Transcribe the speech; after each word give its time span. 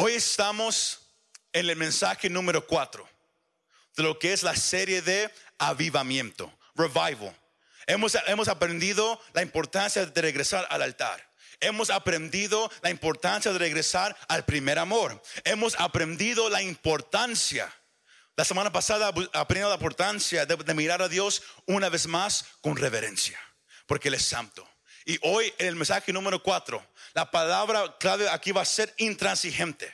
Hoy 0.00 0.12
estamos 0.12 1.00
en 1.52 1.68
el 1.68 1.74
mensaje 1.74 2.30
número 2.30 2.64
4 2.64 3.08
de 3.96 4.02
lo 4.04 4.16
que 4.16 4.32
es 4.32 4.44
la 4.44 4.54
serie 4.54 5.02
de 5.02 5.28
avivamiento, 5.58 6.56
revival. 6.76 7.36
Hemos, 7.84 8.16
hemos 8.28 8.46
aprendido 8.46 9.20
la 9.32 9.42
importancia 9.42 10.06
de 10.06 10.22
regresar 10.22 10.68
al 10.70 10.82
altar. 10.82 11.28
Hemos 11.58 11.90
aprendido 11.90 12.70
la 12.80 12.90
importancia 12.90 13.52
de 13.52 13.58
regresar 13.58 14.16
al 14.28 14.44
primer 14.44 14.78
amor. 14.78 15.20
Hemos 15.42 15.74
aprendido 15.80 16.48
la 16.48 16.62
importancia. 16.62 17.68
La 18.36 18.44
semana 18.44 18.70
pasada 18.70 19.08
aprendimos 19.32 19.70
la 19.70 19.74
importancia 19.74 20.46
de, 20.46 20.74
mirar 20.74 21.02
a 21.02 21.08
Dios 21.08 21.42
una 21.66 21.88
vez 21.88 22.06
más 22.06 22.44
con 22.60 22.76
reverencia, 22.76 23.36
porque 23.86 24.06
Él 24.06 24.14
es 24.14 24.24
santo. 24.24 24.67
Y 25.08 25.18
hoy 25.22 25.50
en 25.56 25.68
el 25.68 25.74
mensaje 25.74 26.12
número 26.12 26.42
4, 26.42 26.86
la 27.14 27.30
palabra 27.30 27.96
clave 27.98 28.28
aquí 28.28 28.52
va 28.52 28.60
a 28.60 28.66
ser 28.66 28.92
intransigente. 28.98 29.90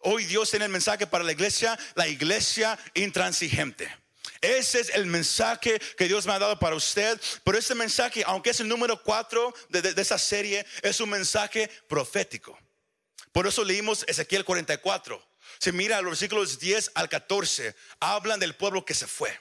Hoy 0.00 0.26
Dios 0.26 0.50
tiene 0.50 0.66
el 0.66 0.70
mensaje 0.70 1.06
para 1.06 1.24
la 1.24 1.32
iglesia, 1.32 1.78
la 1.94 2.06
iglesia 2.06 2.78
intransigente. 2.92 3.90
Ese 4.42 4.80
es 4.80 4.90
el 4.90 5.06
mensaje 5.06 5.80
que 5.96 6.08
Dios 6.08 6.26
me 6.26 6.34
ha 6.34 6.38
dado 6.38 6.58
para 6.58 6.76
usted. 6.76 7.18
Pero 7.42 7.56
este 7.56 7.74
mensaje, 7.74 8.22
aunque 8.26 8.50
es 8.50 8.60
el 8.60 8.68
número 8.68 9.02
4 9.02 9.54
de, 9.70 9.94
esa 9.96 10.18
serie, 10.18 10.66
es 10.82 11.00
un 11.00 11.08
mensaje 11.08 11.70
profético. 11.88 12.58
Por 13.32 13.46
eso 13.46 13.64
leímos 13.64 14.04
Ezequiel 14.08 14.44
44. 14.44 15.26
Se 15.58 15.72
mira 15.72 16.02
los 16.02 16.10
versículos 16.10 16.58
10 16.58 16.92
al 16.96 17.08
14, 17.08 17.74
hablan 17.98 18.38
del 18.38 18.54
pueblo 18.54 18.84
que 18.84 18.92
se 18.92 19.06
fue. 19.06 19.40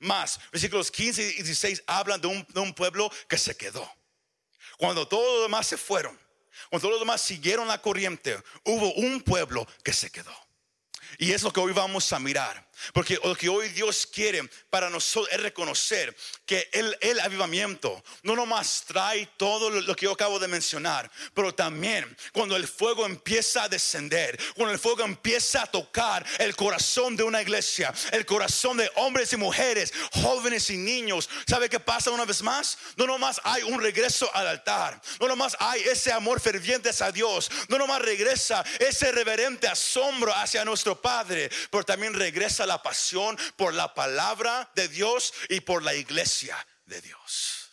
Más, 0.00 0.40
versículos 0.50 0.90
15 0.90 1.22
y 1.22 1.42
16 1.44 1.84
hablan 1.86 2.20
de 2.20 2.26
un, 2.26 2.44
de 2.48 2.58
un 2.58 2.74
pueblo 2.74 3.08
que 3.28 3.38
se 3.38 3.56
quedó. 3.56 3.88
Cuando 4.82 5.06
todos 5.06 5.34
los 5.34 5.42
demás 5.42 5.64
se 5.68 5.76
fueron, 5.76 6.18
cuando 6.68 6.88
todos 6.88 6.94
los 6.94 7.00
demás 7.02 7.20
siguieron 7.20 7.68
la 7.68 7.80
corriente, 7.80 8.36
hubo 8.64 8.92
un 8.94 9.22
pueblo 9.22 9.64
que 9.84 9.92
se 9.92 10.10
quedó. 10.10 10.34
Y 11.18 11.30
es 11.30 11.44
lo 11.44 11.52
que 11.52 11.60
hoy 11.60 11.72
vamos 11.72 12.12
a 12.12 12.18
mirar. 12.18 12.68
Porque 12.92 13.18
lo 13.22 13.34
que 13.34 13.48
hoy 13.48 13.68
Dios 13.70 14.06
quiere 14.06 14.48
para 14.70 14.90
nosotros 14.90 15.32
es 15.32 15.40
reconocer 15.40 16.16
que 16.46 16.68
el, 16.72 16.96
el, 17.00 17.20
avivamiento 17.20 18.02
no 18.22 18.34
nomás 18.34 18.84
trae 18.86 19.26
todo 19.36 19.70
lo 19.70 19.96
que 19.96 20.06
yo 20.06 20.12
acabo 20.12 20.38
de 20.38 20.48
mencionar, 20.48 21.10
pero 21.34 21.54
también 21.54 22.16
cuando 22.32 22.56
el 22.56 22.66
fuego 22.66 23.06
empieza 23.06 23.64
a 23.64 23.68
descender, 23.68 24.38
cuando 24.54 24.72
el 24.72 24.78
fuego 24.78 25.04
empieza 25.04 25.62
a 25.62 25.66
tocar 25.66 26.24
el 26.38 26.56
corazón 26.56 27.16
de 27.16 27.22
una 27.22 27.42
iglesia, 27.42 27.92
el 28.10 28.26
corazón 28.26 28.76
de 28.76 28.90
hombres 28.96 29.32
y 29.32 29.36
mujeres, 29.36 29.92
jóvenes 30.12 30.70
y 30.70 30.76
niños, 30.76 31.28
¿sabe 31.46 31.68
qué 31.68 31.80
pasa 31.80 32.10
una 32.10 32.24
vez 32.24 32.42
más? 32.42 32.78
No 32.96 33.06
nomás 33.06 33.40
hay 33.44 33.62
un 33.62 33.80
regreso 33.80 34.30
al 34.34 34.46
altar, 34.46 35.00
no 35.20 35.28
nomás 35.28 35.56
hay 35.58 35.82
ese 35.82 36.12
amor 36.12 36.40
ferviente 36.40 36.90
hacia 36.90 37.12
Dios, 37.12 37.50
no 37.68 37.78
nomás 37.78 38.02
regresa 38.02 38.64
ese 38.78 39.12
reverente 39.12 39.68
asombro 39.68 40.34
hacia 40.34 40.64
nuestro 40.64 41.00
Padre, 41.00 41.50
pero 41.70 41.84
también 41.84 42.14
regresa 42.14 42.66
la 42.66 42.71
la 42.72 42.82
pasión 42.82 43.38
por 43.56 43.74
la 43.74 43.92
palabra 43.92 44.70
de 44.74 44.88
Dios 44.88 45.34
y 45.50 45.60
por 45.60 45.82
la 45.82 45.94
iglesia 45.94 46.56
de 46.86 47.02
Dios. 47.02 47.68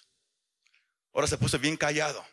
Ahora 1.13 1.27
se 1.27 1.37
puso 1.37 1.57
bien 1.57 1.77
callado. 1.77 2.25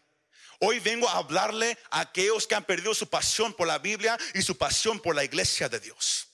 Hoy 0.58 0.80
vengo 0.80 1.08
a 1.08 1.18
hablarle 1.18 1.78
a 1.90 2.00
aquellos 2.00 2.46
que 2.46 2.56
han 2.56 2.64
perdido 2.64 2.92
su 2.94 3.08
pasión 3.08 3.54
por 3.54 3.68
la 3.68 3.78
Biblia 3.78 4.18
y 4.34 4.42
su 4.42 4.56
pasión 4.56 4.98
por 4.98 5.14
la 5.14 5.22
iglesia 5.22 5.68
de 5.68 5.78
Dios. 5.78 6.28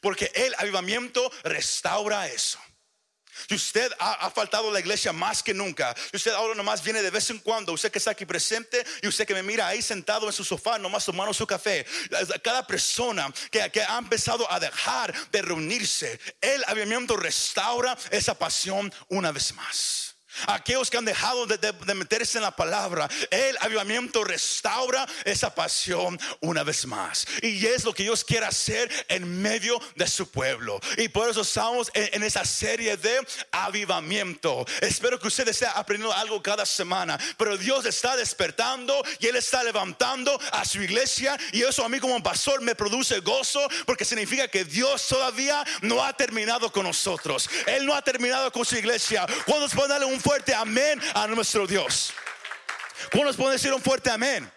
Porque 0.00 0.30
el 0.34 0.54
avivamiento 0.58 1.30
restaura 1.44 2.26
eso. 2.28 2.58
Si 3.48 3.54
usted 3.54 3.92
ha, 3.98 4.30
faltado 4.30 4.68
a 4.68 4.72
la 4.72 4.80
iglesia 4.80 5.12
más 5.12 5.42
que 5.42 5.54
nunca, 5.54 5.94
y 6.12 6.16
usted 6.16 6.32
ahora 6.32 6.54
nomás 6.54 6.82
viene 6.82 7.02
de 7.02 7.10
vez 7.10 7.30
en 7.30 7.38
cuando, 7.38 7.72
usted 7.72 7.90
que 7.90 7.98
está 7.98 8.12
aquí 8.12 8.24
presente 8.24 8.84
y 9.02 9.08
usted 9.08 9.26
que 9.26 9.34
me 9.34 9.42
mira 9.42 9.66
ahí 9.66 9.82
sentado 9.82 10.26
en 10.26 10.32
su 10.32 10.44
sofá, 10.44 10.78
nomás 10.78 11.04
tomando 11.04 11.32
su 11.32 11.46
café, 11.46 11.86
cada 12.42 12.66
persona 12.66 13.32
que, 13.50 13.70
que 13.70 13.82
ha 13.82 13.98
empezado 13.98 14.50
a 14.50 14.60
dejar 14.60 15.12
de 15.30 15.42
reunirse, 15.42 16.18
el 16.40 16.64
avivamiento 16.66 17.16
restaura 17.16 17.96
esa 18.10 18.34
pasión 18.34 18.92
una 19.08 19.32
vez 19.32 19.52
más. 19.54 20.05
Aquellos 20.46 20.90
que 20.90 20.98
han 20.98 21.04
dejado 21.04 21.46
de, 21.46 21.94
meterse 21.94 22.38
en 22.38 22.42
la 22.42 22.50
palabra, 22.50 23.08
el 23.30 23.56
avivamiento 23.60 24.24
restaura 24.24 25.06
esa 25.24 25.54
pasión 25.54 26.18
una 26.40 26.62
vez 26.62 26.86
más. 26.86 27.26
Y 27.42 27.66
es 27.66 27.84
lo 27.84 27.94
que 27.94 28.02
Dios 28.02 28.24
quiere 28.24 28.46
hacer 28.46 28.90
en 29.08 29.40
medio 29.40 29.80
de 29.94 30.06
su 30.06 30.30
pueblo. 30.30 30.80
Y 30.96 31.08
por 31.08 31.28
eso 31.28 31.42
estamos 31.42 31.90
en, 31.94 32.22
esa 32.22 32.44
serie 32.44 32.96
de 32.96 33.26
avivamiento. 33.52 34.66
Espero 34.80 35.18
que 35.18 35.28
usted 35.28 35.48
esté 35.48 35.66
aprendiendo 35.66 36.14
algo 36.16 36.42
cada 36.42 36.66
semana. 36.66 37.18
Pero 37.36 37.56
Dios 37.56 37.84
está 37.86 38.16
despertando 38.16 39.02
y 39.20 39.26
Él 39.26 39.36
está 39.36 39.62
levantando 39.62 40.38
a 40.52 40.64
su 40.64 40.82
iglesia. 40.82 41.38
Y 41.52 41.62
eso 41.62 41.84
a 41.84 41.88
mí 41.88 42.00
como 42.00 42.22
pastor 42.22 42.60
me 42.60 42.74
produce 42.74 43.20
gozo 43.20 43.60
porque 43.84 44.04
significa 44.04 44.48
que 44.48 44.64
Dios 44.64 45.06
todavía 45.06 45.64
no 45.82 46.02
ha 46.04 46.12
terminado 46.12 46.70
con 46.72 46.84
nosotros. 46.84 47.48
Él 47.66 47.86
no 47.86 47.94
ha 47.94 48.02
terminado 48.02 48.50
con 48.52 48.64
su 48.64 48.76
iglesia. 48.76 49.26
Cuando 49.44 49.68
pueden 49.68 49.90
darle 49.90 50.06
un 50.06 50.20
fuerte 50.26 50.52
amén 50.52 51.00
a 51.14 51.28
nuestro 51.28 51.68
Dios? 51.68 52.12
¿Cuántos 53.12 53.36
pueden 53.36 53.52
decir 53.52 53.72
un 53.72 53.80
fuerte 53.80 54.10
amén? 54.10 54.50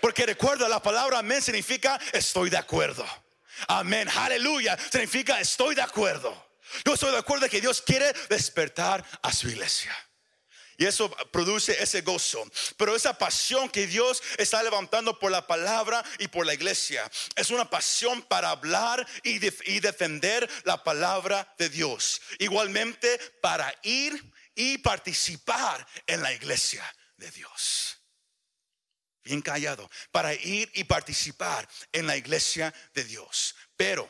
Porque 0.00 0.24
recuerda, 0.24 0.68
la 0.68 0.80
palabra 0.80 1.18
amén 1.18 1.42
significa 1.42 1.98
estoy 2.12 2.48
de 2.48 2.56
acuerdo. 2.56 3.04
Amén, 3.66 4.08
aleluya, 4.14 4.78
significa 4.78 5.40
estoy 5.40 5.74
de 5.74 5.82
acuerdo. 5.82 6.30
Yo 6.84 6.94
estoy 6.94 7.10
de 7.10 7.18
acuerdo 7.18 7.48
que 7.48 7.60
Dios 7.60 7.82
quiere 7.82 8.12
despertar 8.28 9.04
a 9.20 9.32
su 9.32 9.48
iglesia. 9.48 9.92
Y 10.76 10.86
eso 10.86 11.10
produce 11.32 11.82
ese 11.82 12.02
gozo. 12.02 12.48
Pero 12.76 12.94
esa 12.94 13.18
pasión 13.18 13.68
que 13.68 13.88
Dios 13.88 14.22
está 14.38 14.62
levantando 14.62 15.18
por 15.18 15.32
la 15.32 15.44
palabra 15.44 16.04
y 16.20 16.28
por 16.28 16.46
la 16.46 16.54
iglesia 16.54 17.10
es 17.34 17.50
una 17.50 17.68
pasión 17.68 18.22
para 18.22 18.50
hablar 18.50 19.04
y, 19.24 19.44
y 19.70 19.80
defender 19.80 20.48
la 20.62 20.84
palabra 20.84 21.52
de 21.58 21.68
Dios. 21.68 22.22
Igualmente 22.38 23.18
para 23.42 23.74
ir 23.82 24.32
y 24.60 24.76
participar 24.76 25.86
en 26.06 26.20
la 26.20 26.34
iglesia 26.34 26.84
de 27.16 27.30
Dios. 27.30 27.96
Bien 29.24 29.40
callado, 29.40 29.90
para 30.12 30.34
ir 30.34 30.70
y 30.74 30.84
participar 30.84 31.66
en 31.92 32.06
la 32.06 32.14
iglesia 32.14 32.72
de 32.92 33.04
Dios. 33.04 33.54
Pero 33.74 34.06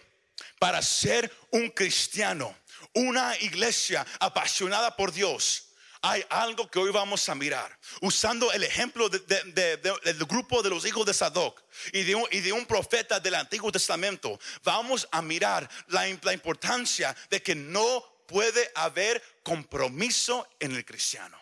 para 0.59 0.83
ser 0.83 1.33
un 1.53 1.71
cristiano, 1.71 2.57
una 2.95 3.37
iglesia 3.39 4.05
apasionada 4.19 4.97
por 4.97 5.13
Dios, 5.13 5.69
hay 6.03 6.25
algo 6.31 6.69
que 6.69 6.81
hoy 6.81 6.91
vamos 6.91 7.29
a 7.29 7.35
mirar. 7.37 7.79
Usando 8.01 8.51
el 8.51 8.65
ejemplo 8.65 9.09
del 9.09 10.25
grupo 10.27 10.63
de 10.63 10.71
los 10.71 10.85
hijos 10.85 11.07
de 11.07 11.15
Sadoc 11.15 11.63
y 11.93 12.03
de, 12.03 12.17
un, 12.17 12.29
de 12.29 12.67
profeta 12.67 13.21
del 13.21 13.37
Antiguo 13.37 13.71
Testamento, 13.71 14.41
vamos 14.65 15.07
a 15.13 15.23
mirar 15.23 15.69
la 15.89 16.09
importancia 16.09 17.15
de 17.29 17.41
que 17.41 17.55
no 17.55 18.10
puede 18.31 18.71
haber 18.77 19.21
compromiso 19.43 20.49
en 20.61 20.77
el 20.77 20.85
cristiano. 20.85 21.37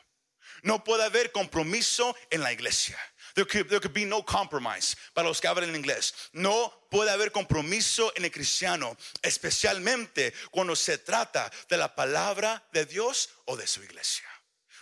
No 0.62 0.82
puede 0.82 1.04
haber 1.04 1.30
compromiso 1.32 2.16
en 2.30 2.42
la 2.42 2.50
iglesia. 2.50 2.98
There 3.34 3.46
could, 3.46 3.92
be 3.92 4.06
no 4.06 4.24
compromise 4.24 4.96
para 5.12 5.28
los 5.28 5.38
que 5.40 5.46
hablan 5.46 5.68
en 5.68 5.76
inglés. 5.76 6.14
No 6.32 6.72
puede 6.90 7.10
haber 7.10 7.30
compromiso 7.30 8.10
en 8.16 8.24
el 8.24 8.32
cristiano, 8.32 8.96
especialmente 9.22 10.32
cuando 10.50 10.74
se 10.74 10.96
trata 10.96 11.52
de 11.68 11.76
la 11.76 11.94
palabra 11.94 12.66
de 12.72 12.86
Dios 12.86 13.28
o 13.44 13.56
de 13.56 13.66
su 13.66 13.84
iglesia. 13.84 14.26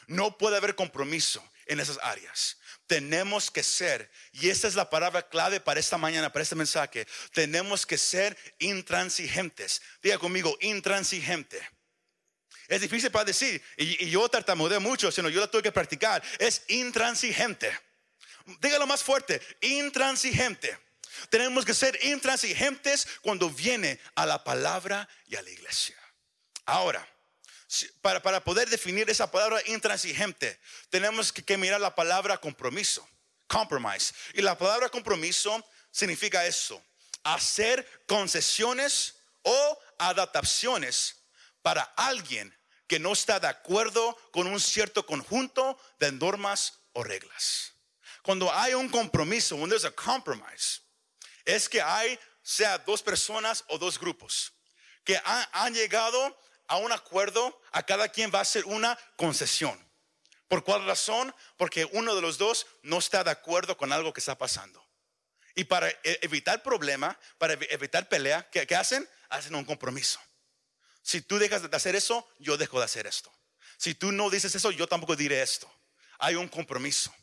No 0.06 0.38
puede 0.38 0.56
haber 0.56 0.76
compromiso 0.76 1.42
en 1.66 1.80
esas 1.80 1.98
áreas. 2.00 2.56
Tenemos 2.86 3.50
que 3.50 3.64
ser, 3.64 4.08
y 4.30 4.48
esta 4.48 4.68
es 4.68 4.76
la 4.76 4.88
palabra 4.88 5.28
clave 5.28 5.58
para 5.58 5.80
esta 5.80 5.98
mañana, 5.98 6.32
para 6.32 6.44
este 6.44 6.54
mensaje, 6.54 7.04
tenemos 7.32 7.84
que 7.84 7.98
ser 7.98 8.38
intransigentes. 8.60 9.82
Diga 10.00 10.18
conmigo, 10.18 10.56
intransigente. 10.60 11.75
Es 12.68 12.80
difícil 12.80 13.10
para 13.10 13.24
decir, 13.24 13.62
y, 13.76 14.08
yo 14.10 14.28
tartamudeo 14.28 14.80
mucho, 14.80 15.10
sino 15.12 15.28
yo 15.28 15.40
la 15.40 15.50
tuve 15.50 15.62
que 15.62 15.72
practicar. 15.72 16.22
Es 16.38 16.62
intransigente. 16.68 17.70
Dígalo 18.60 18.86
más 18.86 19.02
fuerte, 19.02 19.40
intransigente. 19.60 20.78
Tenemos 21.30 21.64
que 21.64 21.74
ser 21.74 21.98
intransigentes 22.04 23.06
cuando 23.22 23.50
viene 23.50 23.98
a 24.14 24.26
la 24.26 24.42
palabra 24.42 25.08
y 25.26 25.36
a 25.36 25.42
la 25.42 25.50
iglesia. 25.50 25.96
Ahora, 26.66 27.06
para, 28.00 28.20
para 28.22 28.44
poder 28.44 28.68
definir 28.68 29.08
esa 29.08 29.30
palabra 29.30 29.60
intransigente, 29.66 30.60
tenemos 30.90 31.32
que 31.32 31.56
mirar 31.56 31.80
la 31.80 31.94
palabra 31.94 32.38
compromiso, 32.38 33.08
compromise. 33.46 34.12
Y 34.34 34.42
la 34.42 34.58
palabra 34.58 34.88
compromiso 34.88 35.64
significa 35.90 36.44
eso, 36.44 36.82
hacer 37.24 38.04
concesiones 38.06 39.16
o 39.42 39.78
adaptaciones 39.98 41.16
para 41.62 41.82
alguien 41.96 42.55
que 42.86 42.98
no 42.98 43.12
está 43.12 43.40
de 43.40 43.48
acuerdo 43.48 44.16
con 44.32 44.46
un 44.46 44.60
cierto 44.60 45.04
conjunto 45.06 45.78
de 45.98 46.12
normas 46.12 46.80
o 46.92 47.02
reglas. 47.02 47.72
Cuando 48.22 48.52
hay 48.52 48.74
un 48.74 48.88
compromiso, 48.88 49.56
when 49.56 49.68
there's 49.68 49.84
a 49.84 49.90
compromise, 49.90 50.80
es 51.44 51.68
que 51.68 51.80
hay, 51.80 52.18
sea 52.42 52.78
dos 52.78 53.02
personas 53.02 53.64
o 53.68 53.78
dos 53.78 53.98
grupos, 53.98 54.52
que 55.04 55.20
han, 55.52 55.74
llegado 55.74 56.36
a 56.66 56.76
un 56.78 56.90
acuerdo, 56.90 57.60
a 57.70 57.84
cada 57.84 58.08
quien 58.08 58.32
va 58.34 58.40
a 58.40 58.42
hacer 58.42 58.64
una 58.64 58.98
concesión. 59.16 59.78
¿Por 60.48 60.64
cuál 60.64 60.84
razón? 60.86 61.34
Porque 61.56 61.84
uno 61.92 62.14
de 62.14 62.22
los 62.22 62.38
dos 62.38 62.66
no 62.82 62.98
está 62.98 63.22
de 63.24 63.30
acuerdo 63.30 63.76
con 63.76 63.92
algo 63.92 64.12
que 64.12 64.20
está 64.20 64.36
pasando. 64.36 64.84
Y 65.54 65.64
para 65.64 65.88
e- 65.88 66.18
evitar 66.22 66.62
problema, 66.62 67.18
para 67.38 67.54
evi- 67.54 67.66
evitar 67.70 68.08
pelea, 68.08 68.48
¿qué, 68.50 68.66
qué 68.66 68.76
hacen? 68.76 69.08
Hacen 69.28 69.54
un 69.54 69.64
compromiso. 69.64 70.20
Si 71.06 71.22
tú 71.22 71.38
dejas 71.38 71.62
de 71.62 71.76
hacer 71.76 71.94
eso, 71.94 72.28
yo 72.40 72.56
dejo 72.56 72.80
de 72.80 72.84
hacer 72.84 73.06
esto. 73.06 73.32
Si 73.76 73.94
tú 73.94 74.10
no 74.10 74.28
dices 74.28 74.52
eso, 74.56 74.72
yo 74.72 74.88
tampoco 74.88 75.14
diré 75.14 75.40
esto. 75.40 75.72
Hay 76.18 76.34
un 76.34 76.48
compromiso. 76.48 77.14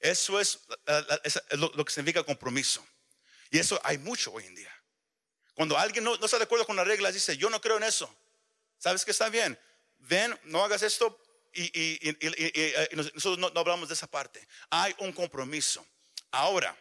Eso 0.00 0.40
es, 0.40 0.58
eh, 0.88 1.04
eh, 1.22 1.56
lo, 1.56 1.84
que 1.84 1.92
significa 1.92 2.24
compromiso. 2.24 2.84
Y 3.52 3.60
eso 3.60 3.80
hay 3.84 3.98
mucho 3.98 4.32
hoy 4.32 4.46
en 4.46 4.56
día. 4.56 4.82
Cuando 5.54 5.78
alguien 5.78 6.02
no, 6.02 6.16
está 6.16 6.38
de 6.38 6.42
acuerdo 6.42 6.66
con 6.66 6.74
las 6.74 6.88
reglas, 6.88 7.14
dice, 7.14 7.36
yo 7.36 7.48
no 7.50 7.60
creo 7.60 7.76
en 7.76 7.84
eso. 7.84 8.12
¿Sabes 8.78 9.04
que 9.04 9.12
está 9.12 9.28
bien? 9.28 9.56
Ven, 9.98 10.36
no 10.46 10.64
hagas 10.64 10.82
esto 10.82 11.16
y, 11.52 11.70
y 11.78 12.16
nosotros 12.96 13.38
no, 13.38 13.48
no 13.50 13.60
hablamos 13.60 13.88
de 13.88 13.94
esa 13.94 14.08
parte. 14.08 14.44
Hay 14.70 14.92
un 14.98 15.12
compromiso. 15.12 15.86
Ahora, 16.32 16.76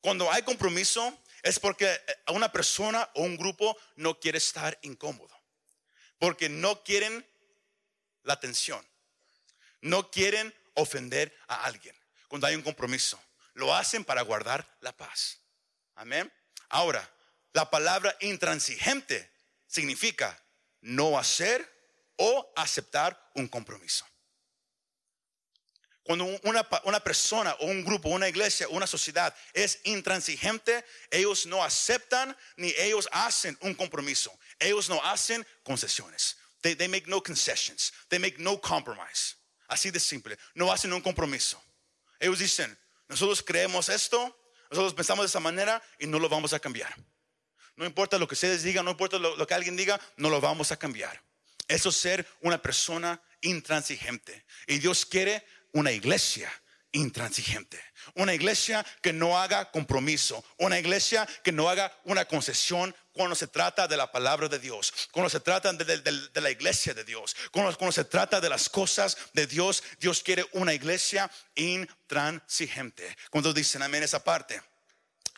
cuando 0.00 0.32
hay 0.32 0.42
compromiso 0.42 1.16
es 1.42 1.58
porque 1.58 1.86
eh, 1.86 2.16
una 2.28 2.50
persona 2.52 3.08
o 3.14 3.22
un 3.22 3.36
grupo 3.36 3.76
no 3.96 4.18
quiere 4.18 4.38
estar 4.38 4.78
incómodo. 4.82 5.36
Porque 6.18 6.48
no 6.48 6.82
quieren 6.84 7.26
la 8.22 8.34
atención. 8.34 8.86
No 9.80 10.10
quieren 10.10 10.54
ofender 10.74 11.36
a 11.48 11.64
alguien. 11.64 11.96
Cuando 12.28 12.46
hay 12.46 12.54
un 12.54 12.62
compromiso. 12.62 13.20
Lo 13.54 13.74
hacen 13.74 14.04
para 14.04 14.22
guardar 14.22 14.66
la 14.80 14.96
paz. 14.96 15.40
Amén. 15.96 16.32
Ahora, 16.68 17.08
la 17.52 17.68
palabra 17.68 18.16
intransigente 18.20 19.30
significa 19.66 20.42
no 20.80 21.18
hacer 21.18 21.70
o 22.16 22.52
aceptar 22.56 23.30
un 23.34 23.48
compromiso. 23.48 24.06
Cuando 26.04 26.24
una, 26.42 26.66
una 26.84 27.00
persona 27.00 27.54
o 27.60 27.66
un 27.66 27.84
grupo, 27.84 28.08
una 28.08 28.28
iglesia, 28.28 28.68
una 28.68 28.86
sociedad 28.86 29.34
es 29.52 29.78
intransigente, 29.84 30.84
ellos 31.10 31.46
no 31.46 31.62
aceptan 31.62 32.36
ni 32.56 32.74
ellos 32.76 33.08
hacen 33.12 33.56
un 33.60 33.74
compromiso. 33.74 34.36
Ellos 34.58 34.88
no 34.88 35.02
hacen 35.04 35.46
concesiones. 35.62 36.36
They, 36.60 36.74
they 36.74 36.88
make 36.88 37.08
no 37.08 37.22
concessions. 37.22 37.92
They 38.08 38.18
make 38.18 38.38
no 38.38 38.60
compromise. 38.60 39.36
Así 39.68 39.90
de 39.90 40.00
simple. 40.00 40.36
No 40.54 40.72
hacen 40.72 40.92
un 40.92 41.00
compromiso. 41.00 41.62
Ellos 42.18 42.40
dicen, 42.40 42.76
nosotros 43.08 43.42
creemos 43.42 43.88
esto, 43.88 44.36
nosotros 44.70 44.94
pensamos 44.94 45.24
de 45.24 45.28
esa 45.28 45.40
manera 45.40 45.82
y 45.98 46.06
no 46.06 46.18
lo 46.18 46.28
vamos 46.28 46.52
a 46.52 46.58
cambiar. 46.58 46.94
No 47.76 47.84
importa 47.84 48.18
lo 48.18 48.26
que 48.26 48.34
ustedes 48.34 48.62
digan, 48.62 48.84
no 48.84 48.90
importa 48.90 49.18
lo, 49.18 49.36
lo 49.36 49.46
que 49.46 49.54
alguien 49.54 49.76
diga, 49.76 50.00
no 50.16 50.30
lo 50.30 50.40
vamos 50.40 50.72
a 50.72 50.78
cambiar. 50.78 51.22
Eso 51.68 51.90
es 51.90 51.96
ser 51.96 52.26
una 52.40 52.60
persona 52.60 53.20
intransigente. 53.40 54.44
Y 54.66 54.78
Dios 54.78 55.04
quiere 55.04 55.44
una 55.72 55.92
iglesia 55.92 56.50
intransigente. 56.92 57.82
Una 58.14 58.34
iglesia 58.34 58.84
que 59.00 59.12
no 59.12 59.38
haga 59.38 59.70
compromiso. 59.70 60.44
Una 60.58 60.78
iglesia 60.78 61.26
que 61.42 61.52
no 61.52 61.68
haga 61.68 61.92
una 62.04 62.26
concesión 62.26 62.94
cuando 63.12 63.34
se 63.34 63.46
trata 63.46 63.88
de 63.88 63.96
la 63.96 64.10
palabra 64.10 64.48
de 64.48 64.58
Dios. 64.58 64.92
Cuando 65.10 65.30
se 65.30 65.40
trata 65.40 65.72
de, 65.72 66.40
la 66.40 66.50
iglesia 66.50 66.94
de 66.94 67.04
Dios. 67.04 67.34
Cuando, 67.50 67.76
cuando 67.76 67.92
se 67.92 68.04
trata 68.04 68.40
de 68.40 68.48
las 68.48 68.68
cosas 68.68 69.16
de 69.32 69.46
Dios. 69.46 69.82
Dios 69.98 70.22
quiere 70.22 70.44
una 70.52 70.74
iglesia 70.74 71.30
intransigente. 71.54 73.16
Cuando 73.30 73.52
dicen 73.52 73.82
amén 73.82 74.02
esa 74.02 74.22
parte. 74.22 74.60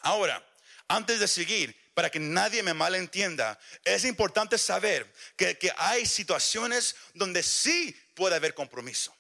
Ahora, 0.00 0.44
antes 0.88 1.20
de 1.20 1.28
seguir, 1.28 1.75
para 1.94 2.10
que 2.10 2.19
nadie 2.19 2.62
me 2.62 2.75
malentienda, 2.75 3.58
es 3.84 4.04
importante 4.04 4.58
saber 4.58 5.10
que 5.37 5.72
hay 5.76 6.04
situaciones 6.06 6.96
donde 7.14 7.42
sí 7.42 7.96
puede 8.14 8.34
haber 8.34 8.54
compromiso 8.54 9.14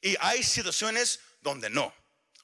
y 0.00 0.16
hay 0.20 0.42
situaciones 0.42 1.20
donde 1.40 1.70
no. 1.70 1.94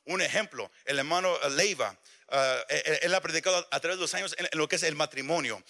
Un 0.05 0.21
ejemplo, 0.21 0.71
el 0.85 0.99
hermano 0.99 1.37
Leiva, 1.51 1.99
eh, 2.31 2.83
él, 2.87 2.99
él 3.03 3.15
ha 3.15 3.21
predicado 3.21 3.67
a 3.71 3.81
través 3.81 3.97
de 3.99 4.03
los 4.03 4.15
años 4.15 4.35
en, 4.39 4.49
lo 4.59 4.69
que 4.69 4.77
es 4.77 4.83
el 4.83 4.95
matrimonio. 4.95 5.63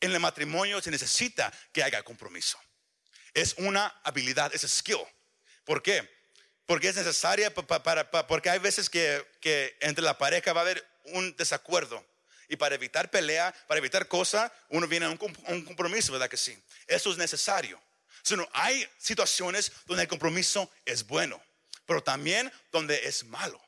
En 0.00 0.12
el 0.12 0.20
matrimonio 0.20 0.80
se 0.82 0.90
necesita 0.90 1.52
que 1.72 1.82
haya 1.82 2.02
compromiso. 2.02 2.58
Es 3.34 3.54
una 3.58 3.86
habilidad, 4.04 4.54
es 4.54 4.62
skill. 4.62 5.04
¿Por 5.64 5.82
qué? 5.82 6.08
Porque 6.66 6.88
es 6.88 6.96
necesaria 6.96 7.52
pa- 7.54 7.66
pa- 7.66 7.82
para, 7.82 8.10
pa- 8.10 8.26
porque 8.26 8.50
hay 8.50 8.58
veces 8.58 8.90
que, 8.90 9.24
que 9.40 9.76
entre 9.80 10.02
la 10.04 10.18
pareja 10.18 10.52
va 10.52 10.60
a 10.60 10.64
haber 10.64 10.84
un 11.04 11.34
desacuerdo. 11.36 12.04
Y 12.48 12.56
para 12.56 12.74
evitar 12.74 13.10
pelea, 13.10 13.54
para 13.66 13.78
evitar 13.78 14.06
cosas, 14.08 14.50
uno 14.68 14.86
viene 14.86 15.06
a 15.06 15.10
un, 15.10 15.18
un 15.48 15.64
compromiso, 15.64 16.12
¿verdad 16.12 16.28
que 16.28 16.36
sí? 16.36 16.56
Eso 16.86 17.10
es 17.10 17.16
necesario. 17.16 17.80
Sino 18.26 18.48
hay 18.54 18.84
situaciones 18.98 19.70
donde 19.84 20.02
el 20.02 20.08
compromiso 20.08 20.68
es 20.84 21.06
bueno, 21.06 21.40
pero 21.84 22.02
también 22.02 22.52
donde 22.72 23.06
es 23.06 23.22
malo. 23.22 23.62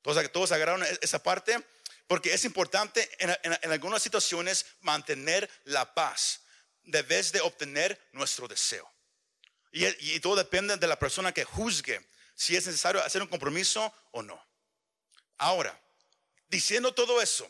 Todos, 0.00 0.32
todos 0.32 0.50
agarraron 0.50 0.82
e- 0.82 0.98
esa 1.02 1.22
parte 1.22 1.62
porque 2.06 2.32
es 2.32 2.46
importante 2.46 3.06
en, 3.18 3.36
en- 3.42 3.70
algunas 3.70 4.02
situaciones 4.02 4.64
mantener 4.80 5.46
la 5.64 5.92
paz 5.92 6.40
de 6.84 7.02
vez 7.02 7.32
de 7.32 7.42
obtener 7.42 8.00
nuestro 8.12 8.48
deseo. 8.48 8.90
Y, 9.72 9.84
y 10.14 10.20
todo 10.20 10.36
depende 10.36 10.78
de 10.78 10.86
la 10.86 10.98
persona 10.98 11.32
que 11.32 11.44
juzgue 11.44 12.00
si 12.34 12.56
es 12.56 12.64
necesario 12.66 13.02
hacer 13.04 13.20
un 13.20 13.28
compromiso 13.28 13.92
o 14.12 14.22
no. 14.22 14.42
Ahora, 15.36 15.78
diciendo 16.48 16.94
todo 16.94 17.20
eso, 17.20 17.46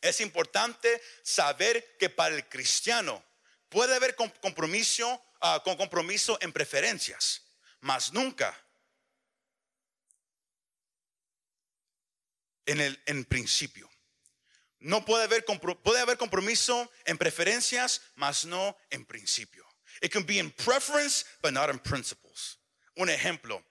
es 0.00 0.20
importante 0.20 1.02
saber 1.24 1.96
que 1.98 2.08
para 2.08 2.36
el 2.36 2.48
cristiano 2.48 3.20
puede 3.68 3.96
haber 3.96 4.14
com- 4.14 4.30
compromiso, 4.40 5.20
ah, 5.40 5.60
con 5.64 5.76
compromiso 5.76 6.38
en 6.40 6.52
preferencias, 6.52 7.42
mas 7.80 8.12
nunca 8.12 8.54
en 12.66 12.80
el 12.80 13.00
en 13.06 13.24
principio. 13.24 13.88
No 14.80 15.04
puede 15.04 15.24
haber, 15.24 15.44
puede 15.82 16.00
haber 16.00 16.16
compromiso 16.18 16.90
en 17.06 17.16
preferencias, 17.16 18.02
mas 18.14 18.44
no 18.44 18.76
en 18.90 19.04
principio. 19.04 19.66
It 20.02 20.12
can 20.12 20.24
be 20.24 20.38
in 20.38 20.50
preference, 20.50 21.24
but 21.42 21.52
not 21.52 21.70
in 21.70 21.78
principles. 21.78 22.58
Un 22.96 23.08
ejemplo, 23.08 23.62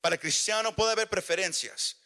para 0.00 0.18
cristiano 0.18 0.72
puede 0.72 0.92
haber 0.92 1.08
preferencias. 1.08 1.96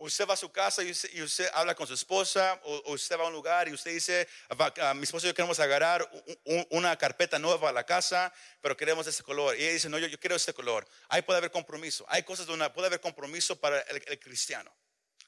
Usted 0.00 0.26
va 0.26 0.34
a 0.34 0.36
su 0.36 0.50
casa 0.50 0.82
y 0.82 0.90
usted, 0.90 1.10
y 1.12 1.22
usted 1.22 1.48
habla 1.52 1.74
con 1.74 1.86
su 1.86 1.94
esposa, 1.94 2.58
o, 2.64 2.76
o 2.86 2.92
usted 2.92 3.18
va 3.18 3.24
a 3.24 3.26
un 3.26 3.32
lugar 3.34 3.68
y 3.68 3.72
usted 3.72 3.92
dice, 3.92 4.26
"Va- 4.60 4.72
ah, 4.82 4.94
mi 4.94 5.04
esposo 5.04 5.26
y 5.26 5.30
yo 5.30 5.34
queremos 5.34 5.60
agarrar 5.60 6.02
u- 6.12 6.32
u- 6.56 6.66
una 6.70 6.96
carpeta 6.96 7.38
nueva 7.38 7.68
a 7.68 7.72
la 7.72 7.84
casa, 7.84 8.32
pero 8.60 8.76
queremos 8.76 9.06
este 9.06 9.22
color. 9.22 9.56
Y 9.58 9.62
ella 9.62 9.72
dice, 9.74 9.88
no, 9.90 9.98
yo, 9.98 10.06
yo 10.06 10.18
quiero 10.18 10.36
este 10.36 10.54
color. 10.54 10.88
Ahí 11.08 11.22
puede 11.22 11.36
haber 11.38 11.50
compromiso. 11.50 12.04
Hay 12.08 12.22
cosas 12.22 12.46
donde 12.46 12.68
puede 12.70 12.86
haber 12.86 13.00
compromiso 13.00 13.56
para 13.60 13.80
el, 13.82 14.02
el 14.06 14.18
cristiano. 14.18 14.74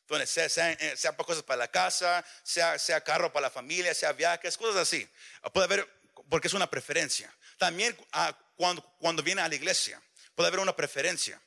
Donde 0.08 0.26
sea, 0.26 0.48
sea, 0.48 0.72
eh, 0.72 0.96
sea 0.96 1.16
cosas 1.16 1.42
para 1.42 1.58
la 1.58 1.68
casa, 1.70 2.24
sea, 2.42 2.78
sea 2.78 3.00
carro 3.02 3.32
para 3.32 3.44
la 3.46 3.50
familia, 3.50 3.94
sea 3.94 4.12
viajes, 4.12 4.56
cosas 4.56 4.76
así. 4.76 5.08
Puede 5.52 5.64
haber, 5.66 5.88
porque 6.28 6.48
es 6.48 6.54
una 6.54 6.68
preferencia. 6.68 7.34
También 7.58 7.96
ah, 8.12 8.36
cuando, 8.56 8.82
cuando 8.98 9.22
viene 9.22 9.42
a 9.42 9.48
la 9.48 9.54
iglesia, 9.54 10.02
puede 10.34 10.48
haber 10.48 10.60
una 10.60 10.74
preferencia. 10.74 11.40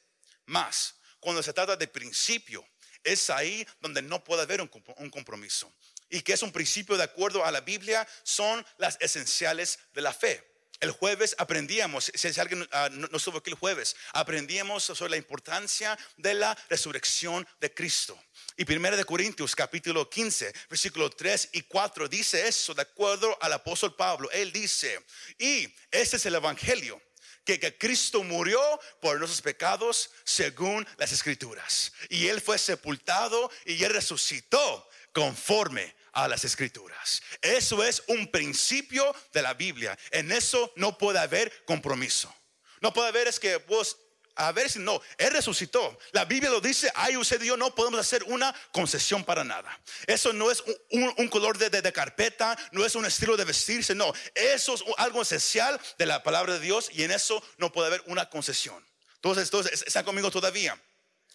Más, 0.45 0.95
cuando 1.19 1.41
se 1.41 1.53
trata 1.53 1.75
de 1.75 1.87
principio, 1.87 2.67
es 3.05 3.29
ahí 3.29 3.65
donde 3.79 4.01
no 4.01 4.23
puede 4.23 4.41
haber 4.41 4.61
un, 4.61 4.69
comp- 4.69 4.93
un 4.97 5.09
compromiso. 5.09 5.71
Y 6.09 6.21
que 6.21 6.33
es 6.33 6.41
un 6.43 6.51
principio 6.51 6.97
de 6.97 7.03
acuerdo 7.03 7.45
a 7.45 7.51
la 7.51 7.61
Biblia, 7.61 8.07
son 8.23 8.65
las 8.77 8.97
esenciales 8.99 9.79
de 9.93 10.01
la 10.01 10.13
fe. 10.13 10.43
El 10.81 10.91
jueves 10.91 11.35
aprendíamos, 11.39 12.11
si 12.13 12.39
alguien 12.39 12.67
ah, 12.73 12.89
no, 12.91 13.07
no 13.07 13.17
estuvo 13.17 13.37
aquí 13.37 13.49
el 13.49 13.55
jueves, 13.55 13.95
aprendíamos 14.11 14.83
sobre 14.83 15.11
la 15.11 15.17
importancia 15.17 15.97
de 16.17 16.33
la 16.33 16.55
resurrección 16.69 17.47
de 17.61 17.73
Cristo. 17.73 18.21
Y 18.57 18.69
1 18.71 18.97
de 18.97 19.05
Corintios 19.05 19.55
capítulo 19.55 20.09
15, 20.09 20.53
versículo 20.69 21.09
3 21.09 21.49
y 21.53 21.61
4 21.61 22.09
dice 22.09 22.45
eso 22.45 22.73
de 22.73 22.81
acuerdo 22.81 23.37
al 23.41 23.53
apóstol 23.53 23.95
Pablo. 23.95 24.29
Él 24.31 24.51
dice, 24.51 25.01
y 25.39 25.73
este 25.91 26.17
es 26.17 26.25
el 26.25 26.35
evangelio 26.35 27.01
que, 27.45 27.77
Cristo 27.77 28.23
murió 28.23 28.59
por 28.99 29.17
nuestros 29.19 29.41
pecados 29.41 30.09
según 30.23 30.85
las 30.97 31.11
escrituras. 31.11 31.93
Y 32.09 32.27
Él 32.27 32.41
fue 32.41 32.57
sepultado 32.57 33.51
y 33.65 33.81
Él 33.83 33.93
resucitó 33.93 34.89
conforme 35.13 35.95
a 36.11 36.27
las 36.27 36.43
escrituras. 36.43 37.21
Eso 37.41 37.83
es 37.83 38.03
un 38.07 38.27
principio 38.31 39.15
de 39.31 39.41
la 39.41 39.53
Biblia. 39.53 39.97
En 40.11 40.31
eso 40.31 40.73
no 40.75 40.97
puede 40.97 41.19
haber 41.19 41.65
compromiso. 41.65 42.33
No 42.81 42.91
puede 42.91 43.09
haber 43.09 43.27
es 43.27 43.39
que 43.39 43.57
vos... 43.57 43.97
A 44.35 44.51
ver 44.51 44.69
si 44.69 44.79
no, 44.79 45.01
Él 45.17 45.31
resucitó. 45.31 45.97
La 46.11 46.25
Biblia 46.25 46.49
lo 46.49 46.59
dice, 46.59 46.91
ay, 46.95 47.15
usted 47.15 47.41
y 47.41 47.47
yo 47.47 47.55
no 47.55 47.73
podemos 47.73 47.99
hacer 47.99 48.23
una 48.25 48.53
concesión 48.71 49.23
para 49.23 49.43
nada. 49.45 49.79
Eso 50.07 50.33
no 50.33 50.51
es 50.51 50.63
un, 50.91 51.27
color 51.29 51.57
de, 51.57 51.69
de- 51.69 51.93
carpeta, 51.93 52.57
no 52.71 52.85
es 52.85 52.95
un 52.95 53.05
estilo 53.05 53.37
de 53.37 53.45
vestirse, 53.45 53.95
no. 53.95 54.11
Eso 54.33 54.73
es 54.73 54.83
algo 54.97 55.21
esencial 55.21 55.79
de 55.97 56.05
la 56.05 56.21
palabra 56.21 56.53
de 56.53 56.59
Dios 56.59 56.89
y 56.91 57.03
en 57.03 57.11
eso 57.11 57.41
no 57.57 57.71
puede 57.71 57.87
haber 57.87 58.03
una 58.07 58.29
concesión. 58.29 58.85
Entonces, 59.15 59.45
entonces 59.45 59.83
están 59.87 60.03
conmigo 60.03 60.29
todavía. 60.29 60.77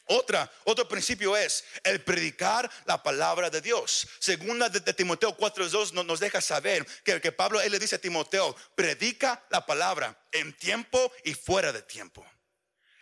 Otra, 0.05 0.51
otro 0.65 0.89
principio 0.89 1.37
es 1.37 1.65
el 1.85 2.03
predicar 2.03 2.69
la 2.85 3.03
palabra 3.03 3.49
de 3.49 3.61
Dios. 3.61 4.09
Segunda 4.19 4.69
de, 4.69 4.81
Timoteo 4.93 5.37
4.2 5.37 5.93
nos, 5.93 6.05
nos 6.05 6.21
deja 6.21 6.41
saber 6.41 6.85
que, 7.05 7.21
que 7.21 7.33
Pablo, 7.33 7.61
él 7.61 7.73
le 7.73 7.79
dice 7.79 7.95
a 7.95 8.01
Timoteo, 8.01 8.55
predica 8.75 9.47
la 9.51 9.65
palabra 9.65 10.21
en 10.33 10.53
tiempo 10.57 11.13
y 11.25 11.33
fuera 11.35 11.73
de 11.73 11.83
tiempo. 11.83 12.27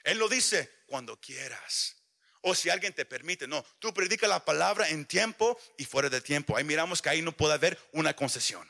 Él 0.09 0.19
lo 0.19 0.29
dice 0.29 0.83
cuando 0.87 1.21
quieras. 1.21 1.95
o 2.41 2.55
si 2.55 2.71
alguien 2.71 2.95
te 2.95 3.05
permite. 3.05 3.47
No, 3.47 3.63
tú 3.79 3.93
predica 3.93 4.27
la 4.27 4.43
palabra 4.43 4.89
en 4.89 5.05
tiempo 5.05 5.61
y 5.77 5.85
fuera 5.85 6.09
de 6.09 6.21
tiempo. 6.21 6.57
Ahí 6.57 6.65
miramos 6.65 7.03
que 7.03 7.11
ahí 7.11 7.21
no 7.21 7.33
puede 7.33 7.55
haber 7.55 7.79
una 7.93 8.15
concesión. 8.15 8.67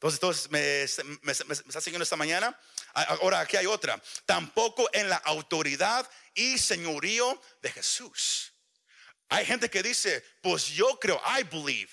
Entonces, 0.00 0.50
me, 0.50 0.86
me, 1.20 1.32
está 1.32 1.80
siguiendo 1.82 2.04
esta 2.04 2.16
mañana. 2.16 2.58
Ahora, 2.94 3.40
aquí 3.40 3.58
hay 3.58 3.66
otra. 3.66 4.02
Tampoco 4.24 4.88
en 4.94 5.10
la 5.10 5.16
autoridad 5.16 6.08
y 6.34 6.56
señorío 6.56 7.38
de 7.60 7.72
Jesús. 7.72 8.54
Hay 9.28 9.44
gente 9.44 9.68
que 9.68 9.82
dice, 9.82 10.24
pues 10.40 10.68
yo 10.68 10.98
creo, 10.98 11.20
I 11.26 11.42
believe, 11.42 11.90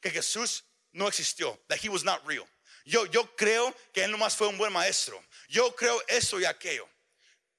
que 0.00 0.10
Jesús 0.10 0.64
no 0.92 1.08
existió, 1.08 1.60
that 1.68 1.78
he 1.82 1.90
was 1.90 2.04
not 2.04 2.26
real. 2.26 2.48
Yo, 2.86 3.04
yo 3.06 3.36
creo 3.36 3.76
que 3.92 4.02
él 4.02 4.10
nomás 4.10 4.34
fue 4.34 4.48
un 4.48 4.56
buen 4.56 4.72
maestro. 4.72 5.22
Yo 5.48 5.76
creo 5.76 6.02
eso 6.08 6.40
y 6.40 6.46
aquello. 6.46 6.88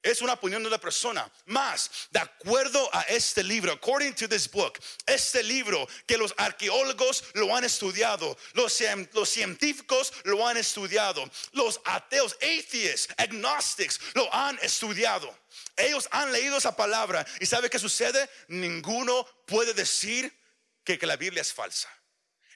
Es 0.03 0.21
una 0.21 0.33
opinión 0.33 0.63
de 0.63 0.67
una 0.67 0.79
persona. 0.79 1.31
Más, 1.45 2.07
de 2.09 2.19
acuerdo 2.19 2.89
a 2.91 3.01
este 3.03 3.43
libro, 3.43 3.71
according 3.71 4.15
to 4.15 4.27
this 4.27 4.49
book, 4.49 4.79
este 5.05 5.43
libro 5.43 5.87
que 6.07 6.17
los 6.17 6.33
arqueólogos 6.37 7.23
lo 7.33 7.55
han 7.55 7.63
estudiado, 7.63 8.35
los, 8.53 8.81
los 9.13 9.29
científicos 9.29 10.11
lo 10.23 10.47
han 10.47 10.57
estudiado, 10.57 11.29
los 11.51 11.79
ateos, 11.85 12.35
atheists, 12.41 13.13
agnostics 13.17 13.99
lo 14.15 14.33
han 14.33 14.57
estudiado. 14.63 15.37
Ellos 15.77 16.07
han 16.11 16.31
leído 16.31 16.57
esa 16.57 16.75
palabra 16.75 17.23
y 17.39 17.45
¿sabe 17.45 17.69
qué 17.69 17.77
sucede? 17.77 18.27
Ninguno 18.47 19.23
puede 19.45 19.75
decir 19.75 20.35
que, 20.83 20.97
que 20.97 21.05
la 21.05 21.15
Biblia 21.15 21.41
es 21.41 21.53
falsa. 21.53 21.89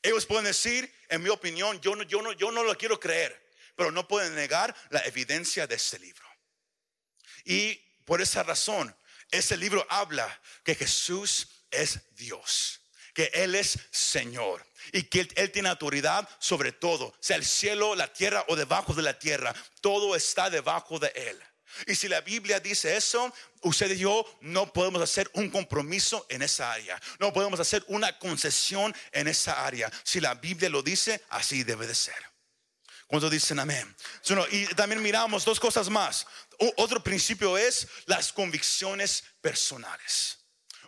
Ellos 0.01 0.25
pueden 0.25 0.45
decir, 0.45 0.91
en 1.09 1.21
mi 1.21 1.29
opinión, 1.29 1.79
yo 1.81 1.95
no, 1.95 2.03
yo 2.03 2.23
no, 2.23 2.31
yo 2.31 2.51
no 2.51 2.63
lo 2.63 2.75
quiero 2.75 2.99
creer, 2.99 3.51
pero 3.75 3.91
no 3.91 4.07
pueden 4.07 4.33
negar 4.33 4.75
la 4.89 5.01
evidencia 5.01 5.67
de 5.67 5.75
este 5.75 5.99
libro. 5.99 6.24
Y 7.45 7.75
por 8.03 8.21
esa 8.21 8.43
razón, 8.43 8.93
ese 9.31 9.55
libro 9.55 9.85
habla 9.89 10.41
que 10.63 10.75
Jesús 10.75 11.47
es 11.71 12.01
Dios, 12.15 12.81
que 13.13 13.31
Él 13.33 13.55
es 13.55 13.79
Señor 13.91 14.65
y 14.91 15.03
que 15.03 15.27
él, 15.35 15.51
tiene 15.51 15.69
autoridad 15.69 16.27
sobre 16.39 16.71
todo, 16.71 17.13
sea 17.19 17.37
el 17.37 17.45
cielo, 17.45 17.95
la 17.95 18.11
tierra 18.11 18.45
o 18.47 18.55
debajo 18.55 18.93
de 18.93 19.01
la 19.01 19.17
tierra, 19.17 19.53
todo 19.81 20.15
está 20.15 20.49
debajo 20.49 20.99
de 20.99 21.11
Él. 21.15 21.41
Y 21.87 21.95
si 21.95 22.07
la 22.07 22.21
Biblia 22.21 22.59
dice 22.59 22.95
eso, 22.95 23.33
usted 23.61 23.91
y 23.91 23.97
yo 23.97 24.25
no 24.41 24.71
podemos 24.71 25.01
hacer 25.01 25.29
un 25.33 25.49
compromiso 25.49 26.25
en 26.29 26.41
esa 26.41 26.71
área. 26.71 27.01
No 27.19 27.33
podemos 27.33 27.59
hacer 27.59 27.83
una 27.87 28.17
concesión 28.17 28.95
en 29.11 29.27
esa 29.27 29.65
área. 29.65 29.91
Si 30.03 30.21
la 30.21 30.35
Biblia 30.35 30.69
lo 30.69 30.81
dice, 30.81 31.21
así 31.29 31.63
debe 31.63 31.85
de 31.85 31.95
ser. 31.95 32.34
Cuando 33.15 33.29
dicen 33.29 33.59
amén. 33.59 33.95
Y 34.51 34.65
también 34.75 35.01
miramos 35.01 35.45
dos 35.45 35.57
cosas 35.57 35.89
más. 35.89 36.27
Otro 36.75 37.01
principio 37.01 37.57
es 37.57 37.87
las 38.07 38.33
convicciones 38.33 39.23
personales. 39.39 40.39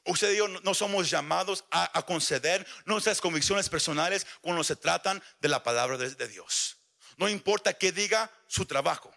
Usted 0.04 0.34
y 0.34 0.36
yo 0.36 0.50
no 0.50 0.74
somos 0.74 1.10
llamados 1.10 1.64
a, 1.72 2.02
conceder 2.06 2.68
nuestras 2.84 3.22
convicciones 3.22 3.70
personales 3.70 4.28
cuando 4.42 4.62
se 4.66 4.76
tratan 4.76 5.24
de 5.40 5.48
la 5.48 5.64
palabra 5.64 5.96
de, 5.98 6.28
Dios. 6.28 6.76
No 7.16 7.30
importa 7.30 7.72
qué 7.72 7.94
diga 7.94 8.30
su 8.50 8.66
trabajo. 8.66 9.10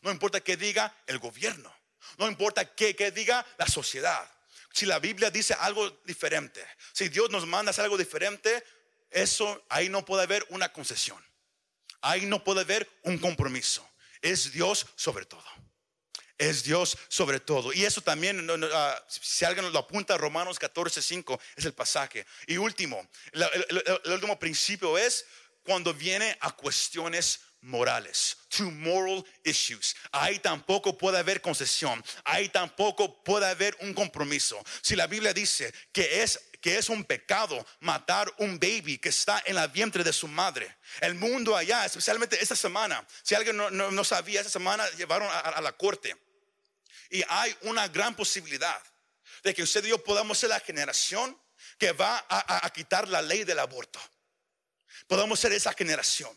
No 0.00 0.10
importa 0.10 0.40
qué 0.40 0.56
diga 0.56 0.96
el 1.06 1.18
gobierno. 1.18 1.70
No 2.16 2.26
importa 2.26 2.74
qué, 2.74 2.96
qué 2.96 3.10
diga 3.10 3.44
la 3.58 3.66
sociedad. 3.66 4.26
Si 4.72 4.86
la 4.86 4.98
Biblia 4.98 5.30
dice 5.30 5.52
algo 5.60 5.90
diferente, 6.06 6.66
si 6.94 7.10
Dios 7.10 7.28
nos 7.28 7.44
manda 7.44 7.68
hacer 7.68 7.84
algo 7.84 7.98
diferente, 7.98 8.64
eso 9.10 9.62
ahí 9.68 9.90
no 9.90 10.06
puede 10.06 10.22
haber 10.22 10.46
una 10.48 10.72
concesión. 10.72 11.25
Ahí 12.06 12.24
no 12.24 12.42
puede 12.44 12.60
haber 12.60 12.88
un 13.02 13.18
compromiso. 13.18 13.84
Es 14.22 14.52
Dios 14.52 14.86
sobre 14.94 15.24
todo. 15.24 15.44
Es 16.38 16.62
Dios 16.62 16.96
sobre 17.08 17.40
todo. 17.40 17.72
Y 17.72 17.84
eso 17.84 18.00
también, 18.00 18.48
ah, 18.72 19.04
si 19.08 19.44
alguien 19.44 19.72
lo 19.72 19.78
apunta, 19.80 20.16
Romanos 20.16 20.56
14, 20.56 21.02
5 21.02 21.40
es 21.56 21.64
el 21.64 21.72
pasaje. 21.72 22.24
Y 22.46 22.58
último, 22.58 23.08
el, 23.32 24.12
último 24.12 24.38
principio 24.38 24.96
es 24.96 25.26
cuando 25.64 25.92
viene 25.92 26.36
a 26.40 26.52
cuestiones 26.52 27.40
morales, 27.62 28.36
to 28.50 28.70
moral 28.70 29.24
issues. 29.42 29.96
Ahí 30.12 30.38
tampoco 30.38 30.96
puede 30.96 31.18
haber 31.18 31.40
concesión, 31.40 32.04
ahí 32.24 32.48
tampoco 32.50 33.24
puede 33.24 33.46
haber 33.46 33.76
un 33.80 33.92
compromiso. 33.92 34.62
Si 34.80 34.94
la 34.94 35.08
Biblia 35.08 35.32
dice 35.32 35.74
que 35.90 36.22
es 36.22 36.38
que 36.66 36.76
es 36.76 36.88
un 36.88 37.04
pecado 37.04 37.64
matar 37.78 38.34
un 38.38 38.58
baby 38.58 38.98
que 38.98 39.10
está 39.10 39.40
en 39.46 39.54
la 39.54 39.68
vientre 39.68 40.02
de 40.02 40.12
su 40.12 40.26
madre. 40.26 40.78
El 41.00 41.14
mundo 41.14 41.56
allá, 41.56 41.86
especialmente 41.86 42.42
esta 42.42 42.56
semana, 42.56 43.06
si 43.22 43.36
alguien 43.36 43.56
no, 43.56 44.02
sabía, 44.02 44.40
esta 44.40 44.50
semana 44.50 44.84
llevaron 44.96 45.28
a, 45.30 45.60
la 45.60 45.70
corte. 45.76 46.16
Y 47.08 47.22
hay 47.28 47.56
una 47.60 47.86
gran 47.86 48.16
posibilidad 48.16 48.82
de 49.44 49.54
que 49.54 49.62
usted 49.62 49.84
y 49.84 49.90
yo 49.90 50.02
podamos 50.02 50.38
ser 50.38 50.48
la 50.48 50.58
generación 50.58 51.40
que 51.78 51.92
va 51.92 52.26
a, 52.28 52.66
a 52.66 52.70
quitar 52.70 53.06
la 53.06 53.22
ley 53.22 53.44
del 53.44 53.60
aborto. 53.60 54.00
Podemos 55.06 55.38
ser 55.38 55.52
esa 55.52 55.72
generación. 55.72 56.36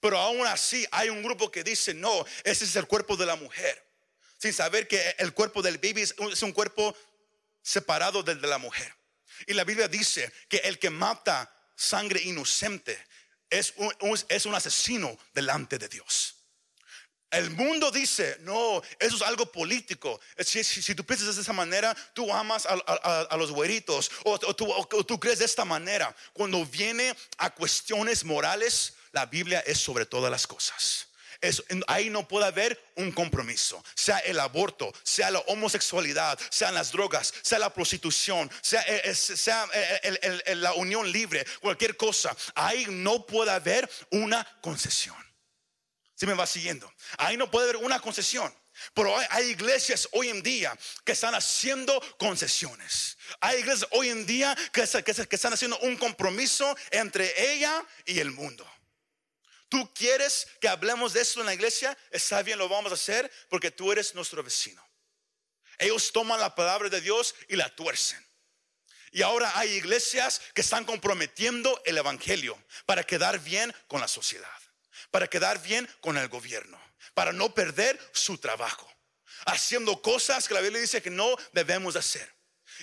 Pero 0.00 0.16
aún 0.16 0.46
así 0.46 0.86
hay 0.90 1.10
un 1.10 1.22
grupo 1.22 1.50
que 1.50 1.62
dice, 1.62 1.92
no, 1.92 2.24
ese 2.44 2.64
es 2.64 2.76
el 2.76 2.86
cuerpo 2.86 3.14
de 3.14 3.26
la 3.26 3.36
mujer. 3.36 3.86
Sin 4.38 4.54
saber 4.54 4.88
que 4.88 5.16
el 5.18 5.34
cuerpo 5.34 5.60
del 5.60 5.76
baby 5.76 6.00
es 6.00 6.42
un 6.42 6.52
cuerpo 6.52 6.96
separado 7.60 8.22
del 8.22 8.40
de 8.40 8.48
la 8.48 8.56
mujer. 8.56 8.99
Y 9.46 9.54
la 9.54 9.64
Biblia 9.64 9.88
dice 9.88 10.32
que 10.48 10.58
el 10.58 10.78
que 10.78 10.90
mata 10.90 11.52
sangre 11.76 12.20
inocente 12.22 12.98
es 13.48 13.74
un, 13.76 13.92
es 14.28 14.46
un 14.46 14.54
asesino 14.54 15.16
delante 15.34 15.78
de 15.78 15.88
Dios. 15.88 16.36
El 17.30 17.50
mundo 17.50 17.92
dice, 17.92 18.38
no, 18.40 18.82
eso 18.98 19.16
es 19.16 19.22
algo 19.22 19.50
político. 19.52 20.20
Si, 20.38 20.64
si, 20.64 20.94
tú 20.96 21.04
piensas 21.06 21.36
de 21.36 21.42
esa 21.42 21.52
manera, 21.52 21.96
tú 22.12 22.32
amas 22.32 22.66
a, 22.66 23.36
los 23.36 23.52
güeritos 23.52 24.10
o, 24.24 24.38
tú, 24.38 24.68
o, 24.72 25.04
tú, 25.04 25.20
crees 25.20 25.38
de 25.38 25.44
esta 25.44 25.64
manera. 25.64 26.14
Cuando 26.32 26.66
viene 26.66 27.16
a 27.38 27.50
cuestiones 27.50 28.24
morales, 28.24 28.94
la 29.12 29.26
Biblia 29.26 29.60
es 29.60 29.78
sobre 29.78 30.06
todas 30.06 30.30
las 30.30 30.46
cosas 30.46 31.09
ahí 31.86 32.10
no 32.10 32.26
puede 32.26 32.46
haber 32.46 32.92
un 32.96 33.12
compromiso. 33.12 33.82
Sea 33.94 34.18
el 34.18 34.38
aborto, 34.38 34.92
sea 35.02 35.30
la 35.30 35.40
homosexualidad, 35.40 36.38
sean 36.50 36.74
las 36.74 36.92
drogas, 36.92 37.32
sea 37.42 37.58
la 37.58 37.72
prostitución, 37.72 38.50
sea, 38.60 38.84
eh, 38.86 39.02
eh, 40.02 40.54
la 40.54 40.74
unión 40.74 41.10
libre, 41.10 41.46
cualquier 41.60 41.96
cosa. 41.96 42.36
Ahí 42.54 42.86
no 42.88 43.26
puede 43.26 43.50
haber 43.50 43.88
una 44.10 44.46
concesión. 44.60 45.16
Si 46.14 46.26
me 46.26 46.34
va 46.34 46.46
siguiendo, 46.46 46.92
ahí 47.18 47.36
no 47.36 47.50
puede 47.50 47.70
haber 47.70 47.82
una 47.82 48.00
concesión. 48.00 48.54
Pero 48.94 49.14
hay, 49.30 49.50
iglesias 49.50 50.08
hoy 50.12 50.28
en 50.28 50.42
día 50.42 50.76
que 51.04 51.12
están 51.12 51.34
haciendo 51.34 52.00
concesiones. 52.18 53.18
Hay 53.40 53.58
iglesias 53.58 53.88
hoy 53.92 54.08
en 54.08 54.26
día 54.26 54.56
que 54.72 54.82
están 54.82 55.52
haciendo 55.52 55.78
un 55.80 55.96
compromiso 55.96 56.76
entre 56.90 57.52
ella 57.52 57.84
y 58.06 58.20
el 58.20 58.30
mundo. 58.30 58.66
Tú 59.70 59.94
quieres 59.94 60.48
que 60.60 60.68
hablemos 60.68 61.12
de 61.12 61.20
esto 61.20 61.40
en 61.40 61.46
la 61.46 61.54
iglesia, 61.54 61.96
está 62.10 62.42
bien, 62.42 62.58
lo 62.58 62.68
vamos 62.68 62.90
a 62.90 62.96
hacer 62.96 63.30
porque 63.48 63.70
tú 63.70 63.92
eres 63.92 64.16
nuestro 64.16 64.42
vecino. 64.42 64.84
Ellos 65.78 66.10
toman 66.12 66.40
la 66.40 66.56
palabra 66.56 66.88
de 66.88 67.00
Dios 67.00 67.36
y 67.48 67.54
la 67.54 67.74
tuercen. 67.74 68.22
Y 69.12 69.22
ahora 69.22 69.56
hay 69.56 69.70
iglesias 69.70 70.40
que 70.54 70.60
están 70.60 70.84
comprometiendo 70.84 71.80
el 71.84 71.98
evangelio 71.98 72.60
para 72.84 73.04
quedar 73.04 73.38
bien 73.38 73.72
con 73.86 74.00
la 74.00 74.08
sociedad, 74.08 74.48
para 75.12 75.28
quedar 75.28 75.62
bien 75.62 75.88
con 76.00 76.18
el 76.18 76.28
gobierno, 76.28 76.80
para 77.14 77.32
no 77.32 77.54
perder 77.54 77.98
su 78.12 78.38
trabajo, 78.38 78.92
haciendo 79.46 80.02
cosas 80.02 80.48
que 80.48 80.54
la 80.54 80.60
Biblia 80.60 80.80
dice 80.80 81.00
que 81.00 81.10
no 81.10 81.36
debemos 81.52 81.94
hacer. 81.94 82.28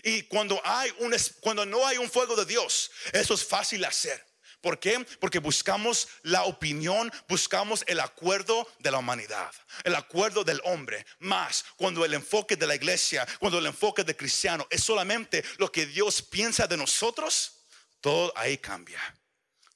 Y 0.03 0.24
cuando 0.24 0.62
hay 0.63 0.94
un 1.00 1.15
cuando 1.41 1.65
no 1.65 1.86
hay 1.86 1.98
un 1.98 2.10
fuego 2.10 2.36
de 2.36 2.46
Dios, 2.46 2.91
eso 3.12 3.34
es 3.34 3.46
fácil 3.46 3.84
hacer. 3.84 4.26
¿Por 4.61 4.79
qué? 4.79 5.05
Porque 5.19 5.39
buscamos 5.39 6.07
la 6.23 6.43
opinión, 6.43 7.11
buscamos 7.27 7.83
el 7.87 7.99
acuerdo 7.99 8.67
de 8.79 8.91
la 8.91 8.97
humanidad, 8.97 9.53
el 9.83 9.95
acuerdo 9.95 10.43
del 10.43 10.61
hombre. 10.63 11.05
Más 11.19 11.63
cuando 11.75 12.03
el 12.03 12.13
enfoque 12.13 12.55
de 12.55 12.65
la 12.65 12.75
iglesia, 12.75 13.27
cuando 13.39 13.59
el 13.59 13.67
enfoque 13.67 14.03
de 14.03 14.15
cristiano 14.15 14.65
es 14.69 14.83
solamente 14.83 15.43
lo 15.57 15.71
que 15.71 15.85
Dios 15.85 16.23
piensa 16.23 16.65
de 16.65 16.75
nosotros, 16.75 17.65
todo 18.01 18.33
ahí 18.35 18.57
cambia. 18.57 18.99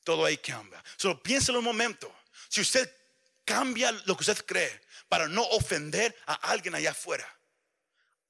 Todo 0.04 0.26
ahí 0.26 0.38
cambia. 0.38 0.84
Solo 0.98 1.22
piénselo 1.22 1.60
un 1.60 1.66
momento. 1.66 2.14
Si 2.50 2.62
usted 2.62 2.92
cambia 3.46 3.92
lo 3.92 4.16
que 4.18 4.24
usted 4.24 4.46
cree 4.46 4.82
para 5.08 5.28
no 5.28 5.44
ofender 5.44 6.16
a 6.26 6.34
alguien 6.52 6.74
allá 6.74 6.92
afuera, 6.92 7.28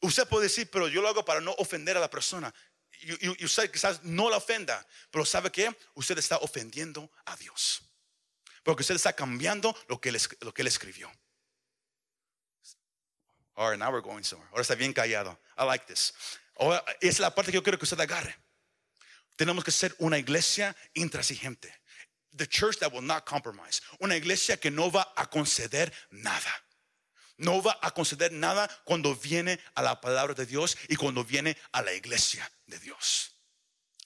usted 0.02 0.28
puede 0.28 0.44
decir, 0.44 0.70
pero 0.70 0.90
yo 0.90 1.02
lo 1.02 1.08
hago 1.08 1.24
para 1.24 1.40
no 1.40 1.54
ofender 1.54 1.96
a 1.96 2.02
la 2.02 2.10
persona 2.10 2.54
y, 3.02 3.44
usted 3.46 3.72
quizás 3.72 4.04
no 4.04 4.30
la 4.30 4.38
ofenda, 4.38 4.86
pero 5.10 5.26
¿sabe 5.26 5.52
qué? 5.52 5.76
Usted 5.96 6.18
está 6.18 6.38
ofendiendo 6.38 7.12
a 7.26 7.36
Dios. 7.36 7.82
Porque 8.64 8.82
usted 8.82 8.96
está 8.96 9.14
cambiando 9.14 9.76
lo 9.88 10.00
que 10.00 10.10
él, 10.10 10.20
que 10.54 10.62
escribió. 10.64 11.12
Ahora, 13.56 13.76
now 13.78 13.92
we're 13.92 14.02
going 14.02 14.24
somewhere. 14.24 14.50
Ahora 14.52 14.62
está 14.62 14.76
bien 14.76 14.94
callado. 14.94 15.38
I 15.58 15.66
like 15.66 15.86
this. 15.86 16.14
Ahora, 16.58 16.84
es 17.02 17.20
la 17.20 17.34
parte 17.34 17.52
que 17.52 17.58
yo 17.58 17.64
quiero 17.64 17.78
que 17.78 17.86
usted 17.86 18.00
agarre. 18.00 18.36
Tenemos 19.36 19.64
que 19.64 19.72
ser 19.72 19.96
una 20.00 20.18
iglesia 20.18 20.76
intransigente. 20.94 21.74
The 22.34 22.48
church 22.48 22.78
that 22.80 22.94
will 22.94 23.06
not 23.06 23.26
compromise. 23.26 23.82
Una 24.00 24.16
iglesia 24.16 24.58
que 24.58 24.72
no 24.72 24.92
va 24.92 25.14
a 25.16 25.26
conceder 25.26 25.92
nada. 26.12 26.52
No 27.38 27.62
va 27.62 27.78
a 27.82 27.92
conceder 27.92 28.32
nada 28.32 28.68
cuando 28.84 29.16
viene 29.16 29.60
a 29.76 29.82
la 29.82 30.00
palabra 30.00 30.34
de 30.34 30.46
Dios 30.46 30.78
y 30.88 30.96
cuando 30.96 31.24
viene 31.24 31.58
a 31.72 31.82
la 31.82 31.94
iglesia 31.94 32.50
de 32.68 32.80
Dios. 32.80 33.34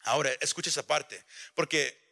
Ahora, 0.03 0.32
escucha 0.39 0.70
esa 0.70 0.86
parte, 0.86 1.25
porque 1.55 2.05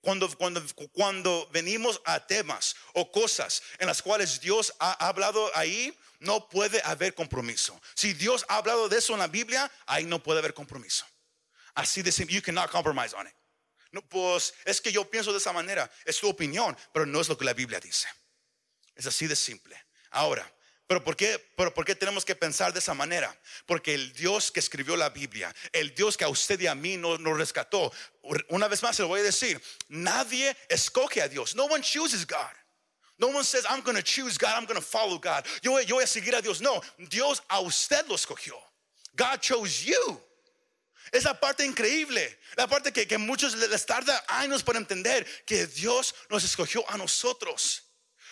cuando, 0.00 0.28
cuando, 0.36 0.62
cuando 0.92 1.48
venimos 1.52 2.00
a 2.04 2.26
temas 2.26 2.76
o 2.94 3.10
cosas 3.10 3.62
en 3.78 3.86
las 3.86 4.00
cuales 4.00 4.40
Dios 4.40 4.72
ha 4.78 4.92
hablado 5.06 5.50
ahí, 5.54 5.96
no 6.20 6.48
puede 6.48 6.80
haber 6.84 7.14
compromiso. 7.14 7.80
Si 7.94 8.14
Dios 8.14 8.44
ha 8.48 8.56
hablado 8.56 8.88
de 8.88 8.98
eso 8.98 9.12
en 9.12 9.20
la 9.20 9.28
Biblia, 9.28 9.70
ahí 9.86 10.04
no 10.04 10.22
puede 10.22 10.38
haber 10.38 10.54
compromiso. 10.54 11.06
Así 11.74 12.02
de 12.02 12.10
simple, 12.10 12.34
you 12.34 12.42
cannot 12.42 12.70
compromise 12.70 13.14
on 13.14 13.26
it. 13.26 13.34
No, 13.90 14.02
pues 14.06 14.54
es 14.64 14.80
que 14.80 14.92
yo 14.92 15.08
pienso 15.08 15.32
de 15.32 15.38
esa 15.38 15.52
manera, 15.52 15.90
es 16.04 16.18
tu 16.18 16.28
opinión, 16.28 16.76
pero 16.92 17.06
no 17.06 17.20
es 17.20 17.28
lo 17.28 17.38
que 17.38 17.44
la 17.44 17.54
Biblia 17.54 17.80
dice. 17.80 18.08
Es 18.94 19.06
así 19.06 19.26
de 19.26 19.36
simple. 19.36 19.87
Ahora, 20.18 20.52
pero 20.88 21.04
¿por 21.04 21.14
qué, 21.14 21.38
pero 21.56 21.72
¿por 21.72 21.84
qué 21.84 21.94
tenemos 21.94 22.24
que 22.24 22.34
pensar 22.34 22.72
de 22.72 22.80
esa 22.80 22.92
manera? 22.92 23.32
Porque 23.66 23.94
el 23.94 24.12
Dios 24.14 24.50
que 24.50 24.58
escribió 24.58 24.96
la 24.96 25.10
Biblia, 25.10 25.54
el 25.72 25.94
Dios 25.94 26.16
que 26.16 26.24
a 26.24 26.28
usted 26.28 26.58
y 26.58 26.66
a 26.66 26.74
mí 26.74 26.96
nos, 26.96 27.20
nos 27.20 27.38
rescató, 27.38 27.92
una 28.48 28.66
vez 28.66 28.82
más 28.82 28.96
se 28.96 29.02
lo 29.02 29.08
voy 29.08 29.20
a 29.20 29.22
decir, 29.22 29.62
nadie 29.86 30.56
escoge 30.68 31.22
a 31.22 31.28
Dios. 31.28 31.54
No 31.54 31.66
one 31.66 31.84
chooses 31.84 32.26
God. 32.26 32.50
No 33.16 33.28
one 33.28 33.44
says, 33.44 33.64
I'm 33.70 33.80
going 33.82 33.96
to 33.96 34.02
choose 34.02 34.36
God, 34.36 34.50
I'm 34.56 34.64
going 34.64 34.80
to 34.80 34.84
follow 34.84 35.20
God. 35.20 35.44
Yo, 35.62 35.80
yo 35.82 35.94
voy 35.96 36.02
a 36.02 36.08
seguir 36.08 36.34
a 36.34 36.42
Dios. 36.42 36.60
No, 36.60 36.82
Dios 37.08 37.40
a 37.48 37.60
usted 37.60 38.04
lo 38.08 38.16
escogió. 38.16 38.56
God 39.14 39.40
chose 39.40 39.84
you. 39.84 40.20
Esa 41.12 41.32
parte 41.32 41.64
increíble, 41.64 42.40
la 42.56 42.66
parte 42.66 42.92
que, 42.92 43.06
que 43.06 43.18
muchos 43.18 43.54
les 43.54 43.86
tarda 43.86 44.24
años 44.26 44.64
para 44.64 44.78
entender 44.78 45.24
que 45.46 45.68
Dios 45.68 46.12
nos 46.28 46.42
escogió 46.42 46.84
a 46.90 46.96
nosotros. 46.96 47.84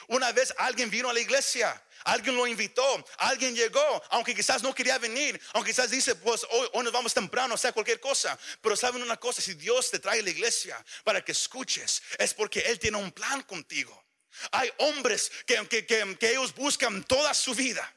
Una 0.09 0.33
vez 0.33 0.55
alguien 0.59 0.91
vino 0.91 1.11
a 1.11 1.13
la 1.13 1.21
iglesia, 1.21 1.83
alguien 2.05 2.37
lo 2.37 2.47
invitó, 2.47 3.05
alguien 3.19 3.55
llegó, 3.55 4.03
aunque 4.11 4.35
quizás 4.35 4.63
no 4.63 4.75
quería 4.75 4.99
venir, 4.99 5.41
aunque 5.53 5.71
quizás 5.71 5.91
dice, 5.91 6.15
pues 6.15 6.47
hoy, 6.51 6.69
hoy 6.73 6.85
nos 6.85 6.93
vamos 6.93 7.13
temprano, 7.13 7.55
o 7.55 7.59
sea, 7.59 7.73
cualquier 7.73 8.01
cosa. 8.01 8.39
Pero 8.61 8.77
saben 8.77 9.03
una 9.03 9.17
cosa, 9.17 9.43
si 9.43 9.55
Dios 9.55 9.91
te 9.91 9.99
trae 9.99 10.21
a 10.21 10.23
la 10.23 10.31
iglesia 10.31 10.85
para 11.05 11.25
que 11.25 11.33
escuches, 11.33 12.03
es 12.19 12.35
porque 12.35 12.61
Él 12.61 12.79
tiene 12.79 12.99
un 12.99 13.11
plan 13.13 13.43
contigo. 13.43 14.05
Hay 14.53 14.71
hombres 14.79 15.31
que, 15.47 15.67
que, 15.67 15.87
que, 15.87 16.17
que 16.19 16.31
ellos 16.31 16.55
buscan 16.55 17.03
toda 17.05 17.33
su 17.35 17.55
vida 17.55 17.93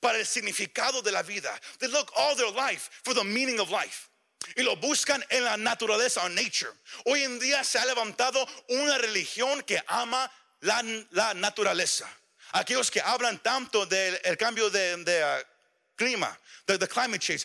para 0.00 0.18
el 0.18 0.26
significado 0.26 1.02
de 1.02 1.12
la 1.12 1.22
vida. 1.22 1.60
They 1.78 1.88
look 1.88 2.10
all 2.16 2.36
their 2.36 2.52
life 2.52 2.90
for 3.02 3.14
the 3.14 3.24
meaning 3.24 3.58
of 3.60 3.70
life. 3.70 4.08
Y 4.56 4.62
lo 4.62 4.76
buscan 4.76 5.24
en 5.30 5.44
la 5.44 5.56
naturaleza, 5.56 6.22
o 6.22 6.28
nature. 6.28 6.72
Hoy 7.06 7.22
en 7.22 7.38
día 7.38 7.64
se 7.64 7.78
ha 7.78 7.86
levantado 7.86 8.46
una 8.68 8.98
religión 8.98 9.62
que 9.62 9.82
ama 9.86 10.30
la, 10.64 11.34
naturaleza. 11.34 12.08
Aquellos 12.52 12.90
que 12.90 13.00
hablan 13.00 13.38
tanto 13.42 13.84
del 13.86 14.36
cambio 14.38 14.70
de, 14.70 14.94
uh, 14.96 15.96
clima, 15.96 16.38
de, 16.66 16.78
climate 16.88 17.18
change. 17.18 17.44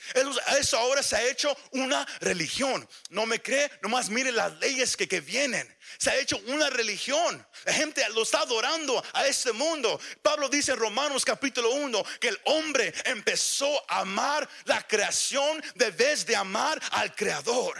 Eso, 0.59 0.77
ahora 0.77 1.01
se 1.01 1.15
ha 1.15 1.23
hecho 1.23 1.55
una 1.71 2.05
religión. 2.21 2.87
No 3.09 3.25
me 3.25 3.41
cree, 3.41 3.69
nomás 3.81 4.09
mire 4.09 4.31
las 4.31 4.53
leyes 4.59 4.95
que, 4.95 5.07
que 5.07 5.19
vienen. 5.19 5.67
Se 5.97 6.11
ha 6.11 6.15
hecho 6.15 6.39
una 6.47 6.69
religión. 6.69 7.45
La 7.65 7.73
gente 7.73 8.07
lo 8.09 8.23
está 8.23 8.41
adorando 8.41 9.03
a 9.13 9.25
este 9.25 9.51
mundo. 9.51 9.99
Pablo 10.21 10.47
dice 10.47 10.73
en 10.73 10.79
Romanos 10.79 11.25
capítulo 11.25 11.71
1 11.71 12.03
que 12.19 12.29
el 12.29 12.39
hombre 12.45 12.93
empezó 13.05 13.83
a 13.91 14.01
amar 14.01 14.47
la 14.65 14.85
creación 14.87 15.61
de 15.75 15.91
vez 15.91 16.25
de 16.25 16.35
amar 16.35 16.79
al 16.91 17.13
creador. 17.15 17.77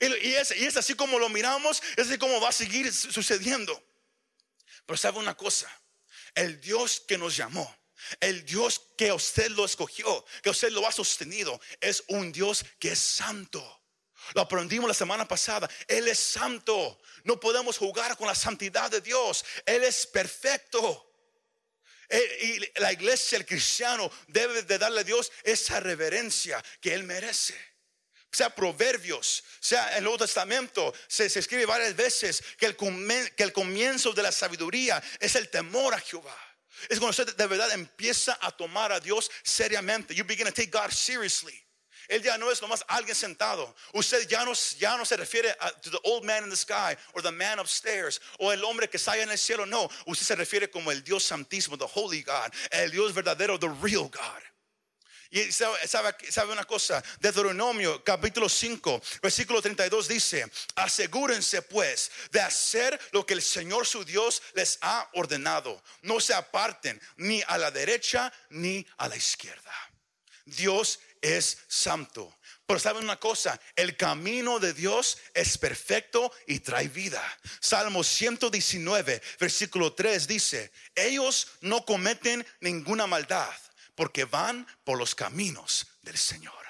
Y, 0.00 0.06
y 0.28 0.34
es 0.36 0.76
así 0.76 0.94
como 0.94 1.18
lo 1.18 1.28
miramos, 1.28 1.82
es 1.96 2.06
así 2.06 2.16
como 2.16 2.40
va 2.40 2.48
a 2.48 2.52
seguir 2.52 2.92
sucediendo. 2.92 3.82
Pero 4.86 4.96
sabe 4.96 5.18
una 5.18 5.36
cosa, 5.36 5.70
el 6.34 6.60
Dios 6.60 7.02
que 7.06 7.18
nos 7.18 7.36
llamó 7.36 7.74
el 8.20 8.44
Dios 8.44 8.80
que 8.96 9.12
usted 9.12 9.50
lo 9.50 9.64
escogió, 9.64 10.24
que 10.42 10.50
usted 10.50 10.70
lo 10.70 10.86
ha 10.86 10.92
sostenido, 10.92 11.60
es 11.80 12.04
un 12.08 12.32
Dios 12.32 12.64
que 12.78 12.92
es 12.92 12.98
santo. 12.98 13.82
Lo 14.34 14.42
aprendimos 14.42 14.88
la 14.88 14.94
semana 14.94 15.28
pasada. 15.28 15.68
Él 15.86 16.08
es 16.08 16.18
santo. 16.18 16.98
No 17.24 17.38
podemos 17.38 17.76
jugar 17.76 18.16
con 18.16 18.26
la 18.26 18.34
santidad 18.34 18.90
de 18.90 19.02
Dios. 19.02 19.44
Él 19.66 19.84
es 19.84 20.06
perfecto. 20.06 21.10
Y 22.40 22.80
la 22.80 22.92
iglesia, 22.92 23.36
el 23.36 23.44
cristiano, 23.44 24.10
debe 24.28 24.62
de 24.62 24.78
darle 24.78 25.00
a 25.00 25.04
Dios 25.04 25.30
esa 25.42 25.78
reverencia 25.80 26.62
que 26.80 26.94
Él 26.94 27.04
merece. 27.04 27.54
Sea 28.34 28.50
Proverbios, 28.50 29.44
sea 29.60 29.96
el 29.96 30.02
Nuevo 30.04 30.18
Testamento, 30.18 30.92
se, 31.06 31.26
escribe 31.26 31.66
varias 31.66 31.94
veces 31.94 32.42
que 32.58 32.66
el, 32.66 32.76
que 32.76 33.42
el 33.42 33.52
comienzo 33.52 34.12
de 34.12 34.22
la 34.22 34.32
sabiduría 34.32 35.02
es 35.20 35.36
el 35.36 35.48
temor 35.48 35.94
a 35.94 36.00
Jehová. 36.00 36.36
Es 36.88 36.98
cuando 36.98 37.10
usted 37.10 37.36
de 37.36 37.46
verdad 37.46 37.72
empieza 37.72 38.36
a 38.40 38.50
tomar 38.50 38.92
a 38.92 39.00
Dios 39.00 39.30
seriamente. 39.42 40.14
You 40.14 40.24
begin 40.24 40.46
to 40.46 40.52
take 40.52 40.70
God 40.70 40.90
seriously. 40.90 41.64
Él 42.08 42.22
ya 42.22 42.36
no 42.36 42.50
es 42.50 42.60
nomás 42.60 42.84
alguien 42.88 43.14
sentado. 43.14 43.74
Usted 43.92 44.28
ya 44.28 44.44
no, 44.44 44.52
ya 44.78 44.96
no 44.96 45.04
se 45.04 45.16
refiere 45.16 45.54
a 45.60 45.70
to 45.80 45.90
the 45.90 46.00
old 46.04 46.24
man 46.24 46.44
in 46.44 46.50
the 46.50 46.56
sky 46.56 46.96
or 47.14 47.22
the 47.22 47.32
man 47.32 47.58
upstairs 47.58 48.20
o 48.38 48.50
el 48.50 48.62
hombre 48.64 48.88
que 48.88 48.98
está 48.98 49.16
en 49.16 49.30
el 49.30 49.38
cielo. 49.38 49.64
No, 49.64 49.88
usted 50.06 50.26
se 50.26 50.34
refiere 50.34 50.70
como 50.70 50.90
el 50.90 51.02
Dios 51.02 51.24
santísimo, 51.24 51.78
the 51.78 51.86
holy 51.86 52.22
God, 52.22 52.52
el 52.70 52.90
Dios 52.90 53.12
verdadero, 53.12 53.58
the 53.58 53.70
real 53.80 54.08
God. 54.08 54.42
Y 55.34 55.50
sabe, 55.50 56.52
una 56.52 56.62
cosa, 56.62 57.02
Deuteronomio 57.18 58.04
capítulo 58.04 58.48
5, 58.48 59.02
versículo 59.20 59.60
32 59.60 60.06
dice, 60.06 60.48
asegúrense 60.76 61.60
pues 61.62 62.12
de 62.30 62.40
hacer 62.40 62.96
lo 63.10 63.26
que 63.26 63.34
el 63.34 63.42
Señor 63.42 63.84
su 63.84 64.04
Dios 64.04 64.40
les 64.54 64.78
ha 64.80 65.10
ordenado. 65.14 65.82
No 66.02 66.20
se 66.20 66.34
aparten 66.34 67.02
ni 67.16 67.42
a 67.48 67.58
la 67.58 67.72
derecha 67.72 68.32
ni 68.50 68.86
a 68.96 69.08
la 69.08 69.16
izquierda. 69.16 69.72
Dios 70.44 71.00
es 71.20 71.58
santo. 71.66 72.32
Pero 72.64 72.78
saben 72.78 73.02
una 73.02 73.18
cosa, 73.18 73.60
el 73.74 73.96
camino 73.96 74.60
de 74.60 74.72
Dios 74.72 75.18
es 75.34 75.58
perfecto 75.58 76.32
y 76.46 76.60
trae 76.60 76.86
vida. 76.86 77.20
Salmo 77.58 78.04
119, 78.04 79.20
versículo 79.40 79.94
3 79.94 80.28
dice, 80.28 80.70
ellos 80.94 81.48
no 81.60 81.84
cometen 81.84 82.46
ninguna 82.60 83.08
maldad 83.08 83.50
porque 83.94 84.24
van 84.24 84.66
por 84.84 84.98
los 84.98 85.14
caminos 85.14 85.86
del 86.02 86.16
Señor. 86.16 86.64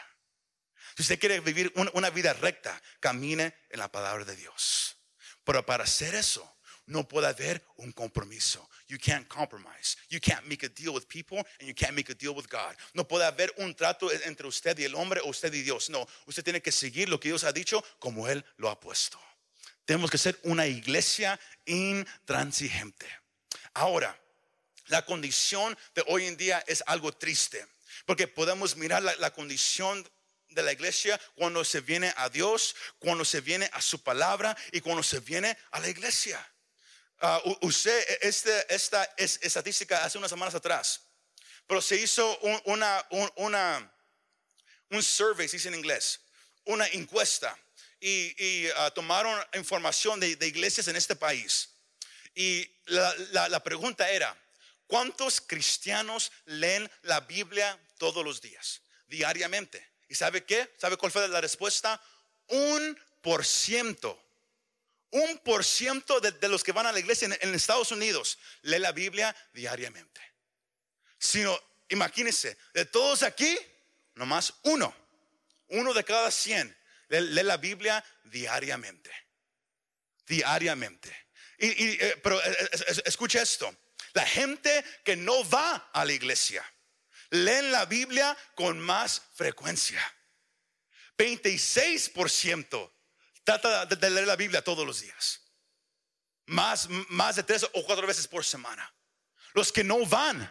Si 0.96 1.02
usted 1.02 1.18
quiere 1.18 1.40
vivir 1.40 1.72
una 1.92 2.10
vida 2.10 2.32
recta, 2.34 2.80
camine 3.00 3.54
en 3.70 3.80
la 3.80 3.90
palabra 3.90 4.24
de 4.24 4.36
Dios. 4.36 4.96
Pero 5.42 5.66
para 5.66 5.84
hacer 5.84 6.14
eso, 6.14 6.54
no 6.86 7.08
puede 7.08 7.26
haber 7.26 7.64
un 7.76 7.92
compromiso. 7.92 8.68
You 8.88 8.98
can't 8.98 9.26
compromise. 9.26 9.96
You 10.08 10.20
can't 10.20 10.46
make 10.46 10.64
a 10.64 10.68
deal 10.68 10.92
with 10.94 11.06
people 11.08 11.38
and 11.58 11.68
you 11.68 11.74
can't 11.74 11.94
make 11.94 12.10
a 12.12 12.14
deal 12.14 12.34
with 12.34 12.46
God. 12.48 12.76
No 12.92 13.08
puede 13.08 13.24
haber 13.24 13.52
un 13.58 13.74
trato 13.74 14.10
entre 14.12 14.46
usted 14.46 14.78
y 14.78 14.84
el 14.84 14.94
hombre 14.94 15.20
o 15.20 15.28
usted 15.28 15.52
y 15.52 15.62
Dios. 15.62 15.90
No, 15.90 16.06
usted 16.26 16.44
tiene 16.44 16.60
que 16.60 16.70
seguir 16.70 17.08
lo 17.08 17.18
que 17.18 17.28
Dios 17.28 17.44
ha 17.44 17.52
dicho 17.52 17.82
como 17.98 18.28
Él 18.28 18.44
lo 18.56 18.70
ha 18.70 18.78
puesto. 18.78 19.20
Tenemos 19.84 20.10
que 20.10 20.18
ser 20.18 20.38
una 20.44 20.66
iglesia 20.66 21.38
intransigente. 21.66 23.06
Ahora, 23.74 24.18
la 24.86 25.04
condición 25.04 25.76
de 25.94 26.04
hoy 26.08 26.26
en 26.26 26.36
día 26.36 26.62
es 26.66 26.82
algo 26.86 27.12
triste, 27.12 27.66
porque 28.06 28.28
podemos 28.28 28.76
mirar 28.76 29.02
la, 29.02 29.32
condición 29.32 30.08
de 30.50 30.62
la 30.62 30.72
iglesia 30.72 31.20
cuando 31.36 31.64
se 31.64 31.80
viene 31.80 32.12
a 32.16 32.28
Dios, 32.28 32.74
cuando 32.98 33.24
se 33.24 33.40
viene 33.40 33.68
a 33.72 33.80
su 33.80 34.02
palabra 34.02 34.56
y 34.72 34.80
cuando 34.80 35.02
se 35.02 35.20
viene 35.20 35.56
a 35.70 35.80
la 35.80 35.88
iglesia. 35.88 36.46
Uh, 37.20 37.66
usted, 37.66 38.18
este, 38.20 38.74
esta 38.74 39.04
es, 39.16 39.38
estadística 39.42 40.04
hace 40.04 40.18
unas 40.18 40.30
semanas 40.30 40.54
atrás, 40.54 41.00
pero 41.66 41.80
se 41.80 41.96
hizo 41.96 42.38
un, 42.40 42.60
una, 42.66 43.06
una, 43.36 43.92
un 44.90 45.02
survey, 45.02 45.48
se 45.48 45.56
dice 45.56 45.68
en 45.68 45.76
inglés, 45.76 46.20
una 46.64 46.86
encuesta 46.88 47.56
y, 48.00 48.66
uh, 48.68 48.90
tomaron 48.90 49.40
información 49.54 50.20
de, 50.20 50.36
iglesias 50.46 50.88
en 50.88 50.96
este 50.96 51.16
país. 51.16 51.70
Y 52.34 52.68
la, 52.86 53.48
la 53.48 53.62
pregunta 53.62 54.10
era, 54.10 54.36
¿Cuántos 54.86 55.40
cristianos 55.40 56.30
leen 56.44 56.90
la 57.02 57.20
Biblia 57.20 57.78
todos 57.98 58.24
los 58.24 58.40
días, 58.40 58.82
diariamente? 59.06 59.94
¿Y 60.08 60.14
sabe 60.14 60.44
qué? 60.44 60.74
¿Sabe 60.78 60.96
cuál 60.96 61.10
fue 61.10 61.26
la 61.28 61.40
respuesta? 61.40 62.00
Un 62.48 62.98
por 63.22 63.44
ciento. 63.44 64.20
Un 65.10 65.38
por 65.38 65.64
ciento 65.64 66.20
de, 66.20 66.48
los 66.48 66.62
que 66.62 66.72
van 66.72 66.86
a 66.86 66.92
la 66.92 66.98
iglesia 66.98 67.28
en, 67.40 67.54
Estados 67.54 67.92
Unidos 67.92 68.38
lee 68.62 68.78
la 68.78 68.92
Biblia 68.92 69.34
diariamente. 69.52 70.20
Sino, 71.18 71.58
imagínense, 71.88 72.58
de 72.74 72.84
todos 72.84 73.22
aquí, 73.22 73.56
nomás 74.14 74.54
uno, 74.64 74.94
uno 75.68 75.94
de 75.94 76.04
cada 76.04 76.30
cien 76.30 76.76
lee, 77.08 77.42
la 77.42 77.56
Biblia 77.56 78.04
diariamente. 78.24 79.10
Diariamente. 80.26 81.28
Y, 81.58 82.02
eh, 82.02 82.20
pero 82.22 82.42
eh, 82.42 82.56
eh, 82.72 83.02
escucha 83.06 83.40
esto. 83.40 83.74
La 84.14 84.24
gente 84.26 84.84
que 85.04 85.16
no 85.16 85.48
va 85.50 85.90
a 85.92 86.04
la 86.04 86.12
iglesia 86.12 86.64
leen 87.30 87.72
la 87.72 87.84
Biblia 87.84 88.36
con 88.54 88.78
más 88.78 89.22
frecuencia. 89.34 90.00
26% 91.18 92.92
trata 93.44 93.86
de 93.86 94.10
leer 94.10 94.26
la 94.26 94.36
Biblia 94.36 94.62
todos 94.62 94.86
los 94.86 95.00
días. 95.00 95.40
Más, 96.46 96.88
más 97.08 97.36
de 97.36 97.42
tres 97.42 97.64
o 97.64 97.84
cuatro 97.84 98.06
veces 98.06 98.26
por 98.26 98.44
semana. 98.44 98.92
Los 99.52 99.72
que 99.72 99.84
no 99.84 100.04
van 100.06 100.48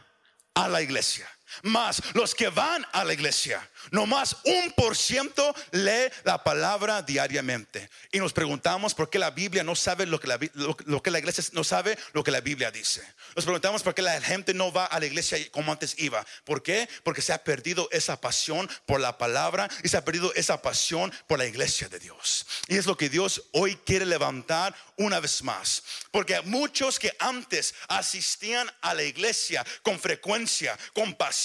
a 0.55 0.67
la 0.67 0.81
iglesia. 0.81 1.29
Más 1.61 2.01
los 2.13 2.33
que 2.33 2.49
van 2.49 2.85
a 2.91 3.03
la 3.03 3.13
iglesia, 3.13 3.69
no 3.91 4.05
más 4.05 4.37
un 4.43 4.71
por 4.71 4.97
ciento 4.97 5.53
lee 5.71 6.09
la 6.23 6.43
palabra 6.43 7.01
diariamente. 7.01 7.89
Y 8.11 8.19
nos 8.19 8.33
preguntamos 8.33 8.93
por 8.93 9.09
qué 9.09 9.19
la 9.19 9.31
Biblia 9.31 9.63
no 9.63 9.75
sabe 9.75 10.05
lo 10.05 10.19
que 10.19 10.27
la, 10.27 10.39
lo, 10.53 11.03
que 11.03 11.11
la 11.11 11.19
iglesia 11.19 11.43
no 11.53 11.63
sabe 11.63 11.97
lo 12.13 12.23
que 12.23 12.31
la 12.31 12.41
Biblia 12.41 12.71
dice. 12.71 13.03
Nos 13.35 13.45
preguntamos 13.45 13.83
por 13.83 13.93
qué 13.93 14.01
la 14.01 14.19
gente 14.21 14.53
no 14.53 14.71
va 14.71 14.85
a 14.85 14.99
la 14.99 15.05
iglesia 15.05 15.37
como 15.51 15.71
antes 15.71 15.95
iba. 15.99 16.25
¿Por 16.43 16.63
qué? 16.63 16.89
Porque 17.03 17.21
se 17.21 17.33
ha 17.33 17.43
perdido 17.43 17.87
esa 17.91 18.19
pasión 18.19 18.69
por 18.85 18.99
la 18.99 19.17
palabra 19.17 19.69
y 19.83 19.89
se 19.89 19.97
ha 19.97 20.05
perdido 20.05 20.33
esa 20.33 20.61
pasión 20.61 21.11
por 21.27 21.39
la 21.39 21.45
iglesia 21.45 21.87
de 21.89 21.99
Dios. 21.99 22.45
Y 22.67 22.77
es 22.77 22.85
lo 22.85 22.97
que 22.97 23.09
Dios 23.09 23.43
hoy 23.51 23.75
quiere 23.85 24.05
levantar 24.05 24.75
una 24.97 25.19
vez 25.19 25.43
más. 25.43 25.83
Porque 26.11 26.41
muchos 26.41 26.99
que 26.99 27.15
antes 27.19 27.73
asistían 27.87 28.71
a 28.81 28.93
la 28.93 29.03
iglesia 29.03 29.65
con 29.81 29.99
frecuencia, 29.99 30.77
con 30.93 31.13
pasión, 31.15 31.42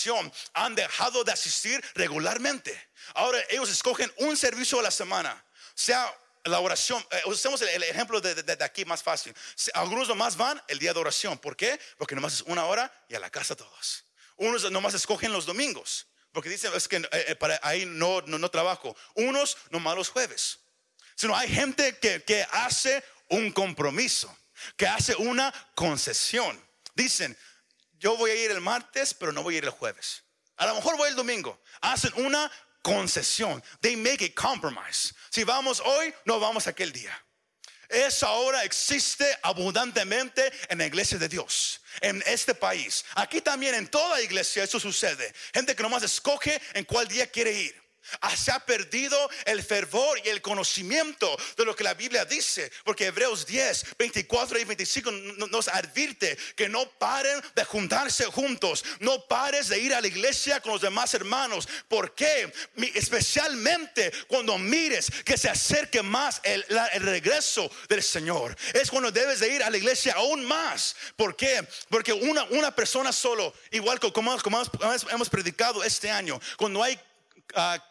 han 0.53 0.75
dejado 0.75 1.25
de 1.25 1.33
asistir 1.33 1.83
regularmente. 1.95 2.89
Ahora 3.15 3.39
ellos 3.49 3.69
escogen 3.71 4.13
un 4.19 4.37
servicio 4.37 4.81
a 4.81 4.83
la 4.83 4.91
semana, 4.91 5.45
sea 5.75 6.13
la 6.45 6.61
oración, 6.61 7.05
eh, 7.11 7.23
usemos 7.27 7.61
el, 7.63 7.83
ejemplo 7.83 8.21
de, 8.21 8.57
aquí 8.65 8.85
más 8.85 9.03
fácil. 9.03 9.35
Algunos 9.75 10.09
nomás 10.09 10.37
van 10.37 10.63
el 10.69 10.79
día 10.79 10.93
de 10.93 11.01
oración. 11.01 11.39
¿Por 11.39 11.57
qué? 11.57 11.79
Porque 11.97 12.15
nomás 12.15 12.35
es 12.35 12.43
una 12.43 12.65
hora 12.65 12.93
y 13.09 13.15
a 13.15 13.21
la 13.21 13.31
casa 13.31 13.55
todos. 13.55 14.05
Unos 14.37 14.71
nomás 14.71 14.95
escogen 14.95 15.33
los 15.33 15.47
domingos. 15.47 16.07
Porque 16.33 16.49
dicen, 16.49 16.73
es 16.75 16.87
que 16.87 16.97
eh, 16.97 17.09
eh, 17.13 17.59
ahí 17.63 17.87
no, 17.87 18.21
no, 18.23 18.39
no, 18.39 18.51
trabajo. 18.51 18.97
Unos 19.15 19.57
nomás 19.71 19.97
los 19.97 20.09
jueves. 20.11 20.61
Sino 21.15 21.37
hay 21.37 21.53
gente 21.53 21.99
que, 21.99 22.23
que 22.23 22.47
hace 22.53 23.03
un 23.29 23.51
compromiso, 23.51 24.35
que 24.77 24.87
hace 24.87 25.17
una 25.17 25.53
concesión. 25.75 26.63
Dicen, 26.95 27.37
yo 27.99 28.17
voy 28.17 28.31
a 28.31 28.35
ir 28.35 28.51
el 28.51 28.61
martes, 28.61 29.15
pero 29.15 29.33
no 29.33 29.43
voy 29.43 29.57
a 29.57 29.59
ir 29.59 29.65
el 29.65 29.71
jueves. 29.71 30.23
A 30.57 30.67
lo 30.67 30.75
mejor 30.75 30.97
voy 30.97 31.09
el 31.09 31.17
domingo. 31.17 31.61
Hacen 31.81 32.13
una 32.17 32.51
concesión. 32.83 33.63
They 33.81 33.97
make 33.97 34.25
a 34.25 34.35
compromise. 34.35 35.15
Si 35.31 35.45
vamos 35.45 35.81
hoy, 35.85 36.15
no 36.25 36.41
vamos 36.41 36.67
aquel 36.67 36.93
día. 36.93 37.17
Eso 37.89 38.27
ahora 38.27 38.65
existe 38.65 39.25
abundantemente 39.43 40.53
en 40.69 40.79
la 40.79 40.87
iglesia 40.87 41.17
de 41.17 41.29
Dios, 41.29 41.81
en 42.03 42.23
este 42.27 42.55
país. 42.55 43.05
Aquí 43.15 43.41
también 43.41 43.75
en 43.75 43.89
toda 43.89 44.21
iglesia 44.21 44.63
eso 44.63 44.79
sucede. 44.79 45.33
Gente 45.55 45.75
que 45.75 45.83
nomás 45.83 46.03
escoge 46.03 46.61
en 46.75 46.85
cuál 46.85 47.09
día 47.09 47.27
quiere 47.31 47.53
ir. 47.53 47.88
Ah, 48.21 48.37
se 48.37 48.51
ha 48.51 48.61
perdido 48.61 49.17
el 49.45 49.63
fervor 49.63 50.21
y 50.25 50.29
el 50.29 50.43
conocimiento 50.43 51.37
de 51.57 51.65
lo 51.65 51.75
que 51.75 51.85
la 51.85 51.95
Biblia 51.95 52.25
dice, 52.25 52.71
porque 52.85 53.07
Hebreos 53.07 53.47
10, 53.47 53.97
24 53.99 54.59
y 54.59 54.65
25 54.65 55.11
nos 55.11 55.69
advierte 55.69 56.37
que 56.57 56.69
no 56.69 56.89
paren 56.93 57.41
de 57.55 57.65
juntarse 57.65 58.25
juntos, 58.27 58.85
no 59.01 59.27
pares 59.27 59.69
de 59.69 59.79
ir 59.79 59.95
a 59.95 60.01
la 60.01 60.07
iglesia 60.07 60.61
con 60.61 60.73
los 60.73 60.83
demás 60.83 61.13
hermanos. 61.15 61.69
¿Por 61.89 62.15
qué? 62.15 62.53
Especialmente 62.95 64.13
cuando 64.27 64.59
mires 64.59 65.11
que 65.25 65.37
se 65.37 65.49
acerque 65.49 66.03
más 66.03 66.41
el, 66.45 66.65
regreso 67.01 67.71
del 67.89 68.03
Señor. 68.03 68.57
Es 68.73 68.91
cuando 68.91 69.11
debes 69.11 69.41
de 69.41 69.55
ir 69.55 69.63
a 69.63 69.71
la 69.71 69.77
iglesia 69.77 70.15
aún 70.15 70.45
más. 70.45 70.97
¿Por 71.17 71.37
qué? 71.37 71.67
Porque 71.89 72.13
una, 72.13 72.45
una 72.45 72.75
persona 72.75 73.13
solo, 73.13 73.55
igual 73.71 74.01
como, 74.01 74.41
como 74.43 74.63
hemos 75.11 75.31
predicado 75.31 75.83
este 75.85 76.11
año, 76.11 76.41
cuando 76.57 76.83
hay... 76.83 76.99
Uh, 77.55 77.88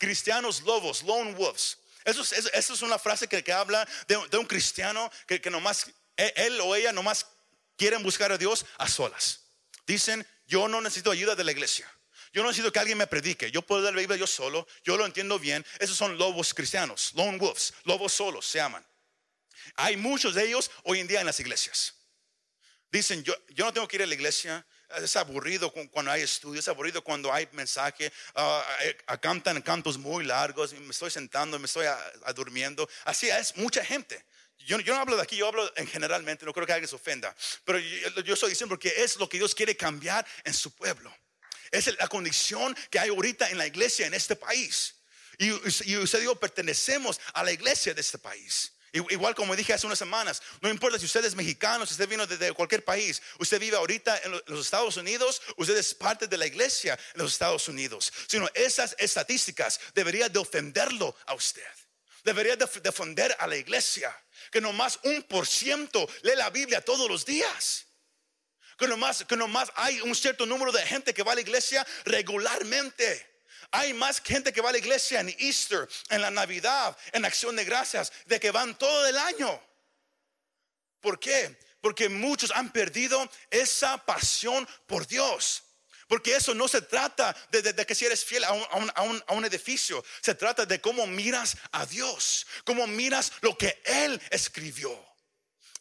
cristianos 0.00 0.62
lobos, 0.62 1.04
lone 1.04 1.34
wolves. 1.34 1.78
Eso 2.04 2.22
es, 2.22 2.82
una 2.82 2.98
frase 2.98 3.28
que, 3.28 3.52
habla 3.52 3.86
de, 4.08 4.38
un 4.38 4.46
cristiano 4.46 5.12
que, 5.26 5.50
nomás, 5.50 5.86
e, 6.16 6.32
él 6.34 6.58
o 6.62 6.74
ella 6.74 6.92
nomás 6.92 7.26
quieren 7.76 8.02
buscar 8.02 8.32
a 8.32 8.38
Dios 8.38 8.64
a 8.78 8.88
solas. 8.88 9.42
Dicen, 9.86 10.26
yo 10.46 10.66
no 10.66 10.80
necesito 10.80 11.10
ayuda 11.10 11.34
de 11.36 11.44
la 11.44 11.52
iglesia. 11.52 11.86
Yo 12.32 12.42
no 12.42 12.48
necesito 12.48 12.72
que 12.72 12.78
alguien 12.78 12.96
me 12.96 13.06
predique. 13.06 13.50
Yo 13.50 13.62
puedo 13.62 13.82
dar 13.82 13.92
la 13.92 14.00
Biblia 14.00 14.18
yo 14.18 14.26
solo. 14.26 14.66
Yo 14.82 14.96
lo 14.96 15.04
entiendo 15.04 15.38
bien. 15.38 15.64
Esos 15.78 15.96
son 15.96 16.16
lobos 16.16 16.54
cristianos, 16.54 17.12
lone 17.14 17.38
wolves, 17.38 17.74
lobos 17.84 18.12
solos 18.12 18.46
se 18.46 18.58
llaman. 18.58 18.84
Hay 19.76 19.96
muchos 19.96 20.34
de 20.34 20.46
ellos 20.46 20.70
hoy 20.84 21.00
en 21.00 21.06
día 21.06 21.20
en 21.20 21.26
las 21.26 21.38
iglesias. 21.38 21.94
Dicen, 22.90 23.22
yo, 23.22 23.34
yo 23.50 23.66
no 23.66 23.72
tengo 23.72 23.86
que 23.86 23.96
ir 23.96 24.02
a 24.02 24.06
la 24.06 24.14
iglesia, 24.14 24.66
es 24.98 25.16
aburrido 25.16 25.72
cuando 25.72 26.10
hay 26.10 26.22
estudios, 26.22 26.64
es 26.64 26.68
aburrido 26.68 27.02
cuando 27.02 27.32
hay 27.32 27.48
mensaje, 27.52 28.12
uh, 28.36 29.16
cantan 29.20 29.60
cantos 29.62 29.98
muy 29.98 30.24
largos, 30.24 30.72
me 30.72 30.90
estoy 30.90 31.10
sentando, 31.10 31.58
me 31.58 31.66
estoy 31.66 31.86
durmiendo. 32.34 32.88
Así 33.04 33.28
es 33.28 33.56
mucha 33.56 33.84
gente. 33.84 34.24
Yo, 34.58 34.78
no 34.78 34.96
hablo 34.96 35.16
de 35.16 35.22
aquí, 35.22 35.36
yo 35.36 35.48
hablo 35.48 35.72
en 35.76 35.86
generalmente, 35.86 36.44
no 36.44 36.52
creo 36.52 36.66
que 36.66 36.72
alguien 36.72 36.88
se 36.88 36.94
ofenda, 36.94 37.34
pero 37.64 37.78
yo, 37.78 38.22
yo 38.22 38.34
estoy 38.34 38.50
diciendo 38.50 38.70
porque 38.70 38.92
es 38.96 39.16
lo 39.16 39.28
que 39.28 39.38
Dios 39.38 39.54
quiere 39.54 39.76
cambiar 39.76 40.26
en 40.44 40.52
su 40.52 40.74
pueblo. 40.74 41.14
Es 41.70 41.86
la 41.98 42.08
condición 42.08 42.76
que 42.90 42.98
hay 42.98 43.08
ahorita 43.08 43.48
en 43.50 43.58
la 43.58 43.66
iglesia 43.66 44.06
en 44.06 44.14
este 44.14 44.36
país. 44.36 44.96
Y, 45.38 45.48
y 45.90 45.96
usted 45.96 46.26
pertenecemos 46.38 47.18
a 47.32 47.42
la 47.42 47.52
iglesia 47.52 47.94
de 47.94 48.00
este 48.00 48.18
país. 48.18 48.72
Igual 48.92 49.36
como 49.36 49.54
dije 49.54 49.72
hace 49.72 49.86
unas 49.86 49.98
semanas, 49.98 50.42
no 50.60 50.68
importa 50.68 50.98
si 50.98 51.06
usted 51.06 51.24
es 51.24 51.36
mexicano, 51.36 51.86
si 51.86 51.92
usted 51.92 52.08
vino 52.08 52.26
desde 52.26 52.52
cualquier 52.52 52.84
país, 52.84 53.22
usted 53.38 53.60
vive 53.60 53.76
ahorita 53.76 54.20
en 54.24 54.32
los 54.46 54.64
Estados 54.64 54.96
Unidos, 54.96 55.40
usted 55.56 55.76
es 55.76 55.94
parte 55.94 56.26
de 56.26 56.36
la 56.36 56.46
iglesia 56.46 56.98
en 57.14 57.22
los 57.22 57.32
Estados 57.32 57.68
Unidos. 57.68 58.12
Sino 58.26 58.48
esas 58.54 58.96
estadísticas 58.98 59.80
deberían 59.94 60.32
de 60.32 60.40
ofenderlo 60.40 61.14
a 61.26 61.34
usted. 61.34 61.62
Debería 62.24 62.56
de 62.56 62.66
defender 62.82 63.34
a 63.38 63.46
la 63.46 63.56
iglesia. 63.56 64.14
Que 64.50 64.60
nomás 64.60 64.98
un 65.04 65.22
por 65.22 65.46
ciento 65.46 66.08
lee 66.22 66.34
la 66.34 66.50
Biblia 66.50 66.80
todos 66.80 67.08
los 67.08 67.24
días. 67.24 67.86
Que 68.76 68.88
nomás, 68.88 69.24
que 69.24 69.36
nomás 69.36 69.70
hay 69.76 70.00
un 70.00 70.14
cierto 70.14 70.46
número 70.46 70.72
de 70.72 70.84
gente 70.84 71.14
que 71.14 71.22
va 71.22 71.32
a 71.32 71.34
la 71.36 71.42
iglesia 71.42 71.86
regularmente. 72.04 73.29
Hay 73.72 73.92
más 73.92 74.20
gente 74.20 74.52
que 74.52 74.60
va 74.60 74.70
a 74.70 74.72
la 74.72 74.78
iglesia 74.78 75.20
en 75.20 75.34
Easter, 75.38 75.88
en 76.08 76.22
la 76.22 76.30
Navidad, 76.30 76.96
en 77.12 77.24
Acción 77.24 77.54
de 77.54 77.64
Gracias, 77.64 78.12
de 78.26 78.40
que 78.40 78.50
van 78.50 78.76
todo 78.76 79.06
el 79.06 79.16
año. 79.16 79.60
¿Por 81.00 81.18
qué? 81.20 81.58
Porque 81.80 82.08
muchos 82.08 82.50
han 82.50 82.72
perdido 82.72 83.30
esa 83.50 83.96
pasión 84.04 84.68
por 84.86 85.06
Dios. 85.06 85.62
Porque 86.08 86.34
eso 86.34 86.54
no 86.54 86.66
se 86.66 86.82
trata 86.82 87.36
de, 87.50 87.86
que 87.86 87.94
si 87.94 88.04
eres 88.04 88.24
fiel 88.24 88.42
a 88.42 88.52
un, 88.52 89.44
edificio, 89.44 90.04
se 90.20 90.34
trata 90.34 90.66
de 90.66 90.80
cómo 90.80 91.06
miras 91.06 91.56
a 91.70 91.86
Dios, 91.86 92.48
cómo 92.64 92.88
miras 92.88 93.32
lo 93.42 93.56
que 93.56 93.80
Él 93.84 94.20
escribió. 94.30 94.90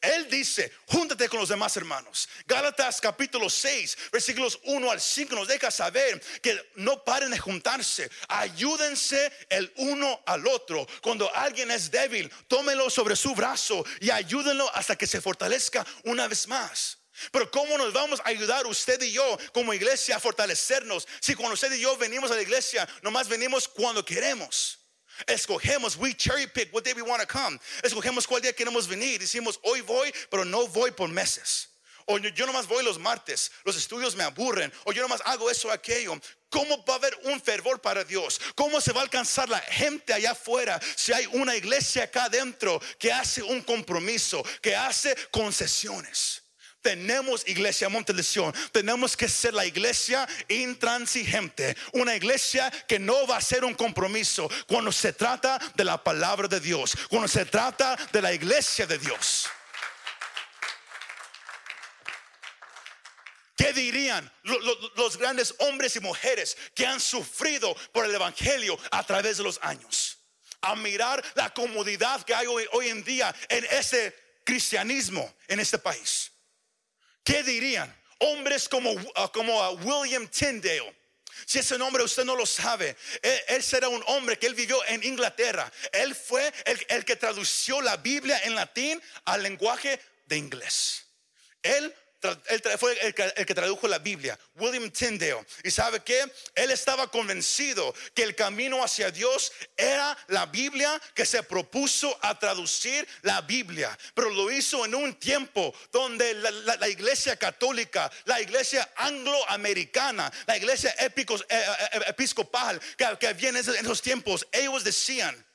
Él 0.02 0.30
dice, 0.30 0.72
júntate 0.88 1.28
con 1.28 1.40
los 1.40 1.50
demás 1.50 1.76
hermanos. 1.76 2.30
Gálatas 2.46 3.02
capítulo 3.02 3.50
6, 3.50 3.98
versículos 4.12 4.60
1 4.64 4.92
al 4.92 5.02
5 5.02 5.36
nos 5.36 5.48
deja 5.48 5.70
saber 5.72 6.22
que 6.42 6.58
no 6.76 7.04
paren 7.04 7.32
de 7.32 7.38
juntarse, 7.38 8.10
ayúdense 8.30 9.32
el 9.50 9.72
uno 9.76 10.22
al 10.26 10.48
otro. 10.48 10.88
Cuando 11.02 11.34
alguien 11.36 11.70
es 11.72 11.92
débil, 11.92 12.32
tómelo 12.48 12.90
sobre 12.90 13.18
su 13.18 13.36
brazo 13.36 13.86
y 14.00 14.10
ayúdenlo 14.10 14.74
hasta 14.74 14.96
que 14.96 15.08
se 15.08 15.20
fortalezca 15.20 15.86
una 16.04 16.28
vez 16.28 16.48
más. 16.48 16.98
Pero 17.32 17.52
¿cómo 17.52 17.78
nos 17.78 17.92
vamos 17.92 18.22
a 18.22 18.30
ayudar 18.30 18.66
usted 18.66 19.02
y 19.02 19.12
yo 19.12 19.38
como 19.52 19.74
iglesia 19.74 20.16
a 20.16 20.20
fortalecernos 20.22 21.06
si 21.20 21.36
cuando 21.36 21.56
usted 21.56 21.74
y 21.74 21.82
yo 21.82 21.98
venimos 21.98 22.32
a 22.32 22.36
la 22.36 22.42
iglesia, 22.42 22.88
nomás 23.02 23.28
venimos 23.28 23.68
cuando 23.68 24.06
queremos? 24.06 24.80
Escogemos, 25.28 25.98
we 25.98 26.14
cherry 26.14 26.48
pick 26.48 26.74
what 26.74 26.84
day 26.84 26.94
we 26.94 27.02
want 27.02 27.22
to 27.22 27.28
come. 27.28 27.60
Escogemos 27.84 28.28
cuál 28.28 28.42
día 28.42 28.54
queremos 28.54 28.88
venir. 28.88 29.20
Decimos, 29.20 29.60
hoy 29.64 29.82
voy, 29.82 30.12
pero 30.30 30.44
no 30.44 30.68
voy 30.68 30.92
por 30.92 31.10
meses. 31.10 31.68
O 32.12 32.18
yo 32.18 32.48
nomás 32.48 32.68
voy 32.68 32.84
los 32.84 32.98
martes, 32.98 33.52
los 33.64 33.78
estudios 33.78 34.16
me 34.16 34.24
aburren. 34.24 34.74
O 34.86 34.92
yo 34.92 35.04
nomás 35.04 35.22
hago 35.26 35.50
eso 35.50 35.68
o 35.68 35.72
aquello. 35.72 36.20
¿Cómo 36.50 36.84
va 36.84 36.96
a 36.96 36.98
haber 36.98 37.16
un 37.26 37.40
fervor 37.40 37.80
para 37.80 38.04
Dios? 38.04 38.42
¿Cómo 38.56 38.82
se 38.82 38.92
va 38.92 39.02
a 39.02 39.04
alcanzar 39.04 39.48
la 39.48 39.60
gente 39.60 40.12
allá 40.12 40.32
afuera 40.32 40.80
si 40.96 41.14
hay 41.14 41.28
una 41.28 41.56
iglesia 41.56 42.06
acá 42.06 42.24
adentro 42.24 42.82
que 42.98 43.14
hace 43.14 43.44
un 43.44 43.62
compromiso, 43.62 44.44
que 44.60 44.76
hace 44.76 45.16
concesiones? 45.30 46.42
Tenemos 46.82 47.46
iglesia 47.46 47.90
Monteleción, 47.90 48.54
tenemos 48.72 49.18
que 49.18 49.28
ser 49.28 49.54
la 49.54 49.66
iglesia 49.66 50.28
intransigente, 50.48 51.76
una 51.92 52.16
iglesia 52.16 52.72
que 52.88 52.98
no 52.98 53.28
va 53.28 53.38
a 53.38 53.42
ser 53.42 53.66
un 53.66 53.74
compromiso 53.74 54.50
cuando 54.66 54.92
se 54.92 55.12
trata 55.12 55.60
de 55.76 55.84
la 55.84 56.02
palabra 56.02 56.48
de 56.48 56.62
Dios, 56.62 56.96
cuando 57.10 57.28
se 57.28 57.44
trata 57.46 57.98
de 58.14 58.22
la 58.22 58.34
iglesia 58.34 58.88
de 58.88 58.98
Dios. 58.98 59.50
¿Qué 63.58 63.74
dirían 63.74 64.32
los, 64.96 65.18
grandes 65.18 65.54
hombres 65.60 65.98
y 65.98 66.00
mujeres 66.00 66.56
que 66.74 66.86
han 66.86 67.02
sufrido 67.02 67.76
por 67.92 68.06
el 68.06 68.16
Evangelio 68.16 68.80
a 68.90 69.06
través 69.06 69.36
de 69.36 69.44
los 69.44 69.60
años? 69.62 70.18
A 70.62 70.78
mirar 70.78 71.22
la 71.36 71.54
comodidad 71.54 72.24
que 72.24 72.34
hay 72.34 72.48
hoy, 72.48 72.66
hoy 72.72 72.88
en 72.88 73.04
día 73.04 73.36
en 73.50 73.66
ese 73.66 74.16
cristianismo 74.46 75.36
en 75.50 75.60
este 75.60 75.78
país. 75.78 76.32
¿Qué 77.24 77.44
dirían? 77.44 77.96
Hombres 78.20 78.68
como, 78.68 78.96
ah, 79.16 79.32
como 79.32 79.62
ah, 79.62 79.72
William 79.72 80.28
Tyndale. 80.28 80.96
Si 81.46 81.60
ese 81.60 81.78
nombre 81.78 82.04
usted 82.04 82.26
no 82.26 82.36
lo 82.36 82.46
sabe, 82.46 82.96
él, 83.48 83.64
será 83.64 83.88
un 83.88 84.04
hombre 84.08 84.38
que 84.38 84.48
él 84.48 84.56
vivió 84.56 84.78
en 84.88 85.04
Inglaterra. 85.04 85.72
Él 85.94 86.14
fue 86.14 86.52
el, 86.66 86.86
el, 86.90 87.06
que 87.06 87.16
tradució 87.16 87.82
la 87.82 87.98
Biblia 87.98 88.40
en 88.44 88.56
latín 88.56 89.02
al 89.26 89.44
lenguaje 89.44 90.00
de 90.26 90.38
inglés. 90.38 91.06
Él 91.64 91.94
él 92.22 92.62
fue 92.78 92.98
el 93.02 93.14
que, 93.14 93.56
tradujo 93.56 93.88
la 93.88 94.00
Biblia, 94.00 94.38
William 94.56 94.90
Tyndale. 94.92 95.46
Y 95.64 95.72
sabe 95.72 96.02
que 96.02 96.20
él 96.56 96.72
estaba 96.72 97.10
convencido 97.10 97.94
que 98.14 98.24
el 98.24 98.36
camino 98.36 98.84
hacia 98.84 99.12
Dios 99.12 99.52
era 99.78 100.18
la 100.28 100.46
Biblia, 100.46 101.00
que 101.14 101.26
se 101.26 101.44
propuso 101.44 102.18
a 102.22 102.38
traducir 102.38 103.08
la 103.22 103.42
Biblia. 103.42 103.98
Pero 104.14 104.30
lo 104.30 104.52
hizo 104.52 104.86
en 104.86 104.96
un 104.96 105.16
tiempo 105.16 105.74
donde 105.92 106.34
la, 106.34 106.90
iglesia 106.90 107.38
católica, 107.38 108.12
la 108.26 108.42
iglesia 108.42 108.90
angloamericana, 108.98 110.32
la 110.46 110.58
iglesia 110.58 110.94
eh, 111.00 111.12
eh, 111.50 112.02
episcopal 112.08 112.80
que, 112.98 113.06
que 113.20 113.34
viene 113.34 113.60
en 113.60 113.86
esos 113.86 114.02
tiempos, 114.02 114.48
ellos 114.52 114.84
decían, 114.84 115.46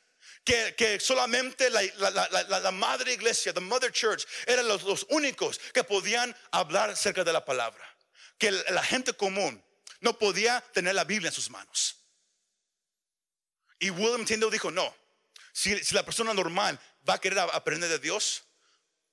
que, 0.45 1.01
solamente 1.01 1.71
la, 1.71 2.71
madre 2.71 3.15
iglesia, 3.15 3.53
the 3.53 3.61
mother 3.61 3.91
church, 3.91 4.27
eran 4.47 4.69
los, 4.69 5.07
únicos 5.11 5.59
que 5.73 5.83
podían 5.83 6.37
hablar 6.51 6.91
acerca 6.91 7.25
de 7.25 7.33
la 7.33 7.45
palabra. 7.45 7.85
Que 8.39 8.51
la 8.51 8.83
gente 8.83 9.15
común 9.15 9.63
no 10.01 10.19
podía 10.19 10.61
tener 10.73 10.95
la 10.95 11.05
Biblia 11.05 11.29
en 11.29 11.35
sus 11.35 11.51
manos. 11.51 11.97
Y 13.79 13.91
William 13.91 14.25
Tyndale 14.25 14.53
dijo, 14.53 14.71
no, 14.71 14.95
si, 15.53 15.81
la 15.95 16.05
persona 16.05 16.35
normal 16.35 16.79
va 17.09 17.15
a 17.15 17.21
querer 17.21 17.39
aprender 17.39 17.89
de 17.89 17.99
Dios, 17.99 18.45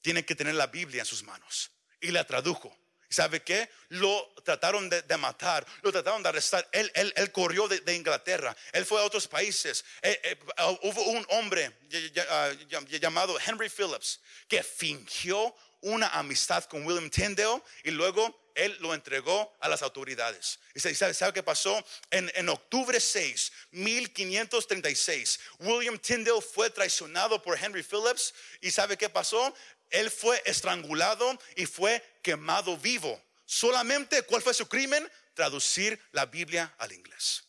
tiene 0.01 0.25
que 0.25 0.35
tener 0.35 0.55
la 0.55 0.67
Biblia 0.67 1.01
en 1.01 1.05
sus 1.05 1.23
manos. 1.23 1.71
Y 2.01 2.11
la 2.11 2.25
tradujo. 2.25 2.75
¿Sabe 3.11 3.41
qué? 3.41 3.69
Lo 3.89 4.33
trataron 4.45 4.89
de, 4.89 5.17
matar, 5.17 5.67
lo 5.81 5.91
trataron 5.91 6.23
de 6.23 6.29
arrestar. 6.29 6.65
Él, 6.71 7.13
corrió 7.33 7.67
de, 7.67 7.93
Inglaterra, 7.93 8.55
él 8.71 8.85
fue 8.85 9.01
a 9.01 9.03
otros 9.03 9.27
países. 9.27 9.83
Eh, 10.01 10.17
eh, 10.23 10.39
uh, 10.63 10.87
hubo 10.87 11.03
un 11.09 11.25
hombre 11.31 11.67
uh, 11.67 12.97
llamado 12.99 13.37
Henry 13.45 13.69
Phillips 13.69 14.21
que 14.47 14.63
fingió 14.63 15.53
una 15.81 16.07
amistad 16.07 16.63
con 16.65 16.85
William 16.85 17.09
Tyndale 17.09 17.61
y 17.83 17.91
luego 17.91 18.49
él 18.55 18.77
lo 18.79 18.93
entregó 18.93 19.57
a 19.59 19.67
las 19.67 19.81
autoridades. 19.81 20.59
Y 20.73 20.79
sabe, 20.79 21.13
sabe 21.13 21.33
qué 21.33 21.43
pasó? 21.43 21.85
En, 22.11 22.31
en, 22.35 22.47
octubre 22.47 22.97
6, 22.97 23.51
1536, 23.71 25.39
William 25.59 25.99
Tyndale 25.99 26.41
fue 26.41 26.69
traicionado 26.69 27.41
por 27.41 27.57
Henry 27.61 27.83
Phillips. 27.83 28.33
¿Y 28.61 28.71
sabe 28.71 28.97
qué 28.97 29.09
pasó? 29.09 29.53
Él 29.91 30.09
fue 30.09 30.41
estrangulado 30.45 31.37
y 31.55 31.65
fue 31.65 32.03
quemado 32.23 32.77
vivo. 32.77 33.21
Solamente, 33.45 34.23
¿cuál 34.23 34.41
fue 34.41 34.53
su 34.53 34.67
crimen? 34.67 35.09
Traducir 35.33 36.01
la 36.11 36.25
Biblia 36.25 36.73
al 36.77 36.93
inglés. 36.93 37.43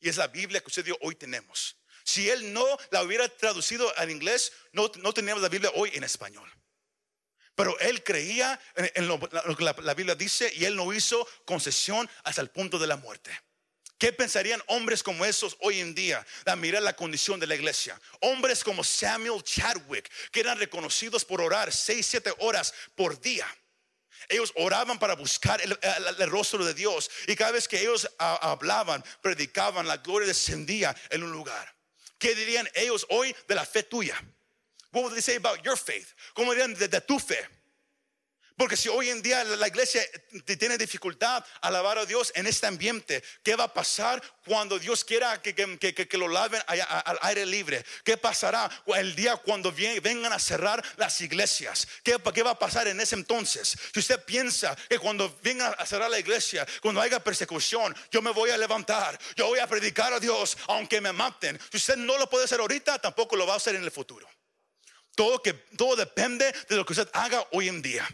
Y 0.00 0.08
es 0.08 0.16
la 0.16 0.26
Biblia 0.26 0.60
que 0.60 0.68
usted 0.68 0.86
y 0.86 0.96
hoy 1.02 1.14
tenemos. 1.14 1.76
Si 2.04 2.28
él 2.28 2.52
no 2.52 2.66
la 2.90 3.02
hubiera 3.02 3.28
traducido 3.28 3.92
al 3.98 4.10
inglés, 4.10 4.52
no, 4.72 4.90
no 4.96 5.12
teníamos 5.12 5.42
la 5.42 5.48
Biblia 5.48 5.70
hoy 5.74 5.90
en 5.92 6.02
español. 6.02 6.50
Pero 7.54 7.78
él 7.80 8.02
creía 8.02 8.58
en, 8.74 9.06
lo, 9.06 9.20
que 9.20 9.64
la 9.64 9.94
Biblia 9.94 10.14
dice 10.14 10.50
y 10.54 10.64
él 10.64 10.74
no 10.76 10.92
hizo 10.94 11.28
concesión 11.44 12.08
hasta 12.24 12.40
el 12.40 12.48
punto 12.48 12.78
de 12.78 12.86
la 12.86 12.96
muerte. 12.96 13.30
¿Qué 14.00 14.14
pensarían 14.14 14.62
hombres 14.68 15.02
como 15.02 15.26
esos 15.26 15.58
hoy 15.60 15.78
en 15.78 15.94
día 15.94 16.26
a 16.46 16.56
mirar 16.56 16.82
la 16.82 16.96
condición 16.96 17.38
de 17.38 17.46
la 17.46 17.54
iglesia? 17.54 18.00
Hombres 18.20 18.64
como 18.64 18.82
Samuel 18.82 19.42
Chadwick, 19.42 20.10
que 20.32 20.40
eran 20.40 20.58
reconocidos 20.58 21.22
por 21.22 21.42
orar 21.42 21.70
seis, 21.70 22.06
siete 22.06 22.32
horas 22.38 22.72
por 22.94 23.20
día. 23.20 23.46
Ellos 24.30 24.54
oraban 24.56 24.98
para 24.98 25.14
buscar 25.14 25.60
el, 25.60 26.30
rostro 26.30 26.64
de 26.64 26.72
Dios 26.72 27.10
y 27.26 27.36
cada 27.36 27.50
vez 27.50 27.68
que 27.68 27.78
ellos 27.78 28.08
hablaban, 28.16 29.04
predicaban, 29.20 29.86
la 29.86 29.98
gloria 29.98 30.28
descendía 30.28 30.96
en 31.10 31.22
un 31.22 31.32
lugar. 31.32 31.74
¿Qué 32.18 32.34
dirían 32.34 32.66
ellos 32.72 33.04
hoy 33.10 33.36
de 33.48 33.54
la 33.54 33.66
fe 33.66 33.82
tuya? 33.82 34.14
What 34.92 35.02
would 35.02 35.12
they 35.12 35.20
say 35.20 35.36
about 35.36 35.62
your 35.62 35.76
faith? 35.76 36.08
¿Cómo 36.32 36.54
dirían 36.54 36.72
de 36.72 37.00
tu 37.02 37.18
fe? 37.18 37.46
Porque 38.60 38.76
si 38.76 38.90
hoy 38.90 39.08
en 39.08 39.22
día 39.22 39.42
la 39.42 39.68
iglesia 39.68 40.02
tiene 40.44 40.76
dificultad 40.76 41.42
a 41.62 41.68
alabar 41.68 41.96
a 41.96 42.04
Dios 42.04 42.30
en 42.34 42.46
este 42.46 42.66
ambiente, 42.66 43.24
¿qué 43.42 43.56
va 43.56 43.64
a 43.64 43.72
pasar 43.72 44.22
cuando 44.44 44.78
Dios 44.78 45.02
quiera 45.02 45.40
que, 45.40 45.54
que, 45.54 46.18
lo 46.18 46.28
laven 46.28 46.60
al 46.66 47.18
aire 47.22 47.46
libre? 47.46 47.82
¿Qué 48.04 48.18
pasará 48.18 48.70
el 48.96 49.16
día 49.16 49.38
cuando 49.38 49.72
vengan 49.72 50.34
a 50.34 50.38
cerrar 50.38 50.84
las 50.98 51.22
iglesias? 51.22 51.88
¿Qué, 52.02 52.18
¿Qué 52.34 52.42
va 52.42 52.50
a 52.50 52.58
pasar 52.58 52.86
en 52.86 53.00
ese 53.00 53.14
entonces? 53.14 53.78
Si 53.94 53.98
usted 53.98 54.22
piensa 54.26 54.76
que 54.90 54.98
cuando 54.98 55.38
vengan 55.42 55.74
a 55.78 55.86
cerrar 55.86 56.10
la 56.10 56.18
iglesia, 56.18 56.66
cuando 56.82 57.00
haya 57.00 57.18
persecución, 57.24 57.96
yo 58.10 58.20
me 58.20 58.30
voy 58.30 58.50
a 58.50 58.58
levantar, 58.58 59.18
yo 59.36 59.46
voy 59.46 59.60
a 59.60 59.66
predicar 59.66 60.12
a 60.12 60.20
Dios 60.20 60.58
aunque 60.66 61.00
me 61.00 61.12
maten. 61.12 61.58
Si 61.70 61.78
usted 61.78 61.96
no 61.96 62.18
lo 62.18 62.28
puede 62.28 62.44
hacer 62.44 62.60
ahorita, 62.60 62.98
tampoco 62.98 63.36
lo 63.36 63.46
va 63.46 63.54
a 63.54 63.56
hacer 63.56 63.74
en 63.74 63.84
el 63.84 63.90
futuro. 63.90 64.28
Todo, 65.14 65.40
que, 65.40 65.54
todo 65.54 65.96
depende 65.96 66.54
de 66.68 66.76
lo 66.76 66.84
que 66.84 66.92
usted 66.92 67.08
haga 67.14 67.42
hoy 67.52 67.66
en 67.66 67.80
día. 67.80 68.06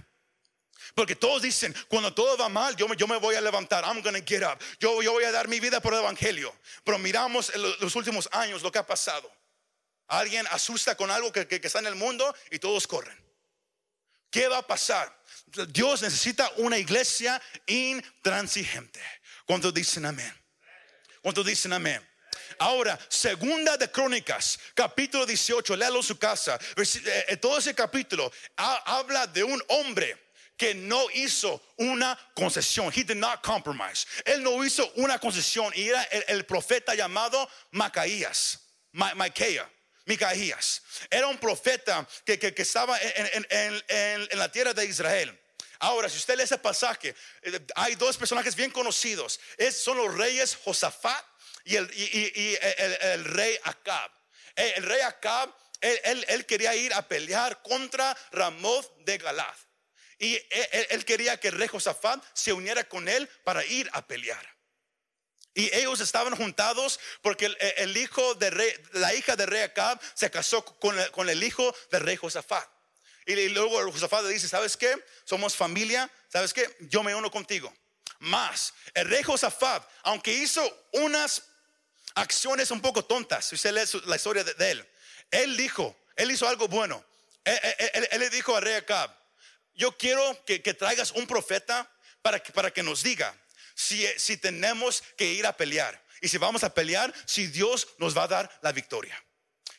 Porque 0.96 1.14
todos 1.14 1.42
dicen, 1.42 1.76
cuando 1.88 2.14
todo 2.14 2.38
va 2.38 2.48
mal, 2.48 2.74
yo 2.74 2.90
yo 2.94 3.06
me 3.06 3.18
voy 3.18 3.34
a 3.34 3.40
levantar. 3.42 3.84
I'm 3.84 4.00
gonna 4.00 4.22
get 4.24 4.42
up. 4.42 4.58
Yo, 4.80 5.02
yo 5.02 5.12
voy 5.12 5.24
a 5.24 5.30
dar 5.30 5.46
mi 5.46 5.60
vida 5.60 5.78
por 5.78 5.92
el 5.92 6.00
evangelio. 6.00 6.56
Pero 6.84 6.98
miramos 6.98 7.54
en 7.54 7.60
los 7.60 7.94
últimos 7.96 8.26
años 8.32 8.62
lo 8.62 8.72
que 8.72 8.78
ha 8.78 8.86
pasado. 8.86 9.30
Alguien 10.08 10.46
asusta 10.52 10.96
con 10.96 11.10
algo 11.10 11.30
que, 11.30 11.46
que, 11.46 11.60
está 11.62 11.80
en 11.80 11.88
el 11.88 11.96
mundo 11.96 12.34
y 12.50 12.58
todos 12.58 12.86
corren. 12.86 13.14
¿Qué 14.30 14.48
va 14.48 14.56
a 14.56 14.66
pasar? 14.66 15.14
Dios 15.68 16.00
necesita 16.00 16.50
una 16.56 16.78
iglesia 16.78 17.42
intransigente. 17.66 19.02
¿Cuántos 19.44 19.74
dicen 19.74 20.06
amén? 20.06 20.34
¿Cuántos 21.20 21.44
dicen 21.44 21.74
amén? 21.74 22.00
Ahora, 22.58 22.98
segunda 23.10 23.76
de 23.76 23.90
Crónicas, 23.90 24.58
capítulo 24.72 25.26
18, 25.26 25.76
léalo 25.76 25.98
en 25.98 26.02
su 26.02 26.18
casa. 26.18 26.58
Eh, 26.74 27.24
eh, 27.28 27.36
todo 27.36 27.58
ese 27.58 27.74
capítulo 27.74 28.32
habla 28.56 29.26
de 29.26 29.44
un 29.44 29.62
hombre 29.68 30.25
que 30.56 30.74
no 30.74 31.06
hizo 31.14 31.60
una 31.76 32.18
concesión. 32.34 32.90
He 32.92 33.04
did 33.04 33.16
not 33.16 33.42
compromise. 33.42 34.06
Él 34.24 34.42
no 34.42 34.64
hizo 34.64 34.90
una 34.96 35.18
concesión 35.18 35.72
y 35.74 35.88
era 35.88 36.02
el, 36.28 36.44
profeta 36.44 36.94
llamado 36.94 37.48
Macaías. 37.72 38.60
Micaías. 40.06 40.82
Era 41.10 41.26
un 41.26 41.38
profeta 41.38 42.06
que, 42.24 42.38
que, 42.38 42.62
estaba 42.62 42.98
en, 43.00 43.46
en, 43.88 44.38
la 44.38 44.50
tierra 44.50 44.72
de 44.72 44.86
Israel. 44.86 45.38
Ahora, 45.78 46.08
si 46.08 46.16
usted 46.16 46.36
lee 46.36 46.44
ese 46.44 46.58
pasaje, 46.58 47.14
eh, 47.42 47.60
hay 47.74 47.96
dos 47.96 48.16
personajes 48.16 48.54
bien 48.56 48.70
conocidos. 48.70 49.38
Es, 49.58 49.82
son 49.82 49.98
los 49.98 50.14
reyes 50.16 50.56
Josafat 50.64 51.22
y 51.64 51.76
el, 51.76 51.90
y, 51.92 52.56
el, 53.02 53.24
rey 53.24 53.58
Acab. 53.64 54.10
El, 54.54 54.82
rey 54.84 55.00
Acab, 55.02 55.52
él, 55.80 56.24
él, 56.28 56.46
quería 56.46 56.74
ir 56.74 56.94
a 56.94 57.06
pelear 57.06 57.60
contra 57.62 58.16
Ramoth 58.32 58.96
de 59.00 59.18
Galad. 59.18 59.54
Y 60.18 60.40
él, 60.90 61.04
quería 61.04 61.38
que 61.38 61.50
rey 61.50 61.68
Josafat 61.68 62.22
se 62.32 62.52
uniera 62.52 62.84
con 62.84 63.08
él 63.08 63.28
para 63.44 63.64
ir 63.64 63.88
a 63.92 64.06
pelear. 64.06 64.56
Y 65.54 65.74
ellos 65.74 66.00
estaban 66.00 66.36
juntados 66.36 67.00
porque 67.22 67.46
el, 67.76 67.96
hijo 67.96 68.34
de 68.34 68.50
rey, 68.50 68.72
la 68.92 69.14
hija 69.14 69.36
de 69.36 69.46
rey 69.46 69.62
Acab 69.62 69.98
se 70.14 70.30
casó 70.30 70.64
con 70.64 71.28
el, 71.28 71.42
hijo 71.42 71.74
del 71.90 72.02
rey 72.02 72.16
Josafat. 72.16 72.68
Y 73.26 73.48
luego 73.48 73.90
Josafat 73.90 74.24
le 74.24 74.30
dice, 74.30 74.48
¿sabes 74.48 74.76
qué? 74.76 74.94
Somos 75.24 75.56
familia, 75.56 76.10
¿sabes 76.28 76.54
qué? 76.54 76.76
Yo 76.80 77.02
me 77.02 77.14
uno 77.14 77.30
contigo. 77.30 77.74
Más, 78.20 78.72
el 78.94 79.08
rey 79.08 79.22
Josafat, 79.22 79.86
aunque 80.04 80.32
hizo 80.32 80.62
unas 80.92 81.42
acciones 82.14 82.70
un 82.70 82.80
poco 82.80 83.04
tontas, 83.04 83.46
si 83.46 83.56
usted 83.56 83.72
lee 83.72 84.00
la 84.06 84.16
historia 84.16 84.44
de, 84.44 84.70
él, 84.70 84.88
él 85.30 85.56
dijo, 85.56 85.96
él 86.16 86.30
hizo 86.30 86.48
algo 86.48 86.68
bueno. 86.68 87.04
Él, 87.44 88.20
le 88.20 88.30
dijo 88.30 88.56
al 88.56 88.62
rey 88.62 88.74
Acab, 88.74 89.10
yo 89.76 89.96
quiero 89.96 90.44
que, 90.44 90.58
traigas 90.74 91.12
un 91.12 91.26
profeta 91.26 91.90
para 92.22 92.40
que, 92.40 92.52
para 92.52 92.72
que 92.72 92.82
nos 92.82 93.02
diga 93.02 93.34
si, 93.74 94.06
si 94.18 94.36
tenemos 94.36 95.02
que 95.16 95.26
ir 95.26 95.46
a 95.46 95.56
pelear. 95.56 96.02
Y 96.22 96.28
si 96.28 96.38
vamos 96.38 96.64
a 96.64 96.72
pelear, 96.72 97.12
si 97.26 97.46
Dios 97.46 97.88
nos 97.98 98.16
va 98.16 98.24
a 98.24 98.28
dar 98.28 98.58
la 98.62 98.72
victoria. 98.72 99.22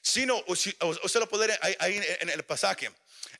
Si 0.01 0.25
no, 0.25 0.41
usted 0.47 1.19
lo 1.19 1.27
puede 1.27 1.57
ahí, 1.61 1.75
ahí 1.79 2.01
en 2.19 2.29
el 2.29 2.43
pasaje. 2.43 2.91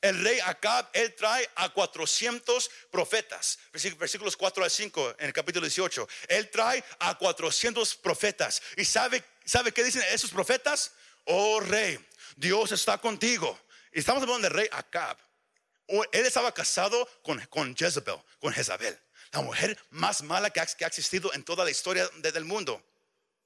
El 0.02 0.22
rey 0.24 0.40
Acab, 0.44 0.90
él 0.94 1.16
trae 1.16 1.50
a 1.56 1.70
400 1.70 2.70
profetas. 2.92 3.60
Versículos 3.72 4.36
4 4.36 4.64
al 4.64 4.70
5 4.72 5.16
en 5.20 5.28
el 5.28 5.34
capítulo 5.34 5.66
18. 5.66 6.08
Él 6.28 6.50
trae 6.50 6.84
a 7.00 7.18
400 7.18 7.96
profetas. 7.96 8.62
¿Y 8.76 8.84
sabe, 8.84 9.24
sabe 9.46 9.72
qué 9.72 9.84
dicen 9.84 10.04
esos 10.12 10.32
profetas? 10.32 10.92
Oh 11.26 11.60
rey, 11.60 12.00
Dios 12.36 12.72
está 12.72 12.98
contigo. 12.98 13.58
Estamos 13.92 14.22
hablando 14.24 14.48
del 14.48 14.58
rey 14.58 14.68
Acab 14.72 15.18
él 15.88 16.26
estaba 16.26 16.54
casado 16.54 17.08
con, 17.24 17.40
con 17.48 17.76
Jezebel, 17.76 18.20
con 18.40 18.54
Jezabel, 18.54 19.00
la 19.32 19.42
mujer 19.42 19.78
más 19.90 20.22
mala 20.22 20.50
que 20.50 20.60
ha, 20.60 20.66
que 20.66 20.86
ha 20.86 20.88
existido 20.88 21.34
en 21.34 21.44
toda 21.44 21.64
la 21.64 21.72
historia 21.72 22.08
del 22.22 22.46
mundo. 22.46 22.84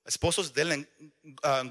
Esposos 0.04 0.51
de 0.54 0.88
ah, 1.43 1.63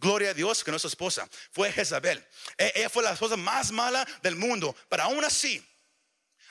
gloria 0.00 0.30
a 0.30 0.34
Dios 0.34 0.64
que 0.64 0.72
no 0.72 0.76
es 0.76 0.82
su 0.82 0.88
esposa, 0.88 1.28
fue 1.52 1.70
Jezabel. 1.70 2.24
E, 2.58 2.72
ella 2.74 2.90
fue 2.90 3.04
la 3.04 3.12
esposa 3.12 3.36
más 3.36 3.70
mala 3.70 4.04
del 4.22 4.34
mundo, 4.34 4.74
pero 4.88 5.04
aún 5.04 5.24
así, 5.24 5.64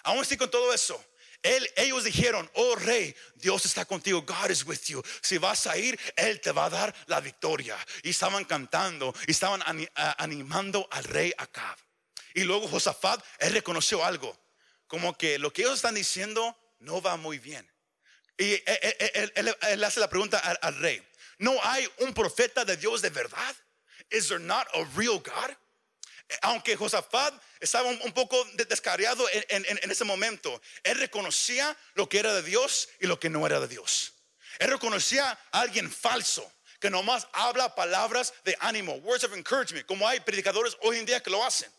aún 0.03 0.19
así 0.19 0.37
con 0.37 0.49
todo 0.49 0.73
eso, 0.73 1.03
él, 1.43 1.69
ellos 1.75 2.05
dijeron, 2.05 2.49
oh 2.53 2.75
rey, 2.77 3.13
Dios 3.35 3.65
está 3.65 3.83
contigo, 3.83 4.21
God 4.21 4.49
is 4.49 4.65
with 4.65 4.79
you. 4.85 5.03
Si 5.21 5.37
vas 5.37 5.67
a 5.67 5.77
ir, 5.77 5.99
Él 6.15 6.39
te 6.39 6.53
va 6.53 6.65
a 6.65 6.69
dar 6.69 6.95
la 7.07 7.19
victoria. 7.19 7.77
Y 8.01 8.11
estaban 8.11 8.45
cantando 8.45 9.13
y 9.27 9.31
estaban 9.31 9.61
animando 10.17 10.87
al 10.89 11.03
rey 11.03 11.33
Acab. 11.37 11.77
Y 12.33 12.43
luego 12.43 12.67
Josafat, 12.67 13.23
él 13.39 13.53
reconoció 13.53 14.03
algo. 14.03 14.37
como 14.87 15.17
que 15.17 15.39
lo 15.39 15.51
que 15.51 15.63
ellos 15.63 15.75
están 15.75 15.95
diciendo 15.95 16.55
no 16.79 17.01
va 17.01 17.17
muy 17.17 17.39
bien. 17.39 17.67
Y 18.37 18.61
él, 18.65 19.83
hace 19.83 19.99
la 19.99 20.09
pregunta 20.09 20.37
al, 20.37 20.75
rey, 20.75 21.03
¿no 21.39 21.57
hay 21.63 21.89
un 21.99 22.13
profeta 22.13 22.63
de 22.63 22.77
Dios 22.77 23.01
de 23.01 23.09
verdad? 23.09 23.55
¿Is 24.11 24.27
there 24.27 24.39
not 24.39 24.67
a 24.73 24.83
real 24.95 25.19
God? 25.19 25.55
Aunque 26.41 26.75
Josafat 26.75 27.33
estaba 27.59 27.89
un, 27.89 28.11
poco 28.13 28.43
descarriado 28.53 29.25
en, 29.31 29.65
en, 29.65 29.91
ese 29.91 30.03
momento, 30.03 30.61
él 30.83 30.97
reconocía 30.97 31.75
lo 31.95 32.07
que 32.07 32.19
era 32.19 32.33
de 32.33 32.43
Dios 32.43 32.89
y 32.99 33.07
lo 33.07 33.19
que 33.19 33.29
no 33.29 33.45
era 33.45 33.59
de 33.59 33.67
Dios. 33.67 34.13
Él 34.59 34.69
reconocía 34.69 35.39
a 35.51 35.61
alguien 35.61 35.91
falso 35.91 36.51
que 36.79 36.89
nomás 36.89 37.27
habla 37.31 37.73
palabras 37.75 38.33
de 38.43 38.57
ánimo, 38.59 38.95
words 38.95 39.23
of 39.23 39.33
encouragement, 39.33 39.85
como 39.85 40.07
hay 40.07 40.19
predicadores 40.19 40.75
hoy 40.81 40.97
en 40.97 41.05
día 41.05 41.23
que 41.23 41.29
lo 41.29 41.43
hacen. 41.43 41.71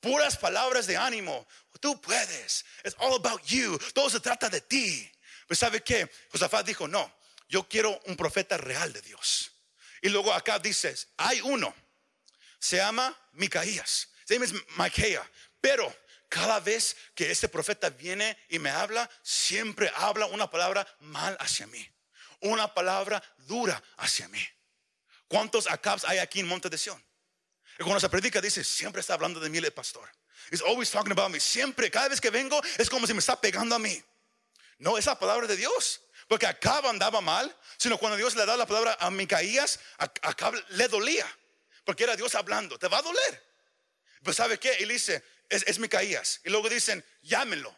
Puras 0.00 0.36
palabras 0.36 0.86
de 0.86 0.96
ánimo. 0.96 1.46
Tú 1.80 2.00
puedes. 2.00 2.64
It's 2.84 2.96
all 2.98 3.14
about 3.14 3.42
you. 3.44 3.78
Todo 3.94 4.10
se 4.10 4.20
trata 4.20 4.48
de 4.48 4.60
ti. 4.60 5.10
Pues 5.46 5.58
sabe 5.58 5.82
qué? 5.82 6.10
Josafat 6.32 6.66
dijo, 6.66 6.88
no, 6.88 7.12
yo 7.48 7.68
quiero 7.68 8.00
un 8.06 8.16
profeta 8.16 8.56
real 8.56 8.92
de 8.92 9.00
Dios. 9.02 9.52
Y 10.02 10.08
luego 10.08 10.32
acá 10.32 10.58
dices, 10.58 11.08
hay 11.16 11.40
uno, 11.40 11.74
se 12.58 12.76
llama 12.76 13.16
Micaías, 13.32 14.08
se 14.24 14.38
llama 14.38 14.46
Micaía, 14.76 15.28
pero 15.60 15.94
cada 16.28 16.60
vez 16.60 16.96
que 17.14 17.30
este 17.30 17.48
profeta 17.48 17.90
viene 17.90 18.36
y 18.48 18.58
me 18.58 18.70
habla, 18.70 19.08
siempre 19.22 19.90
habla 19.96 20.26
una 20.26 20.50
palabra 20.50 20.86
mal 21.00 21.36
hacia 21.40 21.66
mí, 21.66 21.88
una 22.40 22.72
palabra 22.72 23.22
dura 23.38 23.82
hacia 23.96 24.28
mí. 24.28 24.44
¿Cuántos 25.28 25.68
Acabs 25.68 26.04
hay 26.04 26.18
aquí 26.18 26.40
en 26.40 26.46
Monte 26.46 26.68
de 26.68 26.78
Sion? 26.78 27.02
Y 27.78 27.82
cuando 27.82 28.00
se 28.00 28.08
predica 28.08 28.40
dice, 28.40 28.64
siempre 28.64 29.00
está 29.00 29.14
hablando 29.14 29.38
de 29.40 29.50
mí 29.50 29.58
el 29.58 29.70
pastor. 29.72 30.08
He's 30.50 30.62
always 30.62 30.90
talking 30.90 31.12
about 31.12 31.30
me. 31.30 31.40
Siempre, 31.40 31.90
cada 31.90 32.08
vez 32.08 32.20
que 32.20 32.30
vengo 32.30 32.60
es 32.78 32.88
como 32.88 33.06
si 33.06 33.12
me 33.12 33.20
está 33.20 33.40
pegando 33.40 33.74
a 33.74 33.78
mí. 33.78 34.02
No, 34.78 34.96
esa 34.96 35.18
palabra 35.18 35.46
de 35.46 35.56
Dios. 35.56 36.02
Porque 36.28 36.46
acá 36.46 36.78
andaba 36.88 37.20
mal, 37.20 37.54
sino 37.76 37.98
cuando 37.98 38.16
Dios 38.16 38.34
le 38.34 38.44
da 38.46 38.56
la 38.56 38.66
palabra 38.66 38.96
a 38.98 39.10
Micaías, 39.10 39.78
acá 39.98 40.52
le 40.70 40.88
dolía. 40.88 41.26
Porque 41.84 42.04
era 42.04 42.16
Dios 42.16 42.34
hablando, 42.34 42.78
te 42.78 42.88
va 42.88 42.98
a 42.98 43.02
doler. 43.02 43.46
Pues 44.22 44.36
¿sabe 44.36 44.58
qué? 44.58 44.76
Y 44.80 44.86
dice, 44.86 45.22
es, 45.48 45.78
Micaías. 45.78 46.40
Y 46.44 46.50
luego 46.50 46.68
dicen, 46.68 47.04
llámenlo. 47.22 47.76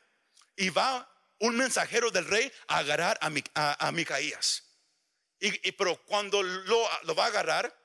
Y 0.57 0.71
va 0.71 1.07
un 1.41 1.57
mensajero 1.57 2.11
del 2.11 2.25
rey 2.25 2.51
a 2.69 2.79
agarrar 2.79 3.19
a, 3.21 3.93
Micaías. 3.93 4.65
Y, 5.41 5.73
pero 5.73 6.03
cuando 6.05 6.43
lo, 6.43 6.89
lo 7.03 7.15
va 7.15 7.25
a 7.25 7.29
agarrar, 7.29 7.77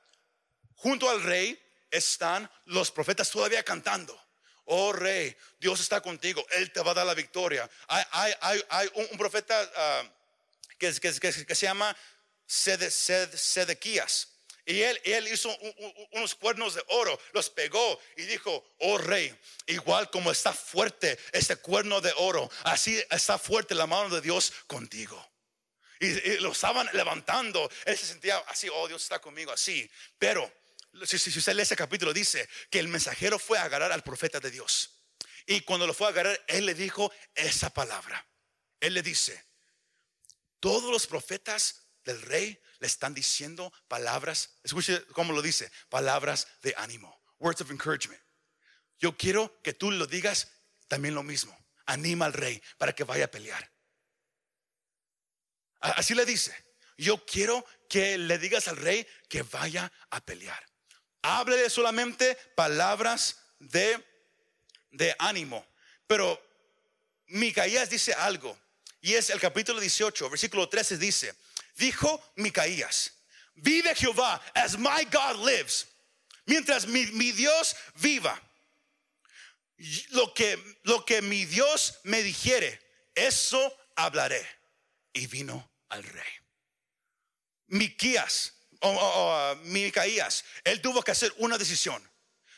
junto 0.75 1.09
al 1.09 1.21
rey 1.23 1.61
están 1.93 2.49
los 2.65 2.91
profetas 2.91 3.29
todavía 3.29 3.63
cantando. 3.63 4.19
Oh 4.65 4.91
rey, 4.91 5.35
Dios 5.59 5.79
está 5.79 6.01
contigo, 6.01 6.45
Él 6.51 6.71
te 6.71 6.81
va 6.81 6.91
a 6.91 6.95
dar 6.95 7.05
la 7.05 7.13
victoria. 7.13 7.69
Hay, 7.87 8.91
un, 8.95 9.17
profeta 9.17 9.71
ah, 9.75 10.03
que, 10.77 10.91
se 10.91 11.65
llama 11.65 11.95
Sedequías. 12.45 14.29
Y 14.65 14.81
él, 14.81 15.27
hizo 15.27 15.53
unos 16.11 16.35
cuernos 16.35 16.73
de 16.75 16.83
oro, 16.87 17.19
los 17.33 17.49
pegó 17.49 17.99
y 18.15 18.21
dijo, 18.23 18.65
oh 18.79 18.97
rey, 18.97 19.37
igual 19.67 20.09
como 20.09 20.31
está 20.31 20.53
fuerte 20.53 21.19
este 21.33 21.57
cuerno 21.57 21.99
de 21.99 22.13
oro, 22.15 22.49
así 22.63 22.97
está 23.09 23.37
fuerte 23.37 23.75
la 23.75 23.87
mano 23.87 24.15
de 24.15 24.21
Dios 24.21 24.53
contigo. 24.67 25.21
Y, 25.99 26.05
y 26.07 26.37
lo 26.37 26.53
estaban 26.53 26.89
levantando, 26.93 27.69
él 27.83 27.97
se 27.97 28.05
sentía 28.05 28.37
así, 28.47 28.69
oh 28.71 28.87
Dios 28.87 29.03
está 29.03 29.19
conmigo, 29.19 29.51
así. 29.51 29.89
Pero 30.17 30.49
si, 31.05 31.39
usted 31.39 31.53
lee 31.53 31.63
ese 31.63 31.75
capítulo, 31.75 32.13
dice 32.13 32.47
que 32.69 32.79
el 32.79 32.87
mensajero 32.87 33.39
fue 33.39 33.57
a 33.57 33.63
agarrar 33.63 33.91
al 33.91 34.03
profeta 34.03 34.39
de 34.39 34.51
Dios. 34.51 34.91
Y 35.45 35.61
cuando 35.61 35.87
lo 35.87 35.93
fue 35.93 36.07
a 36.07 36.09
agarrar, 36.11 36.39
él 36.47 36.65
le 36.65 36.73
dijo 36.73 37.11
esa 37.35 37.69
palabra. 37.71 38.25
Él 38.79 38.93
le 38.93 39.01
dice, 39.01 39.45
todos 40.59 40.91
los 40.91 41.07
profetas 41.07 41.87
del 42.03 42.21
rey 42.21 42.59
le 42.79 42.87
están 42.87 43.13
diciendo 43.13 43.71
palabras, 43.87 44.59
escuche 44.63 45.05
cómo 45.07 45.33
lo 45.33 45.41
dice, 45.41 45.71
palabras 45.89 46.47
de 46.61 46.73
ánimo, 46.77 47.21
words 47.39 47.61
of 47.61 47.71
encouragement. 47.71 48.21
Yo 48.99 49.17
quiero 49.17 49.61
que 49.61 49.73
tú 49.73 49.91
lo 49.91 50.05
digas 50.05 50.49
también 50.87 51.15
lo 51.15 51.23
mismo. 51.23 51.57
Anima 51.85 52.25
al 52.25 52.33
rey 52.33 52.61
para 52.77 52.93
que 52.93 53.03
vaya 53.03 53.25
a 53.25 53.31
pelear. 53.31 53.69
Así 55.81 56.15
le 56.15 56.25
dice. 56.25 56.55
Yo 56.97 57.25
quiero 57.25 57.65
que 57.89 58.17
le 58.17 58.37
digas 58.37 58.67
al 58.67 58.77
rey 58.77 59.05
que 59.27 59.43
vaya 59.43 59.91
a 60.09 60.21
pelear. 60.21 60.63
Háblele 61.23 61.69
solamente 61.69 62.35
palabras 62.55 63.37
de, 63.57 63.97
de 64.91 65.15
ánimo. 65.17 65.65
Pero 66.05 66.39
Micaías 67.27 67.89
dice 67.89 68.13
algo. 68.13 68.57
Y 69.01 69.15
es 69.15 69.29
el 69.29 69.39
capítulo 69.39 69.79
18, 69.79 70.29
versículo 70.29 70.69
13 70.69 70.97
dice, 70.97 71.35
dijo 71.75 72.21
Micaías, 72.35 73.11
vive 73.55 73.95
Jehová 73.95 74.41
as 74.53 74.77
my 74.77 75.05
God 75.11 75.45
lives. 75.45 75.87
Mientras 76.45 76.87
mi, 76.87 77.05
mi 77.07 77.31
Dios 77.31 77.75
viva, 77.95 78.39
lo 80.11 80.33
que, 80.33 80.57
lo 80.83 81.05
que 81.05 81.21
mi 81.21 81.45
Dios 81.45 81.99
me 82.03 82.21
dijere, 82.21 82.79
eso 83.15 83.75
hablaré. 83.95 84.45
Y 85.13 85.27
vino 85.27 85.69
al 85.89 86.03
rey. 86.03 86.33
Miquías 87.67 88.53
o, 88.83 89.55
Micaías, 89.63 90.43
él 90.63 90.81
tuvo 90.81 91.01
que 91.01 91.11
hacer 91.11 91.33
una 91.37 91.57
decisión. 91.57 92.09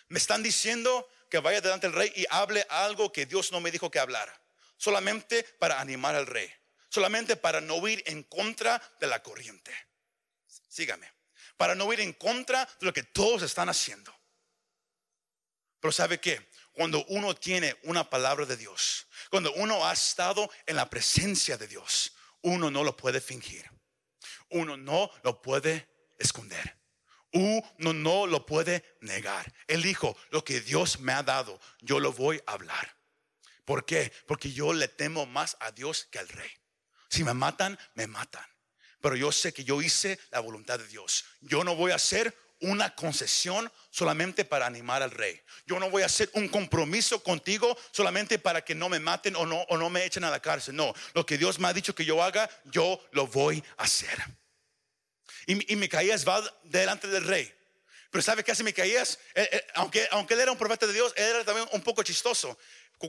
Me 0.07 0.19
están 0.19 0.43
diciendo 0.43 1.09
que 1.29 1.39
vaya 1.39 1.61
delante 1.61 1.87
del 1.87 1.95
rey 1.95 2.11
y 2.15 2.25
hable 2.29 2.65
algo 2.69 3.11
que 3.11 3.25
Dios 3.25 3.51
no 3.51 3.59
me 3.59 3.71
dijo 3.71 3.89
que 3.91 3.99
hablara. 3.99 4.39
Solamente 4.77 5.43
para 5.59 5.79
animar 5.79 6.15
al 6.15 6.27
rey. 6.27 6.51
Solamente 6.89 7.35
para 7.35 7.61
no 7.61 7.87
ir 7.87 8.03
en 8.05 8.23
contra 8.23 8.81
de 8.99 9.07
la 9.07 9.21
corriente. 9.21 9.71
Sígame. 10.67 11.11
Para 11.57 11.75
no 11.75 11.91
ir 11.93 12.01
en 12.01 12.13
contra 12.13 12.65
de 12.79 12.85
lo 12.85 12.93
que 12.93 13.03
todos 13.03 13.41
están 13.41 13.69
haciendo. 13.69 14.13
Pero 15.79 15.91
¿sabe 15.91 16.19
qué? 16.19 16.49
Cuando 16.73 17.05
uno 17.05 17.35
tiene 17.35 17.77
una 17.83 18.09
palabra 18.09 18.45
de 18.45 18.57
Dios, 18.57 19.07
cuando 19.29 19.53
uno 19.53 19.85
ha 19.85 19.93
estado 19.93 20.49
en 20.65 20.75
la 20.75 20.89
presencia 20.89 21.57
de 21.57 21.67
Dios, 21.67 22.13
uno 22.41 22.69
no 22.69 22.83
lo 22.83 22.97
puede 22.97 23.21
fingir. 23.21 23.69
Uno 24.49 24.75
no 24.75 25.09
lo 25.23 25.41
puede 25.41 25.94
esconder. 26.17 26.79
Uno 27.31 27.93
no 27.93 28.27
lo 28.27 28.45
puede 28.45 28.97
negar. 29.01 29.51
Él 29.67 29.81
dijo, 29.81 30.17
lo 30.29 30.43
que 30.43 30.61
Dios 30.61 30.99
me 30.99 31.11
ha 31.11 31.23
dado, 31.23 31.59
yo 31.81 31.99
lo 31.99 32.13
voy 32.13 32.41
a 32.47 32.53
hablar. 32.53 32.95
¿Por 33.65 33.85
qué? 33.85 34.13
Porque 34.27 34.53
yo 34.53 34.73
le 34.73 34.87
temo 34.87 35.25
más 35.25 35.57
a 35.59 35.71
Dios 35.71 36.07
que 36.11 36.19
al 36.19 36.29
rey. 36.29 36.51
Si 37.09 37.23
me 37.23 37.33
matan, 37.33 37.77
me 37.93 38.07
matan. 38.07 38.45
Pero 39.01 39.15
yo 39.15 39.31
sé 39.31 39.53
que 39.53 39.63
yo 39.63 39.81
hice 39.81 40.19
la 40.31 40.39
voluntad 40.39 40.79
de 40.79 40.87
Dios. 40.87 41.25
Yo 41.41 41.63
no 41.63 41.75
voy 41.75 41.91
a 41.91 41.95
hacer 41.95 42.35
una 42.61 42.95
concesión 42.95 43.71
solamente 43.89 44.45
para 44.45 44.65
animar 44.65 45.03
al 45.03 45.11
rey. 45.11 45.41
Yo 45.65 45.79
no 45.79 45.89
voy 45.89 46.03
a 46.03 46.07
hacer 46.07 46.29
un 46.33 46.47
compromiso 46.47 47.21
contigo 47.21 47.77
solamente 47.91 48.39
para 48.39 48.63
que 48.63 48.75
no 48.75 48.87
me 48.87 48.99
maten 48.99 49.35
o 49.35 49.45
no, 49.45 49.61
o 49.69 49.77
no 49.77 49.89
me 49.89 50.05
echen 50.05 50.23
a 50.23 50.31
la 50.31 50.41
cárcel. 50.41 50.75
No, 50.75 50.93
lo 51.13 51.25
que 51.25 51.37
Dios 51.37 51.59
me 51.59 51.67
ha 51.67 51.73
dicho 51.73 51.93
que 51.93 52.05
yo 52.05 52.23
haga, 52.23 52.49
yo 52.65 52.99
lo 53.11 53.27
voy 53.27 53.63
a 53.77 53.83
hacer. 53.83 54.23
Y, 55.47 55.75
Micaías 55.75 56.27
va 56.27 56.43
delante 56.63 57.07
del 57.07 57.23
rey. 57.23 57.51
Pero 58.09 58.21
¿sabe 58.21 58.43
qué 58.43 58.51
hace 58.51 58.63
Micaías? 58.63 59.19
aunque, 59.75 60.07
aunque 60.11 60.33
él 60.33 60.41
era 60.41 60.51
un 60.51 60.57
profeta 60.57 60.87
de 60.87 60.93
Dios, 60.93 61.13
él 61.15 61.25
era 61.25 61.43
también 61.43 61.67
un 61.71 61.81
poco 61.81 62.03
chistoso. 62.03 62.57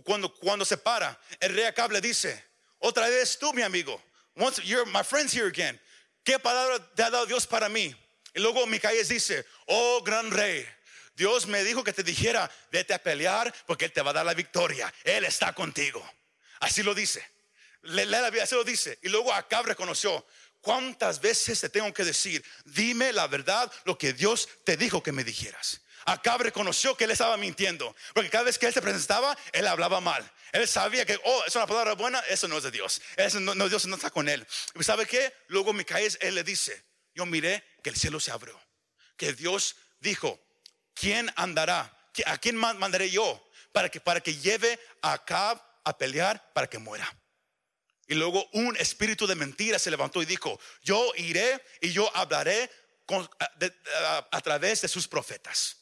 Cuando, 0.04 0.34
cuando 0.34 0.64
se 0.64 0.76
para, 0.76 1.18
el 1.40 1.54
rey 1.54 1.64
Acab 1.64 1.92
le 1.92 2.00
dice, 2.00 2.44
otra 2.78 3.08
vez 3.08 3.38
tú, 3.38 3.52
mi 3.52 3.62
amigo. 3.62 4.02
Once 4.34 4.60
you're 4.62 4.84
my 4.90 5.02
friends 5.02 5.32
here 5.32 5.48
again. 5.48 5.80
¿Qué 6.24 6.38
palabra 6.38 6.78
te 6.94 7.02
ha 7.02 7.10
dado 7.10 7.24
Dios 7.26 7.46
para 7.46 7.68
mí? 7.68 7.94
Y 8.34 8.40
luego 8.40 8.66
Micaías 8.66 9.08
dice, 9.08 9.46
oh 9.66 10.02
gran 10.02 10.30
rey, 10.30 10.66
Dios 11.16 11.46
me 11.46 11.64
dijo 11.64 11.82
que 11.82 11.94
te 11.94 12.02
dijera, 12.02 12.50
vete 12.70 12.92
a 12.92 13.02
pelear 13.02 13.52
porque 13.66 13.86
Él 13.86 13.92
te 13.92 14.02
va 14.02 14.10
a 14.10 14.14
dar 14.14 14.26
la 14.26 14.34
victoria. 14.34 14.92
Él 15.02 15.24
está 15.24 15.54
contigo. 15.54 16.06
Así 16.60 16.82
lo 16.82 16.94
dice. 16.94 17.26
Le, 17.82 18.04
le, 18.04 18.18
así 18.42 18.54
lo 18.54 18.64
dice. 18.64 18.98
Y 19.02 19.08
luego 19.08 19.32
Acab 19.32 19.64
reconoció, 19.64 20.26
¿Cuántas 20.66 21.20
veces 21.20 21.60
te 21.60 21.68
tengo 21.68 21.94
que 21.94 22.02
decir, 22.02 22.44
dime 22.64 23.12
la 23.12 23.28
verdad, 23.28 23.70
lo 23.84 23.96
que 23.96 24.12
Dios 24.12 24.48
te 24.64 24.76
dijo 24.76 25.00
que 25.00 25.12
me 25.12 25.22
dijeras? 25.22 25.80
Acá 26.04 26.36
reconoció 26.38 26.96
que 26.96 27.04
él 27.04 27.12
estaba 27.12 27.36
mintiendo, 27.36 27.94
porque 28.12 28.30
cada 28.30 28.42
vez 28.42 28.58
que 28.58 28.66
él 28.66 28.74
se 28.74 28.82
presentaba, 28.82 29.38
él 29.52 29.64
hablaba 29.68 30.00
mal. 30.00 30.28
Él 30.50 30.66
sabía 30.66 31.06
que, 31.06 31.20
oh, 31.22 31.44
es 31.46 31.54
una 31.54 31.68
palabra 31.68 31.92
buena, 31.94 32.18
eso 32.28 32.48
no 32.48 32.58
es 32.58 32.64
de 32.64 32.72
Dios. 32.72 33.00
Eso 33.16 33.38
no, 33.38 33.68
Dios 33.68 33.86
no 33.86 33.94
está 33.94 34.10
con 34.10 34.28
él. 34.28 34.44
¿Sabe 34.80 35.06
qué? 35.06 35.32
Luego 35.46 35.72
Micaías, 35.72 36.18
él 36.20 36.34
le 36.34 36.42
dice, 36.42 36.84
yo 37.14 37.26
miré 37.26 37.62
que 37.84 37.90
el 37.90 37.96
cielo 37.96 38.18
se 38.18 38.32
abrió, 38.32 38.60
que 39.16 39.34
Dios 39.34 39.76
dijo, 40.00 40.40
¿quién 40.94 41.32
andará? 41.36 41.96
¿A 42.26 42.38
quién 42.38 42.56
mandaré 42.56 43.08
yo 43.08 43.40
para 43.70 43.88
que, 43.88 44.00
para 44.00 44.20
que 44.20 44.34
lleve 44.34 44.80
a 45.00 45.12
Acab 45.12 45.62
a 45.84 45.96
pelear 45.96 46.52
para 46.52 46.66
que 46.66 46.78
muera? 46.78 47.16
Y 48.08 48.14
luego 48.14 48.48
un 48.52 48.76
espíritu 48.76 49.26
de 49.26 49.34
mentira 49.34 49.78
se 49.78 49.90
levantó 49.90 50.22
y 50.22 50.26
dijo, 50.26 50.60
yo 50.82 51.12
iré 51.16 51.62
y 51.80 51.92
yo 51.92 52.14
hablaré 52.16 52.70
a, 54.30 54.40
través 54.42 54.82
de 54.82 54.88
sus 54.88 55.08
profetas. 55.08 55.76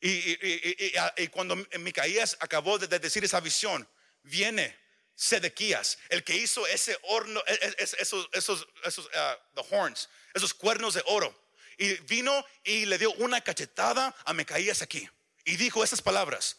Y, 0.00 1.28
cuando 1.28 1.56
Micaías 1.78 2.36
acabó 2.40 2.78
de, 2.78 2.86
decir 2.98 3.24
esa 3.24 3.40
visión, 3.40 3.88
viene 4.22 4.78
Sedequías, 5.14 5.98
el 6.10 6.22
que 6.22 6.36
hizo 6.36 6.66
ese 6.66 6.96
horno, 7.02 7.42
e, 7.46 7.54
e, 7.54 7.76
esos, 7.78 8.28
esos, 8.32 8.68
esos 8.84 9.06
uh, 9.06 9.74
horns, 9.74 10.08
esos 10.34 10.54
cuernos 10.54 10.94
de 10.94 11.02
oro. 11.06 11.48
Y 11.76 11.94
vino 12.04 12.44
y 12.62 12.86
le 12.86 12.98
dio 12.98 13.12
una 13.14 13.40
cachetada 13.40 14.14
a 14.24 14.32
Mecaías 14.32 14.82
aquí. 14.82 15.08
Y 15.44 15.56
dijo 15.56 15.82
esas 15.82 16.02
palabras. 16.02 16.58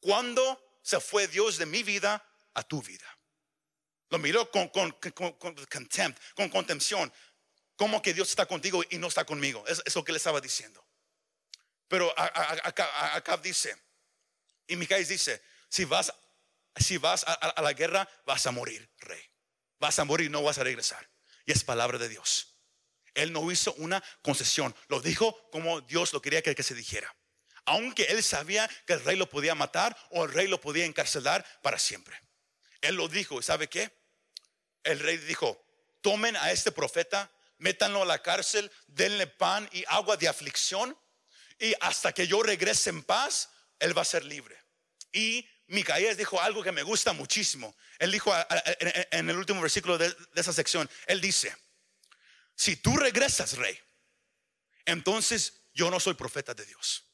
Cuando 0.00 0.80
se 0.82 1.00
fue 1.00 1.28
Dios 1.28 1.58
de 1.58 1.66
mi 1.66 1.82
vida 1.82 2.24
a 2.54 2.62
tu 2.62 2.82
vida? 2.82 3.17
Lo 4.10 4.18
miró 4.18 4.50
con, 4.50 4.68
con, 4.68 4.92
con, 4.92 5.32
con 5.32 5.54
contempt, 5.54 6.18
con 6.34 6.48
contención. 6.48 7.12
Como 7.76 8.02
que 8.02 8.14
Dios 8.14 8.28
está 8.30 8.46
contigo 8.46 8.82
y 8.90 8.98
no 8.98 9.08
está 9.08 9.24
conmigo. 9.24 9.64
Es 9.66 9.82
eso 9.84 10.02
que 10.04 10.12
le 10.12 10.18
estaba 10.18 10.40
diciendo. 10.40 10.84
Pero 11.88 12.12
acá, 12.18 13.36
dice, 13.38 13.76
y 14.66 14.76
Micaías 14.76 15.08
dice, 15.08 15.42
si 15.68 15.84
vas, 15.84 16.12
si 16.76 16.98
vas 16.98 17.24
a 17.26 17.62
la 17.62 17.72
guerra, 17.72 18.08
vas 18.26 18.46
a 18.46 18.50
morir, 18.50 18.90
rey. 18.98 19.22
Vas 19.78 19.98
a 19.98 20.04
morir, 20.04 20.30
no 20.30 20.42
vas 20.42 20.58
a 20.58 20.64
regresar. 20.64 21.08
Y 21.46 21.52
es 21.52 21.64
palabra 21.64 21.98
de 21.98 22.08
Dios. 22.08 22.58
Él 23.14 23.32
no 23.32 23.50
hizo 23.50 23.72
una 23.74 24.02
concesión, 24.22 24.74
lo 24.88 25.00
dijo 25.00 25.50
como 25.50 25.80
Dios 25.80 26.12
lo 26.12 26.22
quería 26.22 26.42
que, 26.42 26.62
se 26.62 26.74
dijera. 26.74 27.14
Aunque 27.64 28.04
él 28.04 28.22
sabía 28.22 28.68
que 28.86 28.92
el 28.94 29.04
rey 29.04 29.16
lo 29.16 29.28
podía 29.28 29.54
matar 29.54 29.96
o 30.10 30.24
el 30.24 30.32
rey 30.32 30.46
lo 30.46 30.60
podía 30.60 30.84
encarcelar 30.84 31.44
para 31.62 31.78
siempre. 31.78 32.20
Él 32.80 32.94
lo 32.94 33.08
dijo, 33.08 33.42
¿sabe 33.42 33.68
qué? 33.68 33.90
El 34.84 35.00
rey 35.00 35.16
dijo, 35.18 35.62
tomen 36.00 36.36
a 36.36 36.52
este 36.52 36.72
profeta, 36.72 37.30
métanlo 37.58 38.02
a 38.02 38.06
la 38.06 38.22
cárcel, 38.22 38.70
denle 38.86 39.26
pan 39.26 39.68
y 39.72 39.84
agua 39.88 40.16
de 40.16 40.28
aflicción 40.28 40.96
y 41.58 41.74
hasta 41.80 42.12
que 42.12 42.26
yo 42.26 42.42
regrese 42.42 42.90
en 42.90 43.02
paz, 43.02 43.50
él 43.78 43.96
va 43.96 44.02
a 44.02 44.06
ser 44.06 44.24
libre. 44.24 44.56
Y 45.12 45.48
Micaías 45.66 46.16
dijo 46.16 46.40
algo 46.40 46.62
que 46.62 46.72
me 46.72 46.82
gusta 46.82 47.12
muchísimo. 47.12 47.76
Él 47.98 48.12
dijo 48.12 48.32
en 49.10 49.30
el 49.30 49.36
último 49.36 49.60
versículo 49.60 49.98
de 49.98 50.14
esa 50.34 50.52
sección, 50.52 50.88
él 51.06 51.20
dice, 51.20 51.54
si 52.54 52.76
tú 52.76 52.96
regresas, 52.96 53.56
rey, 53.56 53.78
entonces 54.84 55.60
yo 55.74 55.90
no 55.90 56.00
soy 56.00 56.14
profeta 56.14 56.54
de 56.54 56.64
Dios. 56.64 57.04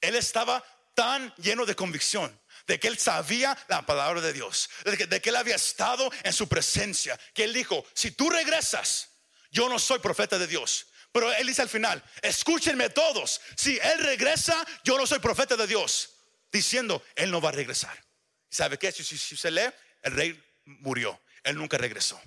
Él 0.00 0.14
estaba 0.14 0.64
tan 0.94 1.34
lleno 1.36 1.66
de 1.66 1.74
convicción 1.74 2.40
de 2.66 2.80
que 2.80 2.88
él 2.88 2.98
sabía 2.98 3.56
la 3.68 3.84
palabra 3.84 4.20
de 4.20 4.32
Dios, 4.32 4.68
de 4.84 4.96
que, 4.96 5.06
de 5.06 5.20
que, 5.20 5.30
él 5.30 5.36
había 5.36 5.56
estado 5.56 6.10
en 6.22 6.32
su 6.32 6.48
presencia, 6.48 7.18
que 7.32 7.44
él 7.44 7.52
dijo, 7.52 7.84
si 7.94 8.10
tú 8.10 8.30
regresas, 8.30 9.10
yo 9.50 9.68
no 9.68 9.78
soy 9.78 9.98
profeta 10.00 10.38
de 10.38 10.46
Dios. 10.46 10.86
Pero 11.12 11.32
él 11.32 11.46
dice 11.46 11.62
al 11.62 11.68
final, 11.68 12.02
escúchenme 12.20 12.90
todos, 12.90 13.40
si 13.56 13.78
él 13.78 14.00
regresa, 14.00 14.66
yo 14.84 14.98
no 14.98 15.06
soy 15.06 15.18
profeta 15.18 15.56
de 15.56 15.66
Dios, 15.66 16.10
diciendo, 16.52 17.02
él 17.14 17.30
no 17.30 17.40
va 17.40 17.48
a 17.50 17.52
regresar. 17.52 18.04
¿Sabe 18.50 18.78
qué? 18.78 18.92
Si, 18.92 19.02
si 19.04 19.36
se 19.36 19.50
lee, 19.50 19.70
el 20.02 20.12
rey 20.12 20.44
murió, 20.64 21.20
él 21.42 21.56
nunca 21.56 21.78
regresó. 21.78 22.20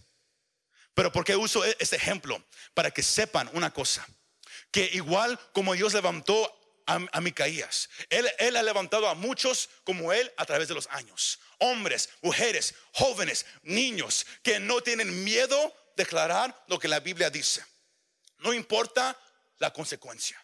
Pero 0.93 1.11
¿por 1.11 1.23
qué 1.23 1.35
uso 1.35 1.63
e-, 1.65 1.75
este 1.79 1.97
ejemplo? 1.97 2.43
Para 2.73 2.91
que 2.91 3.03
sepan 3.03 3.49
una 3.53 3.71
cosa, 3.71 4.07
que 4.71 4.89
igual 4.93 5.39
como 5.53 5.73
Dios 5.73 5.93
levantó 5.93 6.58
a, 6.89 7.21
Micaías, 7.21 7.89
él, 8.09 8.55
ha 8.55 8.63
levantado 8.63 9.07
a 9.07 9.13
muchos 9.13 9.69
como 9.83 10.11
Él 10.11 10.31
a 10.37 10.45
través 10.45 10.67
de 10.67 10.73
los 10.73 10.87
años. 10.87 11.39
Hombres, 11.59 12.09
mujeres, 12.21 12.73
jóvenes, 12.93 13.45
niños, 13.61 14.25
que 14.41 14.59
no 14.59 14.81
tienen 14.81 15.23
miedo 15.23 15.75
de 15.95 16.03
declarar 16.03 16.63
lo 16.67 16.79
que 16.79 16.87
la 16.87 16.99
Biblia 16.99 17.29
dice. 17.29 17.63
No 18.39 18.53
importa 18.53 19.17
la 19.57 19.71
consecuencia. 19.71 20.43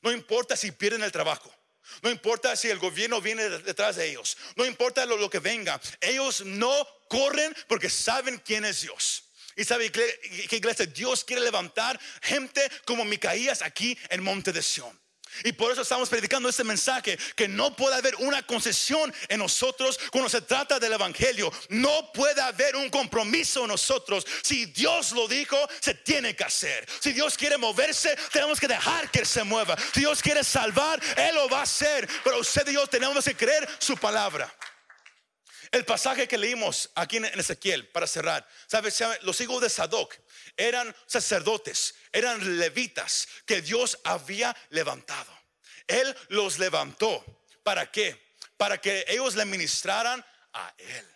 No 0.00 0.10
importa 0.10 0.56
si 0.56 0.72
pierden 0.72 1.02
el 1.02 1.12
trabajo. 1.12 1.54
No 2.02 2.10
importa 2.10 2.56
si 2.56 2.70
el 2.70 2.78
gobierno 2.78 3.20
viene 3.20 3.48
detrás 3.48 3.96
de 3.96 4.08
ellos. 4.08 4.36
No 4.56 4.64
importa 4.64 5.04
lo, 5.06 5.16
lo 5.16 5.30
que 5.30 5.38
venga. 5.38 5.80
Ellos 6.00 6.40
no 6.44 6.88
corren 7.08 7.54
porque 7.68 7.90
saben 7.90 8.38
quién 8.38 8.64
es 8.64 8.80
Dios. 8.80 9.24
Y 9.56 9.64
sabe 9.64 9.92
que 9.92 10.56
iglesia, 10.56 10.86
Dios 10.86 11.22
quiere 11.22 11.42
levantar 11.42 12.00
gente 12.22 12.68
como 12.86 13.04
Micaías 13.04 13.62
aquí 13.62 13.96
en 14.08 14.22
Monte 14.22 14.52
de 14.52 14.62
Sion. 14.62 15.03
Y 15.42 15.52
por 15.52 15.72
eso 15.72 15.82
estamos 15.82 16.08
predicando 16.08 16.48
este 16.48 16.64
mensaje, 16.64 17.18
que 17.34 17.48
no 17.48 17.74
puede 17.74 17.96
haber 17.96 18.14
una 18.16 18.46
concesión 18.46 19.12
en 19.28 19.38
nosotros 19.40 19.98
cuando 20.12 20.28
se 20.28 20.42
trata 20.42 20.78
del 20.78 20.92
Evangelio. 20.92 21.52
No 21.70 22.12
puede 22.12 22.40
haber 22.40 22.76
un 22.76 22.90
compromiso 22.90 23.62
en 23.62 23.68
nosotros. 23.68 24.24
Si 24.42 24.66
Dios 24.66 25.12
lo 25.12 25.26
dijo, 25.26 25.56
se 25.80 25.94
tiene 25.94 26.36
que 26.36 26.44
hacer. 26.44 26.86
Si 27.00 27.12
Dios 27.12 27.36
quiere 27.36 27.56
moverse, 27.56 28.16
tenemos 28.32 28.60
que 28.60 28.68
dejar 28.68 29.10
que 29.10 29.24
se 29.24 29.42
mueva. 29.42 29.76
Si 29.92 30.00
Dios 30.00 30.22
quiere 30.22 30.44
salvar, 30.44 31.00
Él 31.16 31.34
lo 31.34 31.48
va 31.48 31.60
a 31.60 31.62
hacer. 31.62 32.08
Pero 32.22 32.38
usted 32.38 32.68
y 32.68 32.74
yo 32.74 32.86
tenemos 32.86 33.24
que 33.24 33.36
creer 33.36 33.68
su 33.78 33.96
palabra. 33.96 34.54
El 35.74 35.84
pasaje 35.84 36.28
que 36.28 36.38
leímos 36.38 36.90
aquí 36.94 37.16
en 37.16 37.24
Ezequiel, 37.24 37.88
para 37.88 38.06
cerrar, 38.06 38.46
¿sabes? 38.68 39.02
Los 39.22 39.40
hijos 39.40 39.60
de 39.60 39.68
Sadoc 39.68 40.14
eran 40.56 40.94
sacerdotes, 41.04 41.96
eran 42.14 42.58
levitas 42.58 43.28
que 43.44 43.60
Dios 43.60 43.98
había 44.04 44.56
levantado. 44.70 45.36
Él 45.86 46.16
los 46.28 46.58
levantó. 46.58 47.24
¿Para 47.62 47.90
qué? 47.90 48.34
Para 48.56 48.80
que 48.80 49.04
ellos 49.08 49.34
le 49.34 49.44
ministraran 49.44 50.24
a 50.52 50.74
Él. 50.78 51.10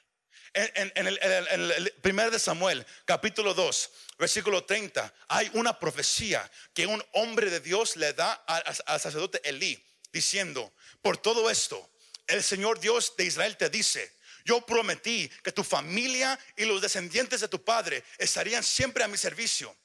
En, 0.55 1.07
el, 1.07 1.93
primer 2.03 2.33
de 2.33 2.39
Samuel, 2.41 2.85
capítulo 3.05 3.55
2, 3.55 3.91
versículo 4.19 4.65
30, 4.65 5.15
hay 5.29 5.49
una 5.55 5.79
profecía 5.79 6.51
que 6.75 6.87
un 6.87 7.05
hombre 7.13 7.49
de 7.49 7.61
Dios 7.61 7.97
le 7.97 8.13
da 8.13 8.33
al 8.33 9.01
sacerdote 9.01 9.41
Elí, 9.49 9.81
diciendo, 10.11 10.73
por 11.01 11.17
todo 11.17 11.49
esto, 11.49 11.89
el 12.27 12.43
Señor 12.43 12.81
Dios 12.81 13.15
de 13.17 13.27
Israel 13.27 13.57
te 13.57 13.71
dice, 13.71 14.13
yo 14.45 14.63
prometí 14.67 15.31
que 15.45 15.53
tu 15.53 15.63
familia 15.63 16.37
y 16.57 16.65
los 16.65 16.81
descendientes 16.81 17.41
de 17.41 17.49
tu 17.49 17.63
padre 17.63 18.03
estarían 18.17 18.65
siempre 18.65 19.05
a 19.05 19.09
mi 19.09 19.17
servicio. 19.17 19.77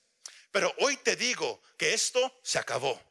Pero 0.54 0.74
hoy 0.78 0.98
te 0.98 1.16
digo 1.16 1.62
que 1.78 1.96
esto 1.96 2.40
se 2.44 2.60
acabó, 2.60 3.02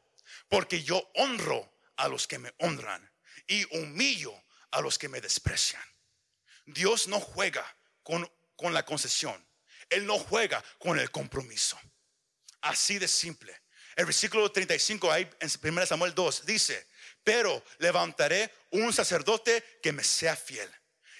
porque 0.47 0.81
yo 0.81 1.11
honro 1.15 1.77
a 1.97 2.07
los 2.07 2.25
que 2.25 2.39
me 2.39 2.53
honran 2.59 3.11
y 3.45 3.65
humillo 3.77 4.33
a 4.71 4.79
los 4.79 4.97
que 4.97 5.09
me 5.09 5.19
desprecian. 5.19 5.83
Dios 6.65 7.09
no 7.09 7.19
juega 7.19 7.63
con, 8.01 8.31
con 8.55 8.73
la 8.73 8.85
concesión, 8.85 9.45
Él 9.89 10.07
no 10.07 10.17
juega 10.17 10.63
con 10.79 10.97
el 10.97 11.11
compromiso. 11.11 11.77
Así 12.61 12.97
de 12.97 13.09
simple. 13.09 13.61
El 13.97 14.05
versículo 14.05 14.49
35 14.49 15.11
ahí 15.11 15.29
en 15.41 15.51
1 15.61 15.85
Samuel 15.85 16.15
2 16.15 16.45
dice, 16.45 16.87
pero 17.25 17.61
levantaré 17.79 18.53
un 18.71 18.93
sacerdote 18.93 19.79
que 19.83 19.91
me 19.91 20.05
sea 20.05 20.37
fiel 20.37 20.73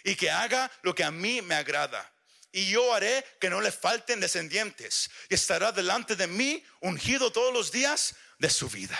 y 0.05 0.15
que 0.15 0.31
haga 0.31 0.71
lo 0.83 0.95
que 0.95 1.03
a 1.03 1.11
mí 1.11 1.41
me 1.41 1.55
agrada. 1.55 2.12
Y 2.53 2.69
yo 2.69 2.93
haré 2.93 3.25
que 3.41 3.49
no 3.49 3.59
le 3.59 3.71
falten 3.71 4.21
descendientes 4.21 5.09
y 5.27 5.33
estará 5.33 5.71
delante 5.71 6.15
de 6.15 6.27
mí 6.27 6.63
ungido 6.79 7.31
todos 7.31 7.51
los 7.51 7.71
días 7.71 8.15
de 8.37 8.49
su 8.49 8.69
vida. 8.69 8.97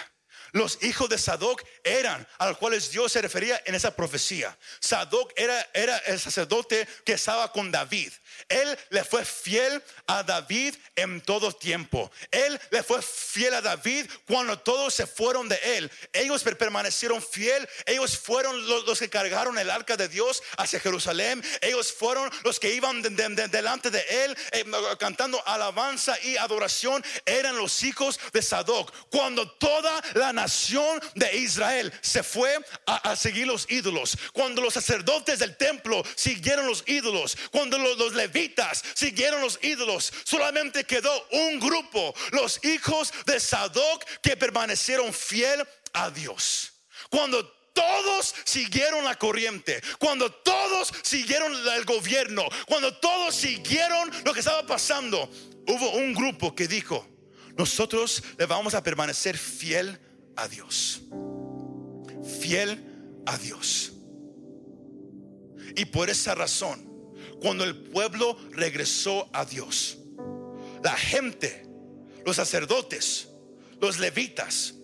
Los 0.54 0.84
hijos 0.84 1.10
de 1.10 1.18
Sadoc 1.18 1.64
eran 1.84 2.28
a 2.38 2.48
los 2.48 2.58
cuales 2.58 2.92
Dios 2.92 3.12
se 3.12 3.22
refería 3.22 3.62
en 3.66 3.74
esa 3.74 3.96
profecía. 3.96 4.58
Sadoc 4.80 5.32
era, 5.36 5.70
era 5.74 5.98
el 6.00 6.20
sacerdote 6.20 6.88
que 7.06 7.14
estaba 7.14 7.52
con 7.52 7.72
David. 7.72 8.12
Él 8.50 8.78
le 8.90 9.04
fue 9.04 9.26
fiel 9.26 9.82
a 10.08 10.24
David 10.24 10.76
en 10.96 11.22
todo 11.22 11.52
tiempo. 11.52 12.12
Él 12.32 12.60
le 12.72 12.84
fue 12.84 13.02
fiel 13.02 13.54
a 13.54 13.62
David 13.62 14.10
cuando 14.28 14.60
todos 14.60 14.94
se 14.94 15.08
fueron 15.08 15.50
de 15.50 15.60
él. 15.78 15.92
Ellos 16.12 16.44
permanecieron 16.44 17.22
fiel. 17.22 17.68
Ellos 17.86 18.18
fueron 18.18 18.68
los, 18.68 19.00
que 19.00 19.10
cargaron 19.10 19.58
el 19.58 19.70
arca 19.70 19.98
de 19.98 20.08
Dios 20.08 20.42
hacia 20.58 20.80
Jerusalén. 20.80 21.44
Ellos 21.62 21.92
fueron 21.92 22.30
los 22.44 22.60
que 22.60 22.74
iban 22.74 23.02
delante 23.02 23.90
de 23.90 24.06
él 24.26 24.38
eh, 24.52 24.66
cantando 25.00 25.42
alabanza 25.48 26.20
y 26.22 26.38
adoración. 26.38 27.04
Eran 27.26 27.58
los 27.58 27.84
hijos 27.84 28.20
de 28.32 28.42
Sadoc. 28.42 28.92
Cuando 29.10 29.50
toda 29.52 30.02
la 30.14 30.34
nación 30.34 31.00
de 31.16 31.36
Israel 31.38 31.94
se 32.02 32.24
fue 32.24 32.58
a, 32.86 33.16
seguir 33.16 33.48
los 33.48 33.70
ídolos. 33.70 34.18
Cuando 34.32 34.62
los 34.62 34.74
sacerdotes 34.74 35.40
del 35.40 35.56
templo 35.58 36.04
siguieron 36.16 36.68
los 36.68 36.84
ídolos. 36.88 37.38
Cuando 37.52 37.78
los, 37.78 37.98
los 37.98 38.14
levitas 38.24 38.84
siguieron 38.94 39.42
los 39.42 39.60
ídolos. 39.62 40.12
Solamente 40.24 40.84
quedó 40.84 41.12
un 41.32 41.60
grupo, 41.60 42.14
los 42.32 42.64
hijos 42.64 43.14
de 43.26 43.40
Sadoc, 43.40 44.04
que 44.22 44.38
permanecieron 44.38 45.14
fiel 45.14 45.66
a 45.94 46.10
Dios. 46.10 46.74
Cuando 47.10 47.46
todos 47.74 48.34
siguieron 48.44 49.04
la 49.04 49.16
corriente, 49.16 49.82
cuando 50.00 50.32
todos 50.32 50.94
siguieron 51.02 51.54
el 51.54 51.86
gobierno, 51.86 52.44
cuando 52.68 52.96
todos 52.98 53.36
siguieron 53.36 54.12
lo 54.24 54.34
que 54.34 54.40
estaba 54.40 54.66
pasando, 54.66 55.30
hubo 55.68 55.92
un 55.92 56.14
grupo 56.14 56.56
que 56.56 56.68
dijo, 56.68 57.08
nosotros 57.58 58.24
le 58.38 58.46
vamos 58.46 58.74
a 58.74 58.84
permanecer 58.84 59.38
fiel 59.38 60.00
a 60.36 60.48
Dios. 60.48 61.02
Fiel 62.40 63.22
a 63.26 63.38
Dios. 63.38 63.92
Y 65.76 65.86
por 65.86 66.10
esa 66.10 66.36
razón, 66.36 66.93
cuando 67.44 67.66
el 67.66 67.76
pueblo 67.76 68.38
regresó 68.52 69.30
a 69.34 69.44
Dios, 69.44 69.98
la 70.82 70.96
gente, 70.96 71.68
los 72.26 72.38
sacerdotes, 72.38 73.28
los 73.82 74.00
levitas, 74.00 74.76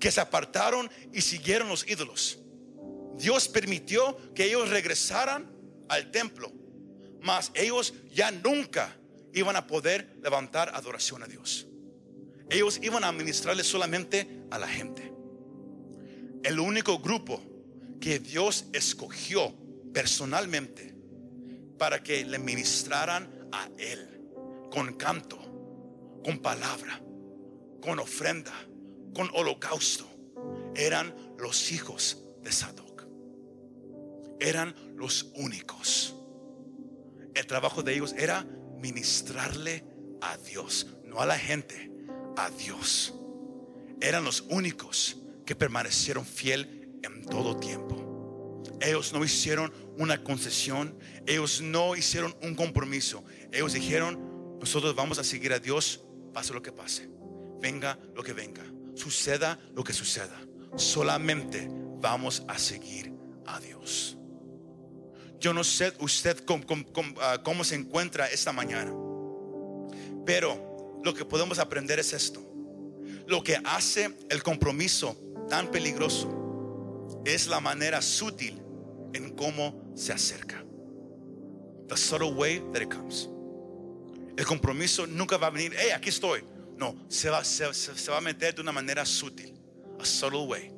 que 0.00 0.10
se 0.10 0.20
apartaron 0.20 0.90
y 1.12 1.20
siguieron 1.20 1.68
los 1.68 1.88
ídolos, 1.88 2.40
Dios 3.16 3.46
permitió 3.46 4.18
que 4.34 4.46
ellos 4.46 4.70
regresaran 4.70 5.54
al 5.88 6.10
templo, 6.10 6.52
mas 7.22 7.52
ellos 7.54 7.94
ya 8.12 8.32
nunca 8.32 8.96
iban 9.32 9.54
a 9.54 9.68
poder 9.68 10.16
levantar 10.20 10.74
adoración 10.74 11.22
a 11.22 11.28
Dios. 11.28 11.68
Ellos 12.50 12.80
iban 12.82 13.04
a 13.04 13.08
administrarle 13.08 13.62
solamente 13.62 14.42
a 14.50 14.58
la 14.58 14.66
gente. 14.66 15.12
El 16.42 16.58
único 16.58 16.98
grupo 16.98 17.40
que 18.00 18.18
Dios 18.18 18.64
escogió 18.72 19.54
personalmente 19.92 20.89
para 21.80 22.02
que 22.02 22.26
le 22.26 22.38
ministraran 22.38 23.48
a 23.52 23.66
Él 23.78 24.20
con 24.70 24.92
canto, 24.98 25.38
con 26.22 26.38
palabra, 26.40 27.00
con 27.80 27.98
ofrenda, 27.98 28.52
con 29.14 29.30
holocausto, 29.32 30.06
eran 30.76 31.14
los 31.38 31.72
hijos 31.72 32.22
de 32.42 32.52
Sadoc. 32.52 33.06
Eran 34.40 34.74
los 34.94 35.32
únicos. 35.36 36.14
El 37.32 37.46
trabajo 37.46 37.82
de 37.82 37.94
ellos 37.94 38.12
era 38.12 38.46
ministrarle 38.76 39.82
a 40.20 40.36
Dios, 40.36 40.86
no 41.06 41.22
a 41.22 41.26
la 41.26 41.38
gente, 41.38 41.90
a 42.36 42.50
Dios. 42.50 43.14
Eran 44.02 44.22
los 44.22 44.42
únicos 44.50 45.16
que 45.46 45.56
permanecieron 45.56 46.26
fiel 46.26 47.00
en 47.02 47.24
todo 47.24 47.56
tiempo. 47.56 48.09
Ellos 48.80 49.12
no 49.12 49.24
hicieron 49.24 49.72
una 49.98 50.22
concesión, 50.22 50.98
ellos 51.26 51.60
no 51.60 51.96
hicieron 51.96 52.34
un 52.42 52.54
compromiso. 52.54 53.24
Ellos 53.52 53.72
dijeron, 53.72 54.58
nosotros 54.58 54.94
vamos 54.94 55.18
a 55.18 55.24
seguir 55.24 55.52
a 55.52 55.58
Dios, 55.58 56.02
pase 56.32 56.52
lo 56.52 56.62
que 56.62 56.72
pase, 56.72 57.08
venga 57.60 57.98
lo 58.14 58.22
que 58.22 58.32
venga, 58.32 58.64
suceda 58.94 59.58
lo 59.74 59.84
que 59.84 59.92
suceda. 59.92 60.38
Solamente 60.76 61.68
vamos 62.00 62.42
a 62.48 62.58
seguir 62.58 63.12
a 63.46 63.60
Dios. 63.60 64.16
Yo 65.38 65.54
no 65.54 65.64
sé 65.64 65.92
usted 66.00 66.44
ah, 67.20 67.38
cómo, 67.42 67.64
se 67.64 67.74
encuentra 67.74 68.26
esta 68.26 68.52
mañana, 68.52 68.92
pero 70.26 71.00
lo 71.02 71.14
que 71.14 71.24
podemos 71.24 71.58
aprender 71.58 71.98
es 71.98 72.12
esto. 72.12 72.46
Lo 73.26 73.42
que 73.42 73.58
hace 73.64 74.16
el 74.28 74.42
compromiso 74.42 75.16
tan 75.48 75.70
peligroso 75.70 76.39
es 77.24 77.46
la 77.46 77.60
manera 77.60 78.02
sutil 78.02 78.60
en 79.12 79.34
cómo 79.36 79.92
se 79.94 80.12
acerca. 80.12 80.64
The 81.88 81.96
subtle 81.96 82.32
way 82.32 82.62
that 82.72 82.82
it 82.82 82.90
comes. 82.92 83.28
El 84.36 84.46
compromiso 84.46 85.06
nunca 85.06 85.36
va 85.36 85.48
a 85.48 85.50
venir, 85.50 85.74
hey, 85.76 85.90
aquí 85.90 86.08
estoy. 86.08 86.42
No, 86.76 86.96
se 87.08 87.28
va, 87.28 87.42
a 87.42 88.20
meter 88.20 88.54
de 88.54 88.62
una 88.62 88.72
manera 88.72 89.04
sutil. 89.04 89.52
A 89.98 90.04
subtle 90.04 90.46
way. 90.46 90.72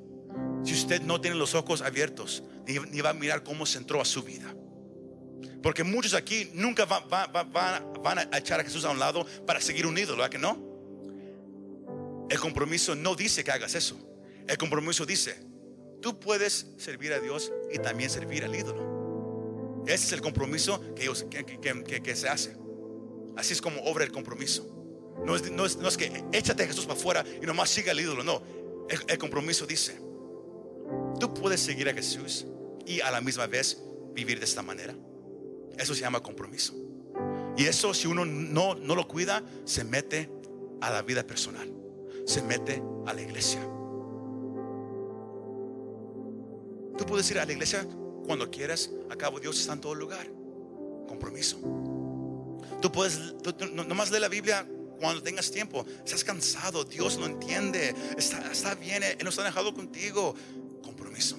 Si 0.64 0.72
usted 0.72 1.01
no 1.03 1.20
tiene 1.20 1.37
los 1.37 1.55
ojos 1.55 1.83
abiertos, 1.83 2.43
ni, 2.66 3.01
va 3.01 3.11
a 3.11 3.14
mirar 3.14 3.45
cómo 3.45 3.66
se 3.66 3.78
entró 3.78 4.01
a 4.01 4.05
su 4.05 4.22
vida. 4.22 4.53
Porque 5.62 5.85
muchos 5.85 6.14
aquí 6.14 6.51
nunca 6.55 6.87
van 6.87 8.18
a 8.18 8.39
echar 8.39 8.59
a 8.59 8.64
Jesús 8.64 8.85
a 8.85 8.91
un 8.91 8.99
lado 8.99 9.24
para 9.47 9.61
seguir 9.61 9.87
un 9.87 9.97
ídolo, 9.97 10.16
¿verdad 10.16 10.30
que 10.30 10.39
no? 10.39 10.72
El 12.28 12.41
compromiso 12.41 12.97
no 12.97 13.14
dice 13.14 13.45
que 13.45 13.53
hagas 13.53 13.74
eso. 13.74 13.97
El 14.49 14.59
compromiso 14.59 15.07
dice, 15.07 15.51
tú 16.03 16.20
puedes 16.20 16.66
servir 16.76 17.14
a 17.14 17.20
Dios 17.20 17.50
y 17.72 17.78
también 17.78 18.11
servir 18.11 18.44
al 18.44 18.55
ídolo. 18.55 19.82
Ese 19.86 20.07
es 20.07 20.12
el 20.12 20.20
compromiso 20.20 20.80
que, 20.94 22.03
que, 22.03 22.16
se 22.16 22.28
hace. 22.28 22.57
Así 23.36 23.55
es 23.55 23.62
como 23.62 23.80
obra 23.84 24.05
el 24.05 24.12
compromiso. 24.12 24.68
No 25.24 25.34
es, 25.34 25.50
no 25.50 25.64
es, 25.64 25.96
que 25.96 26.24
échate 26.32 26.64
a 26.64 26.66
Jesús 26.66 26.84
para 26.84 26.98
afuera 26.98 27.24
y 27.40 27.46
nomás 27.46 27.70
siga 27.70 27.92
al 27.92 28.00
ídolo. 28.00 28.22
No, 28.22 28.42
el 29.09 29.18
compromiso 29.18 29.66
dice, 29.66 29.98
Tú 31.18 31.32
puedes 31.34 31.61
seguir 31.61 31.88
a 31.88 31.94
Jesús 31.94 32.46
y 32.86 33.00
a 33.00 33.11
la 33.11 33.20
misma 33.20 33.46
vez 33.46 33.82
vivir 34.12 34.38
de 34.38 34.44
esta 34.44 34.62
manera. 34.62 34.94
Eso 35.78 35.94
se 35.94 36.00
llama 36.00 36.20
compromiso. 36.20 36.74
Y 37.57 37.64
eso 37.64 37.94
si 37.94 38.07
uno 38.09 38.24
no, 38.24 38.74
no 38.74 38.94
lo 38.94 39.07
cuida, 39.07 39.42
se 39.64 39.84
mete 39.84 40.28
a 40.80 40.90
la 40.90 41.03
vida 41.03 41.26
personal. 41.26 41.72
Se 42.26 42.42
mete 42.42 42.82
a 43.07 43.12
la 43.12 43.22
iglesia. 43.22 43.61
Tú 47.03 47.09
puedes 47.09 47.28
ir 47.32 47.40
a 47.40 47.44
la 47.44 47.50
iglesia 47.50 47.84
cuando 48.24 48.48
quieras. 48.48 48.88
Acabo, 49.11 49.40
Dios 49.40 49.59
está 49.59 49.72
en 49.72 49.80
todo 49.80 49.92
lugar. 49.92 50.24
Compromiso. 51.09 51.59
Tú 52.80 52.92
puedes, 52.92 53.18
nomás 53.72 54.12
lee 54.12 54.20
la 54.20 54.28
Biblia 54.28 54.64
cuando 55.00 55.20
tengas 55.20 55.50
tiempo. 55.50 55.84
Estás 56.07 56.22
cansado, 56.22 56.84
Dios 56.84 57.18
no 57.18 57.26
entiende. 57.26 57.92
Está, 58.16 58.53
está 58.53 58.76
bien, 58.76 59.03
Él 59.03 59.18
no 59.24 59.30
está 59.30 59.42
enojado 59.42 59.74
contigo. 59.74 60.36
Compromiso. 60.80 61.36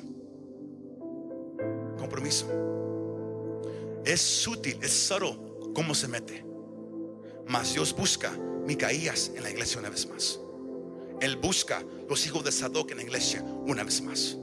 Compromiso. 1.97 2.45
Es 4.03 4.19
sutil, 4.19 4.77
es 4.81 4.91
solo 4.91 5.71
cómo 5.73 5.95
se 5.95 6.09
mete. 6.09 6.43
Mas 7.47 7.73
Dios 7.73 7.95
busca 7.95 8.37
Micaías 8.65 9.31
en 9.33 9.43
la 9.43 9.49
iglesia 9.49 9.79
una 9.79 9.89
vez 9.89 10.09
más. 10.09 10.41
Él 11.21 11.37
busca 11.37 11.81
los 12.09 12.25
hijos 12.25 12.43
de 12.43 12.51
Sadoc 12.51 12.91
en 12.91 12.97
la 12.97 13.03
iglesia 13.03 13.41
una 13.65 13.85
vez 13.85 14.01
más. 14.01 14.37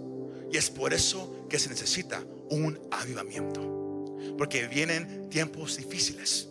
Y 0.53 0.57
es 0.57 0.71
por 0.71 0.93
eso 0.93 1.47
que 1.49 1.59
se 1.59 1.69
necesita 1.69 2.23
un 2.51 2.79
avivamiento. 2.91 4.17
Porque 4.37 4.67
vienen 4.67 5.29
tiempos 5.31 5.77
difíciles. 5.77 6.49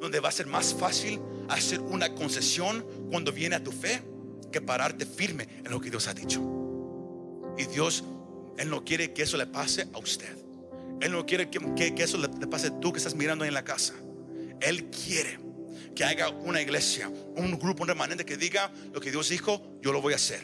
Donde 0.00 0.20
va 0.20 0.30
a 0.30 0.32
ser 0.32 0.46
más 0.46 0.74
fácil 0.74 1.20
hacer 1.48 1.80
una 1.80 2.14
concesión 2.14 2.84
cuando 3.10 3.32
viene 3.32 3.56
a 3.56 3.62
tu 3.62 3.70
fe 3.70 4.02
que 4.50 4.60
pararte 4.60 5.06
firme 5.06 5.48
en 5.64 5.70
lo 5.70 5.80
que 5.80 5.90
Dios 5.90 6.08
ha 6.08 6.14
dicho. 6.14 6.40
Y 7.58 7.64
Dios, 7.66 8.04
Él 8.58 8.70
no 8.70 8.84
quiere 8.84 9.12
que 9.12 9.22
eso 9.22 9.36
le 9.36 9.46
pase 9.46 9.86
a 9.92 9.98
usted. 9.98 10.36
Él 11.00 11.12
no 11.12 11.26
quiere 11.26 11.50
que, 11.50 12.02
eso 12.02 12.16
le, 12.16 12.28
pase 12.46 12.68
a 12.68 12.80
tú 12.80 12.92
que 12.92 12.98
estás 12.98 13.14
mirando 13.14 13.44
ahí 13.44 13.48
en 13.48 13.54
la 13.54 13.64
casa. 13.64 13.94
Él 14.60 14.88
quiere 14.90 15.38
que 15.96 16.04
haga 16.04 16.28
una 16.28 16.62
iglesia, 16.62 17.10
un 17.36 17.58
grupo, 17.58 17.82
un 17.82 17.88
remanente 17.88 18.24
que 18.24 18.36
diga 18.36 18.72
lo 18.92 19.00
que 19.00 19.10
Dios 19.10 19.28
dijo, 19.28 19.78
yo 19.82 19.92
lo 19.92 20.00
voy 20.00 20.12
a 20.12 20.16
hacer. 20.16 20.40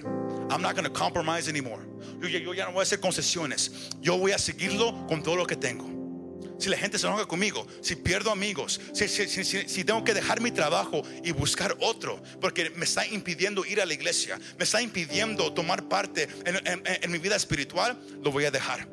I'm 0.50 0.62
not 0.62 0.74
going 0.74 0.84
to 0.84 0.90
compromise 0.90 1.48
anymore. 1.48 1.80
Yo, 2.20 2.52
ya 2.52 2.64
no 2.64 2.72
voy 2.72 2.80
a 2.80 2.82
hacer 2.82 3.00
concesiones. 3.00 3.90
Yo 4.00 4.16
voy 4.18 4.32
a 4.32 4.38
seguirlo 4.38 5.06
con 5.06 5.22
todo 5.22 5.36
lo 5.36 5.46
que 5.46 5.56
tengo 5.56 5.98
si 6.58 6.68
la 6.68 6.76
gente 6.76 6.98
se 6.98 7.06
enoja 7.06 7.26
conmigo, 7.26 7.66
si 7.80 7.96
pierdo 7.96 8.30
amigos, 8.30 8.80
si, 8.92 9.84
tengo 9.84 10.04
que 10.04 10.12
dejar 10.12 10.40
mi 10.40 10.50
trabajo 10.50 11.02
y 11.22 11.30
buscar 11.30 11.76
otro, 11.80 12.20
porque 12.40 12.70
me 12.70 12.84
está 12.84 13.06
impidiendo 13.06 13.64
ir 13.64 13.80
a 13.80 13.86
la 13.86 13.94
iglesia, 13.94 14.38
me 14.58 14.64
está 14.64 14.82
impidiendo 14.82 15.52
tomar 15.52 15.88
parte 15.88 16.28
en, 16.44 17.12
mi 17.12 17.18
vida 17.18 17.36
espiritual, 17.36 17.98
lo 18.22 18.32
voy 18.32 18.44
a 18.44 18.50
dejar. 18.50 18.88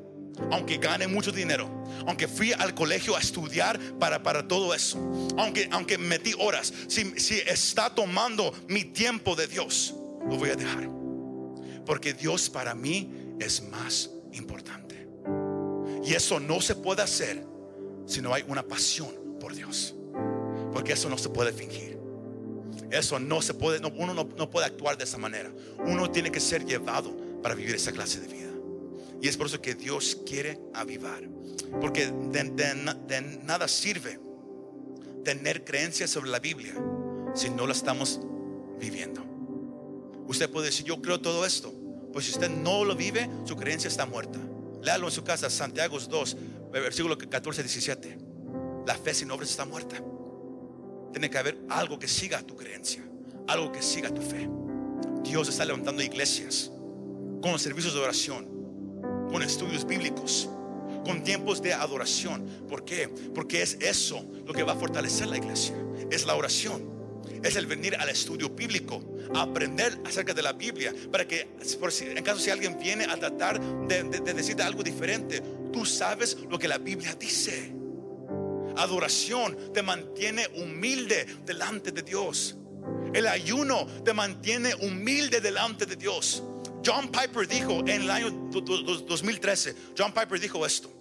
Aunque 0.51 0.77
gane 0.77 1.07
mucho 1.07 1.31
dinero, 1.31 1.85
aunque 2.05 2.27
fui 2.27 2.51
al 2.51 2.75
colegio 2.75 3.15
a 3.15 3.19
estudiar 3.19 3.79
para, 3.99 4.47
todo 4.47 4.73
eso, 4.73 4.97
aunque, 5.37 5.67
aunque 5.71 5.97
metí 5.97 6.33
horas, 6.37 6.71
si 6.87 7.39
está 7.47 7.89
tomando 7.89 8.53
mi 8.67 8.83
tiempo 8.83 9.35
de 9.35 9.47
Dios, 9.47 9.95
lo 10.29 10.35
voy 10.35 10.49
a 10.49 10.55
dejar. 10.55 11.04
Porque 11.85 12.13
Dios 12.13 12.49
para 12.49 12.73
mí 12.73 13.35
es 13.39 13.63
más 13.69 14.09
importante. 14.33 15.07
Y 16.03 16.13
eso 16.13 16.39
no 16.39 16.61
se 16.61 16.75
puede 16.75 17.01
hacer 17.01 17.45
si 18.05 18.21
no 18.21 18.33
hay 18.33 18.43
una 18.47 18.63
pasión 18.63 19.37
por 19.39 19.55
Dios. 19.55 19.95
Porque 20.71 20.93
eso 20.93 21.09
no 21.09 21.17
se 21.17 21.29
puede 21.29 21.51
fingir. 21.51 21.97
Eso 22.91 23.19
no 23.19 23.41
se 23.41 23.53
puede, 23.53 23.85
uno 23.97 24.13
no, 24.13 24.49
puede 24.49 24.65
actuar 24.67 24.97
de 24.97 25.03
esa 25.03 25.17
manera. 25.17 25.51
Uno 25.79 26.09
tiene 26.11 26.31
que 26.31 26.39
ser 26.39 26.65
llevado 26.65 27.15
para 27.41 27.55
vivir 27.55 27.75
esa 27.75 27.91
clase 27.91 28.19
de 28.19 28.27
vida. 28.27 28.51
Y 29.21 29.27
es 29.27 29.37
por 29.37 29.47
eso 29.47 29.61
que 29.61 29.75
Dios 29.75 30.21
quiere 30.25 30.59
avivar. 30.73 31.23
Porque 31.81 32.11
de, 32.31 33.39
nada 33.43 33.67
sirve 33.67 34.19
tener 35.23 35.63
creencias 35.63 36.11
sobre 36.11 36.29
la 36.29 36.39
Biblia 36.39 36.75
si 37.33 37.49
no 37.49 37.65
la 37.65 37.73
estamos 37.73 38.21
viviendo. 38.79 39.34
Usted 40.27 40.49
puede 40.49 40.67
decir, 40.67 40.85
yo 40.85 41.01
creo 41.01 41.19
todo 41.19 41.45
esto. 41.45 41.73
Pues 42.11 42.25
si 42.25 42.31
usted 42.31 42.49
no 42.49 42.85
lo 42.85 42.95
vive, 42.95 43.29
su 43.45 43.55
creencia 43.55 43.87
está 43.87 44.05
muerta. 44.05 44.39
Léalo 44.81 45.07
en 45.07 45.11
su 45.11 45.23
casa, 45.23 45.49
Santiago 45.49 45.99
2, 45.99 46.37
versículo 46.71 47.17
14, 47.17 47.63
17. 47.63 48.17
La 48.85 48.95
fe 48.95 49.13
sin 49.13 49.31
obras 49.31 49.49
está 49.49 49.65
muerta. 49.65 49.97
Tiene 51.11 51.29
que 51.29 51.37
haber 51.37 51.57
algo 51.69 51.97
que 51.99 52.07
siga 52.07 52.41
tu 52.41 52.55
creencia, 52.55 53.03
algo 53.47 53.71
que 53.71 53.81
siga 53.81 54.13
tu 54.13 54.21
fe. 54.21 54.49
Dios 55.23 55.49
está 55.49 55.65
levantando 55.65 56.03
iglesias 56.03 56.71
con 57.41 57.57
servicios 57.59 57.93
de 57.93 57.99
oración, 57.99 58.47
con 59.29 59.41
estudios 59.41 59.85
bíblicos, 59.85 60.49
con 61.03 61.23
tiempos 61.23 61.61
de 61.61 61.73
adoración. 61.73 62.45
¿Por 62.69 62.85
qué? 62.85 63.07
Porque 63.07 63.61
es 63.61 63.77
eso 63.81 64.25
lo 64.45 64.53
que 64.53 64.63
va 64.63 64.73
a 64.73 64.75
fortalecer 64.75 65.27
la 65.27 65.37
iglesia. 65.37 65.75
Es 66.11 66.25
la 66.25 66.35
oración. 66.35 66.94
Es 67.45 67.55
el 67.55 67.67
venir 67.67 67.95
al 67.95 68.09
estudio 68.09 68.49
bíblico, 68.49 69.03
aprender 69.35 69.99
acerca 70.03 70.33
de 70.33 70.41
la 70.41 70.53
Biblia, 70.53 70.91
para 71.11 71.27
que 71.27 71.41
en 71.41 72.23
caso 72.23 72.39
si 72.39 72.49
alguien 72.49 72.75
viene 72.79 73.05
a 73.05 73.17
tratar 73.17 73.61
de, 73.87 74.01
de 74.03 74.33
decirte 74.33 74.63
algo 74.63 74.81
diferente, 74.81 75.43
tú 75.71 75.85
sabes 75.85 76.37
lo 76.49 76.57
que 76.57 76.67
la 76.67 76.79
Biblia 76.79 77.13
dice. 77.13 77.71
Adoración 78.75 79.71
te 79.71 79.83
mantiene 79.83 80.47
humilde 80.55 81.27
delante 81.45 81.91
de 81.91 82.01
Dios. 82.01 82.57
El 83.13 83.27
ayuno 83.27 83.85
te 84.03 84.11
mantiene 84.11 84.73
humilde 84.73 85.39
delante 85.39 85.85
de 85.85 85.95
Dios. 85.97 86.41
John 86.83 87.11
Piper 87.11 87.47
dijo 87.47 87.81
en 87.81 88.01
el 88.01 88.09
año 88.09 88.31
2013, 88.49 89.75
John 89.95 90.15
Piper 90.15 90.39
dijo 90.39 90.65
esto. 90.65 90.91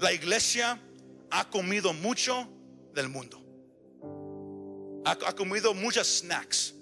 La 0.00 0.10
iglesia 0.10 0.80
ha 1.30 1.50
comido 1.50 1.92
mucho 1.92 2.48
del 2.94 3.10
mundo. 3.10 3.47
Ha, 5.08 5.34
comido 5.34 5.72
muchas 5.72 6.06
snacks. 6.18 6.74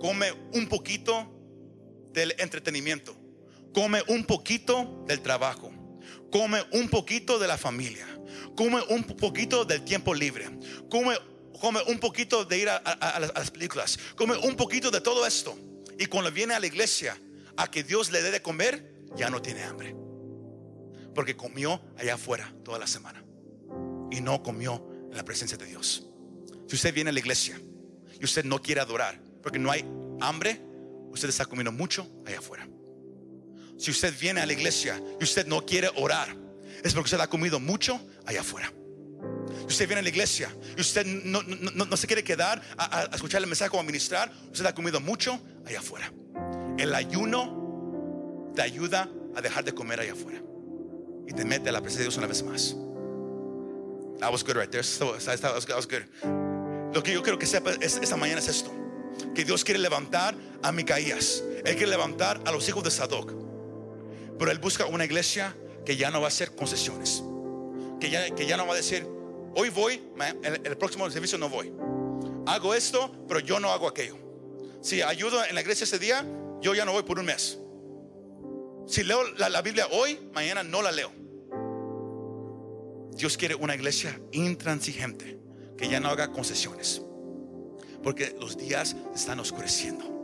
Come 0.00 0.32
un 0.54 0.68
poquito 0.68 1.30
del 2.12 2.34
entretenimiento. 2.38 3.16
Come 3.72 4.02
un 4.08 4.24
poquito 4.24 5.04
del 5.06 5.20
trabajo. 5.20 5.70
Come 6.32 6.60
un 6.72 6.88
poquito 6.88 7.38
de 7.38 7.46
la 7.46 7.56
familia. 7.56 8.06
Come 8.56 8.82
un 8.88 9.04
poquito 9.04 9.64
del 9.64 9.84
tiempo 9.84 10.14
libre. 10.14 10.46
Come, 10.90 11.16
come 11.60 11.80
un 11.86 12.00
poquito 12.00 12.44
de 12.44 12.58
ir 12.58 12.68
a 12.68 13.20
las 13.20 13.50
películas. 13.52 13.96
Come 14.16 14.36
un 14.36 14.56
poquito 14.56 14.90
de 14.90 15.00
todo 15.00 15.24
esto. 15.24 15.56
Y 15.96 16.06
cuando 16.06 16.32
viene 16.32 16.54
a 16.54 16.60
la 16.60 16.66
iglesia 16.66 17.16
a 17.56 17.70
que 17.70 17.84
Dios 17.84 18.10
le 18.10 18.20
dé 18.20 18.32
de 18.32 18.42
comer, 18.42 19.04
ya 19.14 19.30
no 19.30 19.40
tiene 19.40 19.62
hambre. 19.62 19.94
Porque 21.14 21.36
comió 21.36 21.80
allá 21.96 22.14
afuera 22.14 22.52
toda 22.64 22.80
la 22.80 22.88
semana. 22.88 23.24
Y 24.10 24.20
no 24.20 24.42
comió 24.42 24.84
en 25.08 25.16
la 25.16 25.24
presencia 25.24 25.56
de 25.56 25.66
Dios. 25.66 26.08
Si 26.72 26.76
usted 26.76 26.94
viene 26.94 27.10
a 27.10 27.12
la 27.12 27.18
iglesia 27.18 27.60
y 28.18 28.24
usted 28.24 28.46
no 28.46 28.58
quiere 28.62 28.80
adorar 28.80 29.20
porque 29.42 29.58
no 29.58 29.70
hay 29.70 29.84
hambre, 30.22 30.58
usted 31.10 31.28
está 31.28 31.44
comiendo 31.44 31.70
mucho 31.70 32.10
allá 32.24 32.38
afuera. 32.38 32.66
Si 33.76 33.90
usted 33.90 34.14
viene 34.18 34.40
a 34.40 34.46
la 34.46 34.54
iglesia 34.54 34.98
y 35.20 35.22
usted 35.22 35.46
no 35.46 35.66
quiere 35.66 35.90
orar, 35.96 36.34
es 36.82 36.94
porque 36.94 37.08
usted 37.08 37.20
ha 37.20 37.26
comido 37.26 37.60
mucho 37.60 38.00
allá 38.24 38.40
afuera. 38.40 38.72
Si 39.58 39.66
usted 39.66 39.86
viene 39.86 39.98
a 40.00 40.02
la 40.02 40.08
iglesia 40.08 40.48
y 40.74 40.80
usted 40.80 41.04
no, 41.04 41.42
no- 41.42 41.84
no- 41.84 41.94
se 41.98 42.06
quiere 42.06 42.24
quedar 42.24 42.62
a, 42.78 43.10
escuchar 43.12 43.42
el 43.42 43.48
mensaje 43.48 43.76
o 43.76 43.78
a 43.78 43.82
ministrar, 43.82 44.32
usted 44.50 44.64
ha 44.64 44.74
comido 44.74 44.98
mucho 44.98 45.38
allá 45.66 45.80
afuera. 45.80 46.10
El 46.78 46.94
ayuno 46.94 48.50
te 48.56 48.62
ayuda 48.62 49.10
a 49.36 49.42
dejar 49.42 49.62
de 49.62 49.74
comer 49.74 50.00
allá 50.00 50.12
afuera 50.14 50.42
y 51.28 51.34
te 51.34 51.44
mete 51.44 51.68
a 51.68 51.72
la 51.72 51.82
presencia 51.82 51.98
de 51.98 52.04
Dios 52.04 52.16
una 52.16 52.28
vez 52.28 52.42
más. 52.42 52.74
That 54.20 54.32
was 54.32 54.42
good 54.42 54.56
right 54.56 54.70
there. 54.70 54.82
So- 54.82 55.18
that 55.18 55.54
was 55.54 55.86
good. 55.86 56.41
Lo 56.94 57.02
que 57.02 57.12
yo 57.12 57.22
quiero 57.22 57.38
que 57.38 57.46
sepa 57.46 57.72
es- 57.80 57.96
esta 57.96 58.16
mañana 58.16 58.40
es 58.40 58.48
esto: 58.48 58.70
que 59.34 59.44
Dios 59.44 59.64
quiere 59.64 59.80
levantar 59.80 60.34
a 60.62 60.72
Micaías, 60.72 61.42
Él 61.64 61.76
quiere 61.76 61.88
levantar 61.88 62.40
a 62.44 62.52
los 62.52 62.68
hijos 62.68 62.84
de 62.84 62.90
Sadoc, 62.90 63.32
pero 64.38 64.50
Él 64.50 64.58
busca 64.58 64.86
una 64.86 65.04
iglesia 65.04 65.54
que 65.84 65.96
ya 65.96 66.10
no 66.10 66.20
va 66.20 66.26
a 66.26 66.28
hacer 66.28 66.54
concesiones, 66.54 67.22
que 68.00 68.10
ya, 68.10 68.30
que 68.34 68.46
ya 68.46 68.56
no 68.56 68.66
va 68.66 68.74
a 68.74 68.76
decir, 68.76 69.06
hoy 69.56 69.70
voy, 69.70 70.02
el 70.64 70.76
próximo 70.76 71.08
servicio 71.10 71.38
no 71.38 71.48
voy, 71.48 71.72
hago 72.46 72.74
esto, 72.74 73.10
pero 73.26 73.40
yo 73.40 73.58
no 73.60 73.70
hago 73.72 73.88
aquello. 73.88 74.16
Si 74.80 75.00
ayudo 75.02 75.44
en 75.44 75.54
la 75.54 75.60
iglesia 75.60 75.84
ese 75.84 75.98
día, 75.98 76.26
yo 76.60 76.74
ya 76.74 76.84
no 76.84 76.92
voy 76.92 77.02
por 77.04 77.18
un 77.18 77.26
mes. 77.26 77.58
Si 78.86 79.04
leo 79.04 79.22
la, 79.38 79.48
la 79.48 79.62
Biblia 79.62 79.86
hoy, 79.92 80.18
mañana 80.34 80.62
no 80.64 80.82
la 80.82 80.90
leo. 80.90 81.10
Dios 83.12 83.36
quiere 83.36 83.54
una 83.54 83.74
iglesia 83.74 84.18
intransigente 84.32 85.38
que 85.76 85.88
ya 85.88 86.00
no 86.00 86.08
haga 86.08 86.28
concesiones. 86.28 87.02
Porque 88.02 88.34
los 88.38 88.56
días 88.56 88.96
están 89.14 89.40
oscureciendo. 89.40 90.21